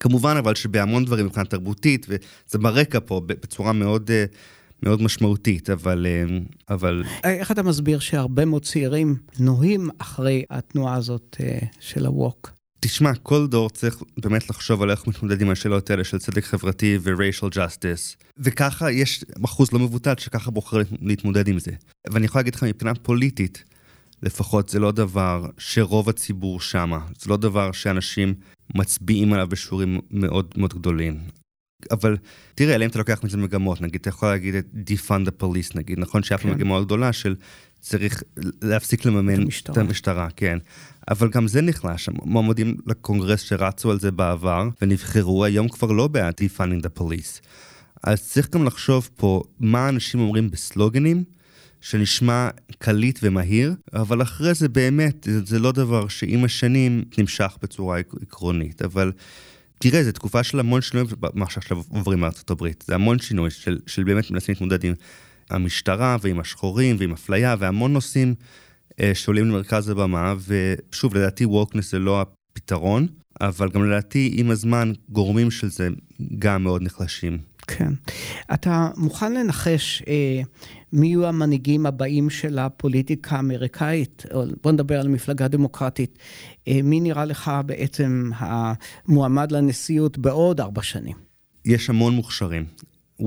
כמובן 0.00 0.36
אבל 0.36 0.54
שבהמון 0.54 1.04
דברים 1.04 1.26
מבחינה 1.26 1.44
תרבותית, 1.44 2.06
וזה 2.08 2.58
ברקע 2.58 2.98
פה 3.04 3.20
בצורה 3.26 3.72
מאוד, 3.72 4.10
אה, 4.10 4.24
מאוד 4.82 5.02
משמעותית, 5.02 5.70
אבל, 5.70 6.06
אה, 6.06 6.38
אבל... 6.74 7.02
איך 7.24 7.50
אתה 7.50 7.62
מסביר 7.62 7.98
שהרבה 7.98 8.44
מאוד 8.44 8.64
צעירים 8.64 9.16
נוהים 9.38 9.90
אחרי 9.98 10.44
התנועה 10.50 10.94
הזאת 10.94 11.36
אה, 11.40 11.58
של 11.80 12.06
הווק? 12.06 12.50
תשמע, 12.80 13.14
כל 13.14 13.46
דור 13.46 13.70
צריך 13.70 14.02
באמת 14.16 14.50
לחשוב 14.50 14.82
על 14.82 14.90
איך 14.90 15.06
מתמודד 15.06 15.42
עם 15.42 15.50
השאלות 15.50 15.90
האלה 15.90 16.04
של 16.04 16.18
צדק 16.18 16.44
חברתי 16.44 16.98
ו-racial 17.00 17.54
justice. 17.54 18.24
וככה 18.38 18.90
יש 18.90 19.24
אחוז 19.44 19.72
לא 19.72 19.78
מבוטל 19.78 20.14
שככה 20.18 20.50
בוחר 20.50 20.76
להתמודד 21.02 21.48
עם 21.48 21.58
זה. 21.58 21.70
ואני 22.10 22.26
יכול 22.26 22.38
להגיד 22.38 22.54
לך 22.54 22.62
מבחינה 22.62 22.94
פוליטית, 22.94 23.64
לפחות 24.22 24.68
זה 24.68 24.78
לא 24.78 24.92
דבר 24.92 25.46
שרוב 25.58 26.08
הציבור 26.08 26.60
שמה. 26.60 26.98
זה 27.18 27.30
לא 27.30 27.36
דבר 27.36 27.72
שאנשים 27.72 28.34
מצביעים 28.74 29.32
עליו 29.32 29.48
בשיעורים 29.48 30.00
מאוד 30.10 30.54
מאוד 30.56 30.74
גדולים. 30.74 31.20
אבל 31.90 32.16
תראה, 32.54 32.74
אלא 32.74 32.84
אם 32.84 32.90
אתה 32.90 32.98
לוקח 32.98 33.24
מזה 33.24 33.36
מגמות, 33.36 33.80
נגיד, 33.80 34.00
אתה 34.00 34.08
יכול 34.08 34.28
להגיד 34.28 34.54
את 34.54 34.66
defund 34.74 35.26
the 35.26 35.42
police, 35.42 35.72
נגיד, 35.74 35.98
נכון 35.98 36.22
שהיה 36.22 36.38
פה 36.38 36.48
כן. 36.48 36.54
מגמה 36.54 36.68
מאוד 36.68 36.84
גדולה 36.84 37.12
של 37.12 37.34
צריך 37.84 38.22
להפסיק 38.62 39.04
לממן 39.04 39.42
המשטרה, 39.42 39.72
את 39.72 39.78
המשטרה 39.78 40.28
כן. 40.36 40.58
אבל 41.10 41.28
גם 41.28 41.48
זה 41.48 41.62
נחלש, 41.62 42.08
מועמדים 42.24 42.76
לקונגרס 42.86 43.40
שרצו 43.40 43.90
על 43.90 44.00
זה 44.00 44.10
בעבר 44.10 44.68
ונבחרו, 44.82 45.44
היום 45.44 45.68
כבר 45.68 45.92
לא 45.92 46.08
בעד 46.08 46.34
defunding 46.40 46.84
the 46.84 47.00
police. 47.00 47.40
אז 48.02 48.22
צריך 48.22 48.50
גם 48.50 48.64
לחשוב 48.64 49.08
פה 49.16 49.42
מה 49.60 49.88
אנשים 49.88 50.20
אומרים 50.20 50.50
בסלוגנים, 50.50 51.24
שנשמע 51.80 52.48
קליט 52.78 53.18
ומהיר, 53.22 53.74
אבל 53.92 54.22
אחרי 54.22 54.54
זה 54.54 54.68
באמת, 54.68 55.24
זה, 55.24 55.44
זה 55.44 55.58
לא 55.58 55.72
דבר 55.72 56.08
שעם 56.08 56.44
השנים 56.44 57.04
נמשך 57.18 57.56
בצורה 57.62 57.98
עקרונית, 57.98 58.82
אבל... 58.82 59.12
תראה, 59.78 60.04
זו 60.04 60.12
תקופה 60.12 60.42
של 60.42 60.60
המון 60.60 60.80
שינויים, 60.80 61.10
מה 61.34 61.50
שעכשיו 61.50 61.82
עוברים 61.88 62.20
מארצות 62.20 62.50
הברית. 62.50 62.84
זה 62.86 62.94
המון 62.94 63.18
שינוי 63.18 63.50
של, 63.50 63.78
של 63.86 64.04
באמת 64.04 64.30
מנסים 64.30 64.52
להתמודד 64.52 64.84
עם 64.84 64.94
המשטרה 65.54 66.16
ועם 66.20 66.40
השחורים 66.40 66.96
ועם 66.98 67.12
אפליה 67.12 67.56
והמון 67.58 67.92
נושאים 67.92 68.34
אה, 69.00 69.14
שעולים 69.14 69.44
למרכז 69.44 69.88
הבמה, 69.88 70.34
ושוב, 70.46 71.16
לדעתי 71.16 71.44
ווקנס 71.44 71.90
זה 71.90 71.98
לא 71.98 72.20
הפתרון, 72.20 73.06
אבל 73.40 73.68
גם 73.70 73.84
לדעתי 73.84 74.34
עם 74.36 74.50
הזמן 74.50 74.92
גורמים 75.08 75.50
של 75.50 75.70
זה 75.70 75.88
גם 76.38 76.62
מאוד 76.62 76.82
נחלשים. 76.82 77.38
כן. 77.66 77.92
אתה 78.54 78.88
מוכן 78.96 79.34
לנחש 79.34 80.02
אה, 80.08 80.42
מי 80.92 81.06
יהיו 81.06 81.26
המנהיגים 81.26 81.86
הבאים 81.86 82.30
של 82.30 82.58
הפוליטיקה 82.58 83.36
האמריקאית? 83.36 84.22
בוא 84.62 84.72
נדבר 84.72 85.00
על 85.00 85.08
מפלגה 85.08 85.48
דמוקרטית. 85.48 86.18
אה, 86.68 86.80
מי 86.84 87.00
נראה 87.00 87.24
לך 87.24 87.50
בעצם 87.66 88.30
המועמד 88.36 89.52
לנשיאות 89.52 90.18
בעוד 90.18 90.60
ארבע 90.60 90.82
שנים? 90.82 91.16
יש 91.64 91.90
המון 91.90 92.14
מוכשרים. 92.14 92.64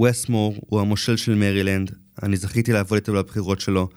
וסמור 0.03 0.55
הוא 0.67 0.82
המושל 0.82 1.17
של 1.17 1.36
מרילנד, 1.36 1.91
אני 2.24 2.38
זכיתי 2.38 2.74
לעבוד 2.74 2.95
איתו 2.95 3.13
לבחירות 3.13 3.59
שלו. 3.59 3.89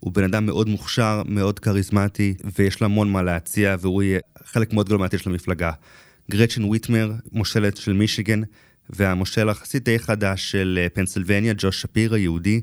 הוא 0.00 0.12
בן 0.12 0.24
אדם 0.24 0.46
מאוד 0.46 0.68
מוכשר, 0.68 1.22
מאוד 1.26 1.58
כריזמטי, 1.58 2.34
ויש 2.58 2.80
לו 2.80 2.84
המון 2.84 3.12
מה 3.12 3.22
להציע, 3.22 3.76
והוא 3.80 4.02
יהיה 4.02 4.20
חלק 4.44 4.72
מאוד 4.72 4.86
גדול 4.86 4.98
מהעתיד 4.98 5.20
של 5.20 5.30
המפלגה. 5.30 5.72
גרצ'ן 6.30 6.64
ויטמר, 6.64 7.12
מושלת 7.32 7.76
של 7.76 7.92
מישיגן, 7.92 8.40
והמושל 8.90 9.48
היחסית 9.48 9.84
די 9.84 9.98
חדש 9.98 10.50
של 10.50 10.78
אה, 10.82 10.88
פנסילבניה, 10.88 11.54
ג'וש 11.56 11.82
שפירא, 11.82 12.16
יהודי, 12.16 12.60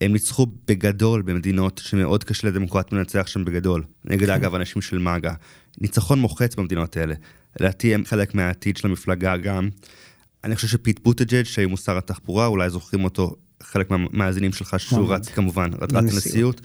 הם 0.00 0.12
ניצחו 0.12 0.46
בגדול 0.66 1.22
במדינות 1.22 1.80
שמאוד 1.84 2.24
קשה 2.24 2.48
לדמוקרטים 2.48 2.98
לנצח 2.98 3.26
שם 3.26 3.44
בגדול. 3.44 3.84
נגד 4.04 4.26
כן. 4.26 4.32
אגב 4.32 4.54
אנשים 4.54 4.82
של 4.82 4.98
מגה. 4.98 5.32
ניצחון 5.80 6.18
מוחץ 6.18 6.54
במדינות 6.54 6.96
האלה. 6.96 7.14
לדעתי 7.60 7.94
הם 7.94 8.04
חלק 8.04 8.34
מהעתיד 8.34 8.76
של 8.76 8.88
המפלגה 8.88 9.36
גם. 9.36 9.68
אני 10.44 10.56
חושב 10.56 10.68
שפיט 10.68 11.00
בוטג'אג' 11.02 11.44
שהיום 11.44 11.70
הוא 11.70 11.78
שר 11.78 11.98
התחבורה, 11.98 12.46
אולי 12.46 12.70
זוכרים 12.70 13.04
אותו 13.04 13.36
חלק 13.62 13.90
מהמאזינים 13.90 14.52
שלך 14.52 14.80
שהוא 14.80 15.14
רץ 15.14 15.28
כמובן, 15.28 15.70
רץ 15.80 15.92
לנשיאות. 15.92 16.60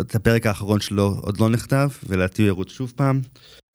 את 0.00 0.14
הפרק 0.14 0.46
האחרון 0.46 0.80
שלו 0.80 1.16
עוד 1.20 1.40
לא 1.40 1.48
נכתב, 1.48 1.88
ולדעתי 2.06 2.42
הוא 2.42 2.48
ירוץ 2.48 2.70
שוב 2.70 2.92
פעם. 2.96 3.20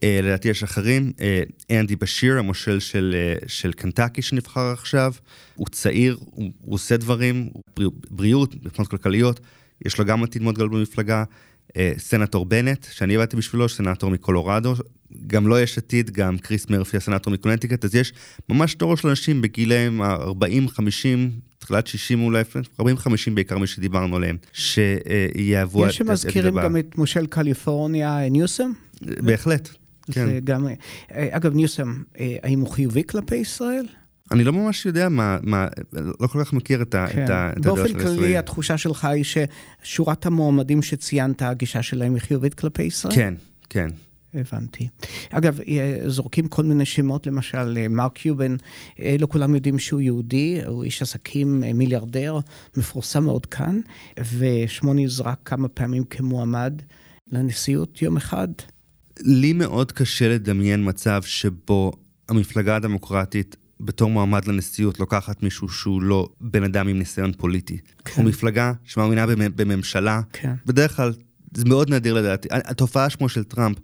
Uh, 0.03 0.05
לדעתי 0.23 0.49
יש 0.49 0.63
אחרים, 0.63 1.11
uh, 1.17 1.73
אנדי 1.73 1.95
בשיר, 1.95 2.39
המושל 2.39 2.79
של, 2.79 3.15
uh, 3.41 3.43
של 3.47 3.73
קנטקי 3.73 4.21
שנבחר 4.21 4.71
עכשיו, 4.71 5.13
הוא 5.55 5.67
צעיר, 5.67 6.17
הוא, 6.19 6.51
הוא 6.61 6.75
עושה 6.75 6.97
דברים, 6.97 7.49
בריא, 7.75 7.89
בריאות, 8.09 8.55
מבחינות 8.55 8.91
כלכליות, 8.91 9.39
יש 9.85 9.99
לו 9.99 10.05
גם 10.05 10.23
עתיד 10.23 10.41
מאוד 10.41 10.55
גדול 10.55 10.69
במפלגה. 10.69 11.23
Uh, 11.73 11.75
סנטור 11.97 12.45
בנט, 12.45 12.87
שאני 12.91 13.15
עבדתי 13.15 13.35
בשבילו, 13.35 13.69
סנטור 13.69 14.11
מקולורדו, 14.11 14.73
גם 15.27 15.47
לא 15.47 15.61
יש 15.61 15.77
עתיד, 15.77 16.11
גם 16.11 16.37
קריס 16.37 16.69
מרפי 16.69 16.97
הסנטור 16.97 17.33
מקונטיקט, 17.33 17.85
אז 17.85 17.95
יש 17.95 18.13
ממש 18.49 18.75
דור 18.75 18.97
של 18.97 19.07
אנשים 19.07 19.41
בגילאים 19.41 20.01
ה-40, 20.01 20.69
50, 20.69 21.31
תחילת 21.59 21.87
60 21.87 22.23
אולי, 22.23 22.41
40-50 22.81 22.83
בעיקר 23.33 23.57
מי 23.57 23.67
שדיברנו 23.67 24.15
עליהם, 24.15 24.37
שיהוו... 24.53 25.87
יש 25.87 25.97
שמזכירים 25.97 26.55
גם 26.55 26.77
את 26.77 26.97
מושל 26.97 27.25
קליפורניה 27.25 28.29
ניוסם? 28.29 28.71
בהחלט, 29.01 29.69
כן. 30.11 30.39
גם, 30.43 30.67
אגב, 31.11 31.53
ניוסם, 31.55 32.03
האם 32.43 32.59
הוא 32.59 32.69
חיובי 32.69 33.03
כלפי 33.03 33.35
ישראל? 33.35 33.85
אני 34.33 34.43
לא 34.43 34.53
ממש 34.53 34.85
יודע 34.85 35.09
מה, 35.09 35.37
מה 35.43 35.67
לא 36.19 36.27
כל 36.27 36.43
כך 36.43 36.53
מכיר 36.53 36.81
את, 36.81 36.91
כן. 36.91 37.23
את, 37.23 37.29
את 37.29 37.29
הדעה 37.29 37.75
של 37.75 37.85
ישראל. 37.85 37.93
באופן 37.93 38.17
כללי, 38.17 38.37
התחושה 38.37 38.77
שלך 38.77 39.05
היא 39.05 39.23
ששורת 39.23 40.25
המועמדים 40.25 40.81
שציינת, 40.81 41.41
הגישה 41.41 41.83
שלהם 41.83 42.13
היא 42.13 42.21
חיובית 42.21 42.53
כלפי 42.53 42.83
ישראל? 42.83 43.15
כן, 43.15 43.33
כן. 43.69 43.87
הבנתי. 44.33 44.87
אגב, 45.29 45.59
אה, 45.67 45.97
זורקים 46.05 46.47
כל 46.47 46.63
מיני 46.63 46.85
שמות, 46.85 47.27
למשל, 47.27 47.77
אה, 47.77 47.87
מרק 47.87 48.13
קיובן, 48.13 48.55
אה, 48.99 49.15
לא 49.19 49.27
כולם 49.27 49.55
יודעים 49.55 49.79
שהוא 49.79 50.01
יהודי, 50.01 50.61
הוא 50.65 50.83
איש 50.83 51.01
עסקים 51.01 51.59
מיליארדר, 51.73 52.39
מפורסם 52.77 53.23
מאוד 53.23 53.45
כאן, 53.45 53.79
ושמו 54.37 54.93
נזרק 54.93 55.39
כמה 55.45 55.67
פעמים 55.67 56.03
כמועמד 56.03 56.81
לנשיאות 57.31 58.01
יום 58.01 58.17
אחד. 58.17 58.47
לי 59.19 59.53
מאוד 59.53 59.91
קשה 59.91 60.29
לדמיין 60.29 60.89
מצב 60.89 61.21
שבו 61.23 61.91
המפלגה 62.29 62.75
הדמוקרטית 62.75 63.55
בתור 63.85 64.09
מועמד 64.09 64.45
לנשיאות 64.45 64.99
לוקחת 64.99 65.43
מישהו 65.43 65.69
שהוא 65.69 66.01
לא 66.01 66.29
בן 66.41 66.63
אדם 66.63 66.87
עם 66.87 66.99
ניסיון 66.99 67.31
פוליטי. 67.33 67.77
כן. 68.05 68.21
הוא 68.21 68.29
מפלגה 68.29 68.73
שמאמינה 68.83 69.25
בממשלה. 69.55 70.21
כן. 70.33 70.53
בדרך 70.65 70.95
כלל, 70.95 71.13
זה 71.53 71.65
מאוד 71.65 71.89
נדיר 71.89 72.13
לדעתי. 72.13 72.47
התופעה 72.51 73.09
שמו 73.09 73.29
של 73.29 73.43
טראמפ, 73.43 73.77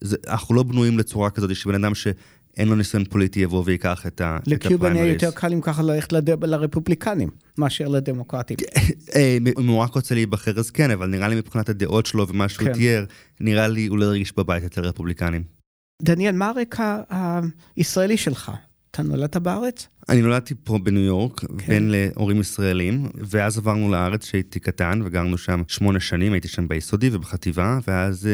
זה, 0.00 0.16
אנחנו 0.28 0.54
לא 0.54 0.62
בנויים 0.62 0.98
לצורה 0.98 1.30
כזאת 1.30 1.56
שבן 1.56 1.74
אדם 1.74 1.94
שאין 1.94 2.68
לו 2.68 2.74
ניסיון 2.74 3.04
פוליטי 3.04 3.40
יבוא 3.40 3.62
ויקח 3.66 4.06
את 4.06 4.20
הפריימריז. 4.20 4.46
לקיובן 4.46 4.96
יהיה 4.96 5.12
יותר 5.12 5.30
קל 5.30 5.52
אם 5.52 5.60
ככה 5.60 5.82
ללכת 5.82 6.12
לד... 6.12 6.44
לרפובליקנים 6.44 7.28
מאשר 7.58 7.88
לדמוקרטים. 7.88 8.56
אה, 9.14 9.38
אם 9.58 9.68
הוא 9.68 9.78
רק 9.78 9.94
רוצה 9.94 10.14
להיבחר 10.14 10.58
אז 10.58 10.70
כן, 10.70 10.90
אבל 10.90 11.06
נראה 11.06 11.28
לי 11.28 11.36
מבחינת 11.36 11.68
הדעות 11.68 12.06
שלו 12.06 12.28
ומה 12.28 12.48
שהוא 12.48 12.68
כן. 12.68 12.72
תיאר, 12.72 13.04
נראה 13.40 13.68
לי 13.68 13.86
הוא 13.86 13.98
לא 13.98 14.04
ירגיש 14.04 14.32
בבית 14.36 14.64
אצל 14.64 14.80
רפובליקנים. 14.80 15.42
דניאל, 16.02 16.34
מה 16.34 16.48
הרקע 16.48 17.00
הישראלי 17.76 18.16
שלך? 18.16 18.52
אתה 18.94 19.02
נולדת 19.02 19.36
בארץ? 19.36 19.88
אני 20.08 20.22
נולדתי 20.22 20.54
פה 20.64 20.78
בניו 20.78 21.02
יורק, 21.02 21.40
כן. 21.40 21.66
בן 21.68 21.88
להורים 21.88 22.40
ישראלים, 22.40 23.08
ואז 23.14 23.58
עברנו 23.58 23.90
לארץ 23.90 24.22
כשהייתי 24.24 24.60
קטן, 24.60 25.00
וגרנו 25.04 25.38
שם 25.38 25.62
שמונה 25.68 26.00
שנים, 26.00 26.32
הייתי 26.32 26.48
שם 26.48 26.68
ביסודי 26.68 27.10
ובחטיבה, 27.12 27.78
ואז 27.88 28.28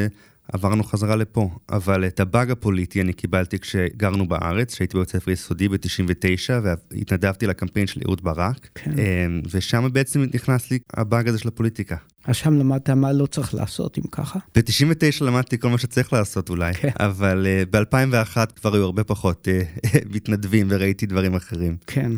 עברנו 0.53 0.85
חזרה 0.85 1.17
לפה. 1.17 1.51
אבל 1.71 2.07
את 2.07 2.21
הבאג 2.21 2.51
הפוליטי 2.51 3.01
אני 3.01 3.13
קיבלתי 3.13 3.59
כשגרנו 3.59 4.29
בארץ, 4.29 4.75
שהייתי 4.75 4.97
בבית 4.97 5.09
ספר 5.09 5.31
יסודי 5.31 5.69
ב-99, 5.69 6.51
והתנדבתי 6.63 7.47
לקמפיין 7.47 7.87
של 7.87 8.01
אהוד 8.07 8.25
ברק, 8.25 8.69
כן. 8.75 8.91
אמ, 8.91 9.43
ושם 9.51 9.89
בעצם 9.93 10.25
נכנס 10.35 10.71
לי 10.71 10.79
הבאג 10.95 11.29
הזה 11.29 11.39
של 11.39 11.49
הפוליטיקה. 11.49 11.97
אז 12.25 12.37
שם 12.37 12.55
למדת 12.55 12.91
מה 12.91 13.13
לא 13.13 13.27
צריך 13.27 13.55
לעשות, 13.55 13.99
אם 13.99 14.03
ככה? 14.13 14.39
ב-99 14.57 15.25
למדתי 15.25 15.59
כל 15.59 15.69
מה 15.69 15.79
שצריך 15.79 16.13
לעשות 16.13 16.51
אולי, 16.51 16.75
כן. 16.75 16.91
אבל 17.01 17.47
uh, 17.47 17.71
ב-2001 17.71 18.37
כבר 18.57 18.75
היו 18.75 18.85
הרבה 18.85 19.05
פחות 19.05 19.49
uh, 19.49 19.89
מתנדבים 20.15 20.67
וראיתי 20.71 21.07
דברים 21.07 21.35
אחרים. 21.35 21.77
כן. 21.87 22.13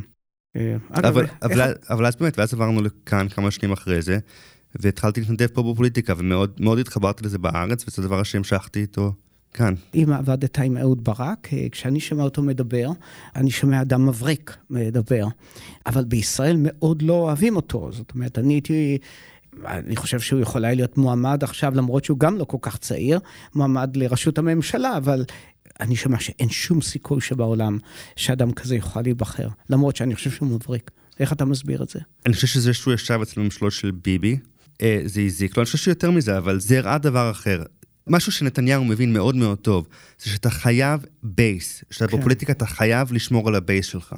אגב, 0.91 1.05
אבל, 1.05 1.23
איך... 1.23 1.33
אבל, 1.43 1.73
אבל 1.91 2.07
אז 2.07 2.17
באמת, 2.17 2.39
ואז 2.39 2.55
עברנו 2.55 2.83
לכאן 2.83 3.29
כמה 3.29 3.51
שנים 3.51 3.73
אחרי 3.73 4.03
זה, 4.03 4.19
והתחלתי 4.81 5.21
להתנדב 5.21 5.47
פה 5.47 5.73
בפוליטיקה, 5.73 6.15
ומאוד 6.17 6.79
התחברתי 6.79 7.25
לזה 7.25 7.39
בארץ, 7.39 7.85
וזה 7.89 8.03
דבר 8.03 8.23
שהמשכתי 8.23 8.81
איתו 8.81 9.13
כאן. 9.55 9.75
אם 9.95 10.13
עבדת 10.13 10.59
עם 10.59 10.77
אהוד 10.77 11.05
ברק, 11.05 11.49
אה, 11.53 11.67
כשאני 11.73 12.01
שומע 12.01 12.23
אותו 12.23 12.43
מדבר, 12.43 12.89
אני 13.37 13.51
שומע 13.51 13.83
אדם 13.83 14.07
מבריק 14.07 14.57
מדבר. 14.71 15.27
אבל 15.87 16.05
בישראל 16.05 16.57
מאוד 16.59 17.03
לא 17.03 17.13
אוהבים 17.13 17.57
אותו. 17.57 17.91
זאת 17.93 18.13
אומרת, 18.15 18.39
אני 18.39 18.55
הייתי... 18.55 18.99
אני 19.67 19.97
חושב 19.97 20.21
שהוא 20.21 20.41
יכול 20.41 20.65
היה 20.65 20.75
להיות 20.75 20.99
מועמד 20.99 21.45
עכשיו, 21.45 21.73
למרות 21.75 22.05
שהוא 22.05 22.19
גם 22.19 22.39
לא 22.39 22.45
כל 22.45 22.57
כך 22.61 22.77
צעיר, 22.77 23.19
מועמד 23.55 23.97
לראשות 23.97 24.39
הממשלה, 24.39 24.97
אבל 24.97 25.25
אני 25.81 25.97
שומע 25.97 26.21
שאין 26.21 26.49
שום 26.49 26.81
סיכוי 26.81 27.21
שבעולם 27.21 27.79
שאדם 28.17 28.53
כזה 28.53 28.77
יוכל 28.77 29.03
להיבחר, 29.03 29.49
למרות 29.71 29.97
שאני 29.97 30.15
חושב 30.15 30.31
שהוא 30.31 30.49
מבריק. 30.49 30.91
איך 31.21 31.33
אתה 31.33 31.45
מסביר 31.45 31.83
את 31.83 31.89
זה? 31.89 31.99
אני 32.27 32.35
חושב 32.35 32.47
שזה 32.47 32.75
שהוא 32.75 32.95
ישב 32.95 33.19
אצל 33.23 33.41
הממשלות 33.41 33.73
של 33.73 33.91
ביבי, 33.91 34.39
זה 35.05 35.21
הזיק 35.21 35.57
לו, 35.57 35.61
אני 35.61 35.65
חושב 35.65 35.79
שיותר 35.79 36.11
מזה, 36.11 36.39
אבל 36.39 36.61
זה 36.61 36.79
הראה 36.79 36.99
דבר 36.99 37.31
אחר. 37.31 37.63
משהו 38.07 38.33
שנתניהו 38.33 38.85
מבין 38.85 39.13
מאוד 39.13 39.37
מאוד 39.37 39.59
טוב, 39.59 39.89
זה 40.23 40.31
שאתה 40.31 40.51
חייב 40.51 41.05
base, 41.23 41.85
שאתה 41.91 42.09
כן. 42.09 42.17
בפוליטיקה 42.19 42.53
אתה 42.53 42.67
חייב 42.67 43.13
לשמור 43.13 43.49
על 43.49 43.55
ה 43.55 43.61
base 43.61 43.87
שלך. 43.87 44.15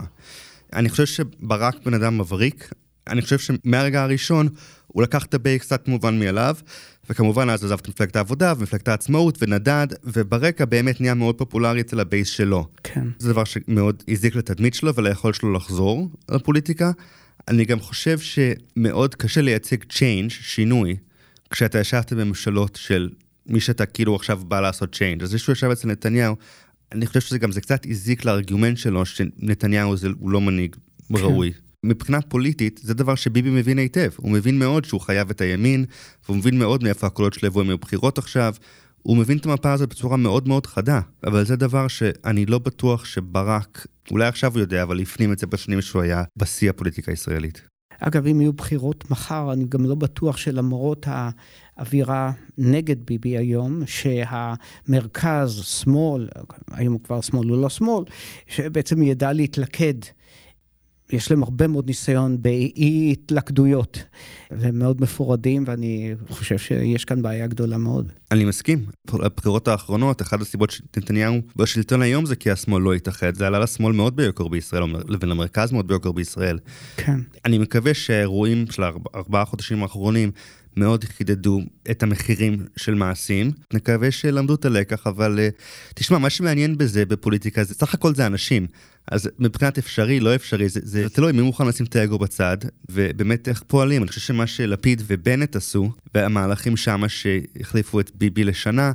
אני 0.72 0.88
חושב 0.88 1.06
שברק 1.06 1.74
בן 1.84 1.94
אדם 1.94 2.18
מבריק, 2.18 2.70
אני 3.06 3.22
חושב 3.22 3.38
שמהרגע 3.38 4.02
הראשון 4.02 4.48
הוא 4.86 5.02
לקח 5.02 5.24
את 5.24 5.34
ה 5.34 5.40
base 5.40 5.62
קצת 5.62 5.88
מובן 5.88 6.18
מאליו, 6.18 6.56
וכמובן 7.10 7.50
אז 7.50 7.64
עזב 7.64 7.78
את 7.78 7.88
מפלגת 7.88 8.16
העבודה 8.16 8.54
ומפלגת 8.58 8.88
העצמאות 8.88 9.38
ונדד, 9.40 9.86
וברק 10.05 10.64
באמת 10.64 11.00
נהיה 11.00 11.14
מאוד 11.14 11.34
פופולרי 11.34 11.80
אצל 11.80 12.00
ה 12.00 12.06
base 12.06 12.28
שלו. 12.28 12.66
כן. 12.82 13.08
זה 13.18 13.32
דבר 13.32 13.44
שמאוד 13.44 14.02
הזיק 14.08 14.36
לתדמית 14.36 14.74
שלו 14.74 14.94
וליכולת 14.94 15.34
שלו 15.34 15.52
לחזור 15.52 16.08
לפוליטיקה. 16.30 16.90
אני 17.49 17.64
גם 17.64 17.80
חושב 17.80 18.18
שמאוד 18.18 19.14
קשה 19.14 19.40
לייצג 19.40 19.76
change, 19.92 20.30
שינוי, 20.30 20.97
כשאתה 21.51 21.78
ישבת 21.78 22.12
בממשלות 22.12 22.76
של 22.76 23.11
מי 23.47 23.61
שאתה 23.61 23.86
כאילו 23.86 24.16
עכשיו 24.16 24.40
בא 24.49 24.61
לעשות 24.61 24.95
change. 24.94 25.22
אז 25.22 25.30
זה 25.30 25.38
שהוא 25.38 25.53
ישב 25.53 25.70
אצל 25.70 25.88
נתניהו, 25.88 26.36
אני 26.92 27.07
חושב 27.07 27.20
שזה 27.20 27.38
גם, 27.38 27.53
זה 27.53 27.61
קצת 27.61 27.86
הזיק 27.90 28.24
לארגומנט 28.24 28.78
שלו, 28.78 29.07
שנתניהו 29.07 29.97
זה, 29.97 30.09
הוא 30.18 30.30
לא 30.30 30.40
מנהיג 30.40 30.76
כן. 31.09 31.14
ראוי. 31.14 31.53
מבחינה 31.84 32.20
פוליטית, 32.22 32.80
זה 32.82 32.95
דבר 32.95 33.14
שביבי 33.14 33.51
מבין 33.51 33.78
היטב. 33.78 34.11
הוא 34.16 34.30
מבין 34.30 34.59
מאוד 34.59 34.84
שהוא 34.84 35.01
חייב 35.01 35.30
את 35.30 35.40
הימין, 35.40 35.84
והוא 36.24 36.36
מבין 36.36 36.59
מאוד 36.59 36.82
מאיפה 36.82 37.07
הקולות 37.07 37.34
שלו 37.34 37.49
יבואו 37.49 37.64
בבחירות 37.64 38.18
עכשיו. 38.18 38.55
הוא 39.07 39.16
מבין 39.16 39.38
את 39.38 39.46
המפה 39.46 39.72
הזאת 39.72 39.88
בצורה 39.88 40.16
מאוד 40.16 40.48
מאוד 40.48 40.66
חדה, 40.66 41.00
אבל 41.26 41.44
זה 41.44 41.57
דבר 41.57 41.88
שאני 41.88 42.46
לא 42.46 42.59
בטוח 42.59 43.05
שברק, 43.05 43.86
אולי 44.11 44.26
עכשיו 44.26 44.52
הוא 44.52 44.61
יודע, 44.61 44.82
אבל 44.82 45.00
הפנים 45.00 45.32
את 45.32 45.38
זה 45.38 45.46
בשנים 45.46 45.82
שהוא 45.82 46.02
היה 46.02 46.22
בשיא 46.36 46.70
הפוליטיקה 46.70 47.12
הישראלית. 47.12 47.62
אגב, 47.98 48.26
אם 48.26 48.40
יהיו 48.40 48.52
בחירות 48.52 49.11
מחר, 49.11 49.52
אני 49.52 49.64
גם 49.68 49.84
לא 49.84 49.94
בטוח 49.94 50.36
שלמרות 50.36 51.07
האווירה 51.09 52.32
נגד 52.59 53.07
ביבי 53.07 53.38
היום, 53.38 53.82
שהמרכז, 53.86 55.62
שמאל, 55.64 56.28
היום 56.70 56.92
הוא 56.92 57.00
כבר 57.05 57.20
שמאל, 57.20 57.48
הוא 57.48 57.62
לא 57.62 57.68
שמאל, 57.68 58.05
שבעצם 58.46 59.02
ידע 59.02 59.32
להתלכד 59.32 59.94
יש 61.12 61.30
להם 61.30 61.42
הרבה 61.42 61.66
מאוד 61.66 61.86
ניסיון 61.86 62.42
באי 62.42 63.12
התלכדויות, 63.12 64.02
והם 64.50 64.78
מאוד 64.78 65.00
מפורדים, 65.00 65.64
ואני 65.66 66.14
חושב 66.28 66.59
שיש 66.59 67.05
כאן 67.05 67.22
בעיה 67.22 67.46
גדולה 67.46 67.78
מאוד. 67.78 68.12
אני 68.30 68.44
מסכים. 68.44 68.86
הבחירות 69.12 69.68
האחרונות, 69.68 70.22
אחת 70.22 70.40
הסיבות 70.40 70.70
שנתניהו 70.70 71.40
בשלטון 71.57 72.02
היום 72.02 72.26
זה 72.26 72.36
כי 72.36 72.50
השמאל 72.50 72.82
לא 72.82 72.94
התאחד. 72.94 73.34
זה 73.34 73.46
עלה 73.46 73.59
לשמאל 73.59 73.92
מאוד 73.92 74.16
ביוקר 74.16 74.48
בישראל, 74.48 74.82
לבין 75.09 75.30
המרכז 75.30 75.72
מאוד 75.72 75.88
ביוקר 75.88 76.12
בישראל. 76.12 76.59
כן. 76.96 77.20
אני 77.44 77.59
מקווה 77.59 77.94
שהאירועים 77.94 78.66
של 78.70 78.82
הארבעה 78.82 79.44
חודשים 79.44 79.82
האחרונים 79.82 80.30
מאוד 80.76 81.04
חידדו 81.04 81.60
את 81.90 82.02
המחירים 82.02 82.66
של 82.76 82.94
מעשים. 82.94 83.50
נקווה 83.72 84.10
שלמדו 84.10 84.54
את 84.54 84.64
הלקח, 84.64 85.06
אבל 85.06 85.38
uh, 85.38 85.62
תשמע, 85.94 86.18
מה 86.18 86.30
שמעניין 86.30 86.78
בזה, 86.78 87.06
בפוליטיקה, 87.06 87.64
זה 87.64 87.74
סך 87.74 87.94
הכל 87.94 88.14
זה 88.14 88.26
אנשים. 88.26 88.66
אז 89.10 89.30
מבחינת 89.38 89.78
אפשרי, 89.78 90.20
לא 90.20 90.34
אפשרי, 90.34 90.68
זה, 90.68 90.80
זה 90.82 91.08
תלוי 91.08 91.32
מי 91.32 91.42
מוכן 91.42 91.66
לשים 91.66 91.86
את 91.86 91.96
האגו 91.96 92.18
בצד, 92.18 92.56
ובאמת 92.90 93.48
איך 93.48 93.62
פועלים. 93.66 94.02
אני 94.02 94.08
חושב 94.08 94.20
שמה 94.20 94.46
שלפיד 94.46 95.02
ובנט 95.06 95.56
עשו, 95.56 95.90
והמהלכים 96.14 96.76
שמה 96.76 97.08
שהחליפו 97.08 98.00
את 98.00 98.10
ביבי 98.14 98.44
לשנה, 98.44 98.92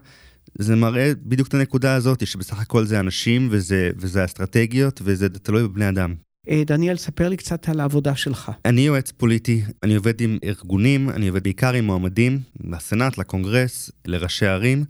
זה 0.57 0.75
מראה 0.75 1.11
בדיוק 1.23 1.47
את 1.47 1.53
הנקודה 1.53 1.95
הזאת, 1.95 2.27
שבסך 2.27 2.59
הכל 2.59 2.85
זה 2.85 2.99
אנשים, 2.99 3.47
וזה, 3.51 3.89
וזה 3.97 4.25
אסטרטגיות, 4.25 5.01
וזה 5.03 5.29
תלוי 5.29 5.63
בבני 5.63 5.89
אדם. 5.89 6.13
אה, 6.49 6.63
דניאל, 6.65 6.97
ספר 6.97 7.29
לי 7.29 7.37
קצת 7.37 7.69
על 7.69 7.79
העבודה 7.79 8.15
שלך. 8.15 8.51
אני 8.65 8.81
יועץ 8.81 9.11
פוליטי, 9.11 9.61
אני 9.83 9.95
עובד 9.95 10.21
עם 10.21 10.37
ארגונים, 10.43 11.09
אני 11.09 11.27
עובד 11.27 11.43
בעיקר 11.43 11.73
עם 11.73 11.85
מועמדים, 11.85 12.39
לסנאט, 12.63 13.17
לקונגרס, 13.17 13.91
לראשי 14.05 14.45
ערים, 14.45 14.85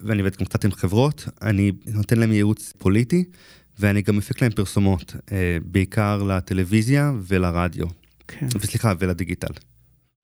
ואני 0.00 0.20
עובד 0.20 0.36
גם 0.36 0.44
קצת 0.44 0.64
עם 0.64 0.72
חברות, 0.72 1.28
אני 1.42 1.72
נותן 1.86 2.18
להם 2.18 2.32
ייעוץ 2.32 2.72
פוליטי, 2.78 3.24
ואני 3.78 4.02
גם 4.02 4.16
מפיק 4.16 4.42
להם 4.42 4.52
פרסומות, 4.52 5.16
אה, 5.32 5.58
בעיקר 5.64 6.22
לטלוויזיה 6.22 7.12
ולרדיו. 7.26 7.86
כן. 8.28 8.46
וסליחה, 8.60 8.92
ולדיגיטל. 8.98 9.52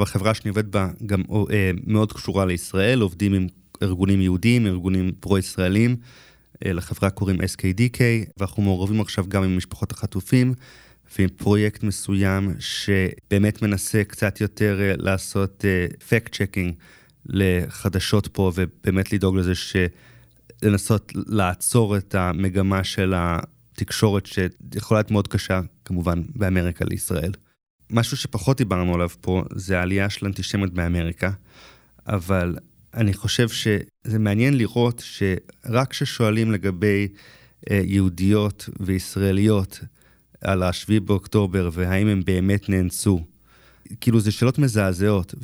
החברה 0.01 0.35
שאני 0.35 0.49
עובד 0.49 0.73
בה 0.73 0.89
גם 1.07 1.23
אה, 1.51 1.71
מאוד 1.87 2.13
קשורה 2.13 2.45
לישראל, 2.45 3.01
עובדים 3.01 3.35
עם 3.35 3.47
ארגונים 3.83 4.21
יהודיים, 4.21 4.67
ארגונים 4.67 5.13
פרו-ישראלים. 5.21 5.97
אה, 6.65 6.73
לחברה 6.73 7.11
קוראים 7.11 7.41
SKDK, 7.41 8.01
ואנחנו 8.37 8.63
מעורבים 8.63 9.01
עכשיו 9.01 9.25
גם 9.29 9.43
עם 9.43 9.57
משפחות 9.57 9.93
החטופים, 9.93 10.55
ועם 11.19 11.29
פרויקט 11.29 11.83
מסוים 11.83 12.55
שבאמת 12.59 13.63
מנסה 13.63 14.05
קצת 14.05 14.41
יותר 14.41 14.81
אה, 14.81 14.95
לעשות 14.99 15.65
fact 16.09 16.35
uh, 16.35 16.39
checking 16.39 16.75
לחדשות 17.27 18.27
פה, 18.27 18.53
ובאמת 18.55 19.13
לדאוג 19.13 19.37
לזה 19.37 19.55
ש... 19.55 19.77
לנסות 20.63 21.13
לעצור 21.15 21.97
את 21.97 22.15
המגמה 22.15 22.85
של 22.85 23.15
התקשורת 23.17 24.27
שיכולה 24.27 25.01
להיות 25.01 25.11
מאוד 25.11 25.29
קשה, 25.29 25.61
כמובן, 25.85 26.23
באמריקה 26.35 26.85
לישראל. 26.85 27.33
משהו 27.91 28.17
שפחות 28.17 28.57
דיברנו 28.57 28.95
עליו 28.95 29.09
פה 29.21 29.43
זה 29.55 29.79
העלייה 29.79 30.11
של 30.11 30.27
אנטישמיות 30.27 30.75
באמריקה, 30.75 31.31
אבל 32.07 32.57
אני 32.95 33.15
חושב 33.15 33.49
שזה 33.49 34.19
מעניין 34.19 34.59
לראות 34.59 35.03
שרק 35.07 35.91
כששואלים 35.91 36.53
לגבי 36.53 37.09
אה, 37.71 37.81
יהודיות 37.85 38.69
וישראליות 38.81 39.81
על 40.41 40.63
השביעי 40.63 41.01
באוקטובר 41.01 41.71
והאם 41.73 42.07
הם 42.07 42.23
באמת 42.25 42.69
נאנסו, 42.69 43.25
כאילו 44.01 44.21
זה 44.21 44.33
שאלות 44.33 44.59
מזעזעות, 44.59 45.35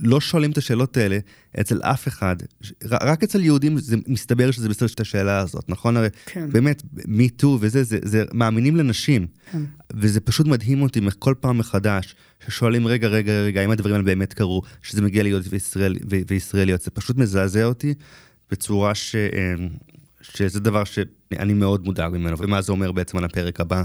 ולא 0.00 0.20
שואלים 0.20 0.50
את 0.50 0.58
השאלות 0.58 0.96
האלה 0.96 1.18
אצל 1.60 1.80
אף 1.82 2.08
אחד, 2.08 2.36
רק 2.84 3.22
אצל 3.22 3.40
יהודים 3.40 3.78
זה 3.78 3.96
מסתבר 4.06 4.50
שזה 4.50 4.68
בסדר 4.68 4.88
את 4.94 5.00
השאלה 5.00 5.38
הזאת, 5.38 5.64
נכון? 5.68 5.96
הרי 5.96 6.08
כן. 6.26 6.50
באמת, 6.52 6.82
מי 7.06 7.28
טו 7.28 7.58
וזה, 7.60 7.84
זה, 7.84 7.98
זה 8.02 8.24
מאמינים 8.32 8.76
לנשים. 8.76 9.26
כן. 9.52 9.62
וזה 9.94 10.20
פשוט 10.20 10.46
מדהים 10.46 10.82
אותי 10.82 11.00
כל 11.18 11.34
פעם 11.40 11.58
מחדש, 11.58 12.16
ששואלים, 12.46 12.86
רגע, 12.86 13.08
רגע, 13.08 13.32
רגע, 13.32 13.60
האם 13.60 13.70
הדברים 13.70 13.94
האלה 13.94 14.04
באמת 14.04 14.32
קרו, 14.32 14.62
שזה 14.82 15.02
מגיע 15.02 15.22
ליהודית 15.22 15.52
וישראל, 15.52 15.96
וישראליות, 16.28 16.82
זה 16.82 16.90
פשוט 16.90 17.16
מזעזע 17.16 17.64
אותי 17.64 17.94
בצורה 18.50 18.94
ש... 18.94 19.16
אמ, 19.16 19.68
שזה 20.22 20.60
דבר 20.60 20.84
שאני 20.84 21.54
מאוד 21.54 21.84
מודאג 21.84 22.12
ממנו, 22.12 22.38
ומה 22.38 22.62
זה 22.62 22.72
אומר 22.72 22.92
בעצם 22.92 23.18
על 23.18 23.24
הפרק 23.24 23.60
הבא 23.60 23.82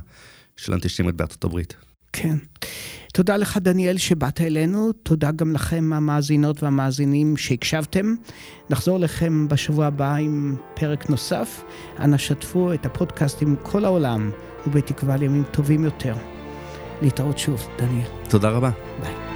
של 0.58 0.74
אנטישמיות 0.74 1.16
בארצות 1.16 1.44
הברית. 1.44 1.76
כן. 2.14 2.38
תודה 3.14 3.38
לך, 3.38 3.58
דניאל, 3.58 3.98
שבאת 3.98 4.42
אלינו. 4.42 4.92
תודה 5.04 5.32
גם 5.32 5.54
לכם, 5.54 5.94
המאזינות 5.94 6.64
והמאזינים, 6.64 7.38
שהקשבתם. 7.38 8.16
נחזור 8.70 8.98
לכם 9.00 9.48
בשבוע 9.48 9.86
הבא 9.86 10.16
עם 10.16 10.56
פרק 10.74 11.10
נוסף. 11.10 11.64
אנא 12.00 12.18
שתפו 12.18 12.74
את 12.74 12.86
הפודקאסט 12.86 13.42
עם 13.42 13.56
כל 13.64 13.86
העולם, 13.86 14.32
ובתקווה 14.68 15.18
לימים 15.18 15.44
טובים 15.52 15.84
יותר. 15.84 16.16
להתראות 17.02 17.38
שוב, 17.38 17.68
דניאל. 17.78 18.08
תודה 18.30 18.50
רבה. 18.50 18.70
ביי. 19.02 19.29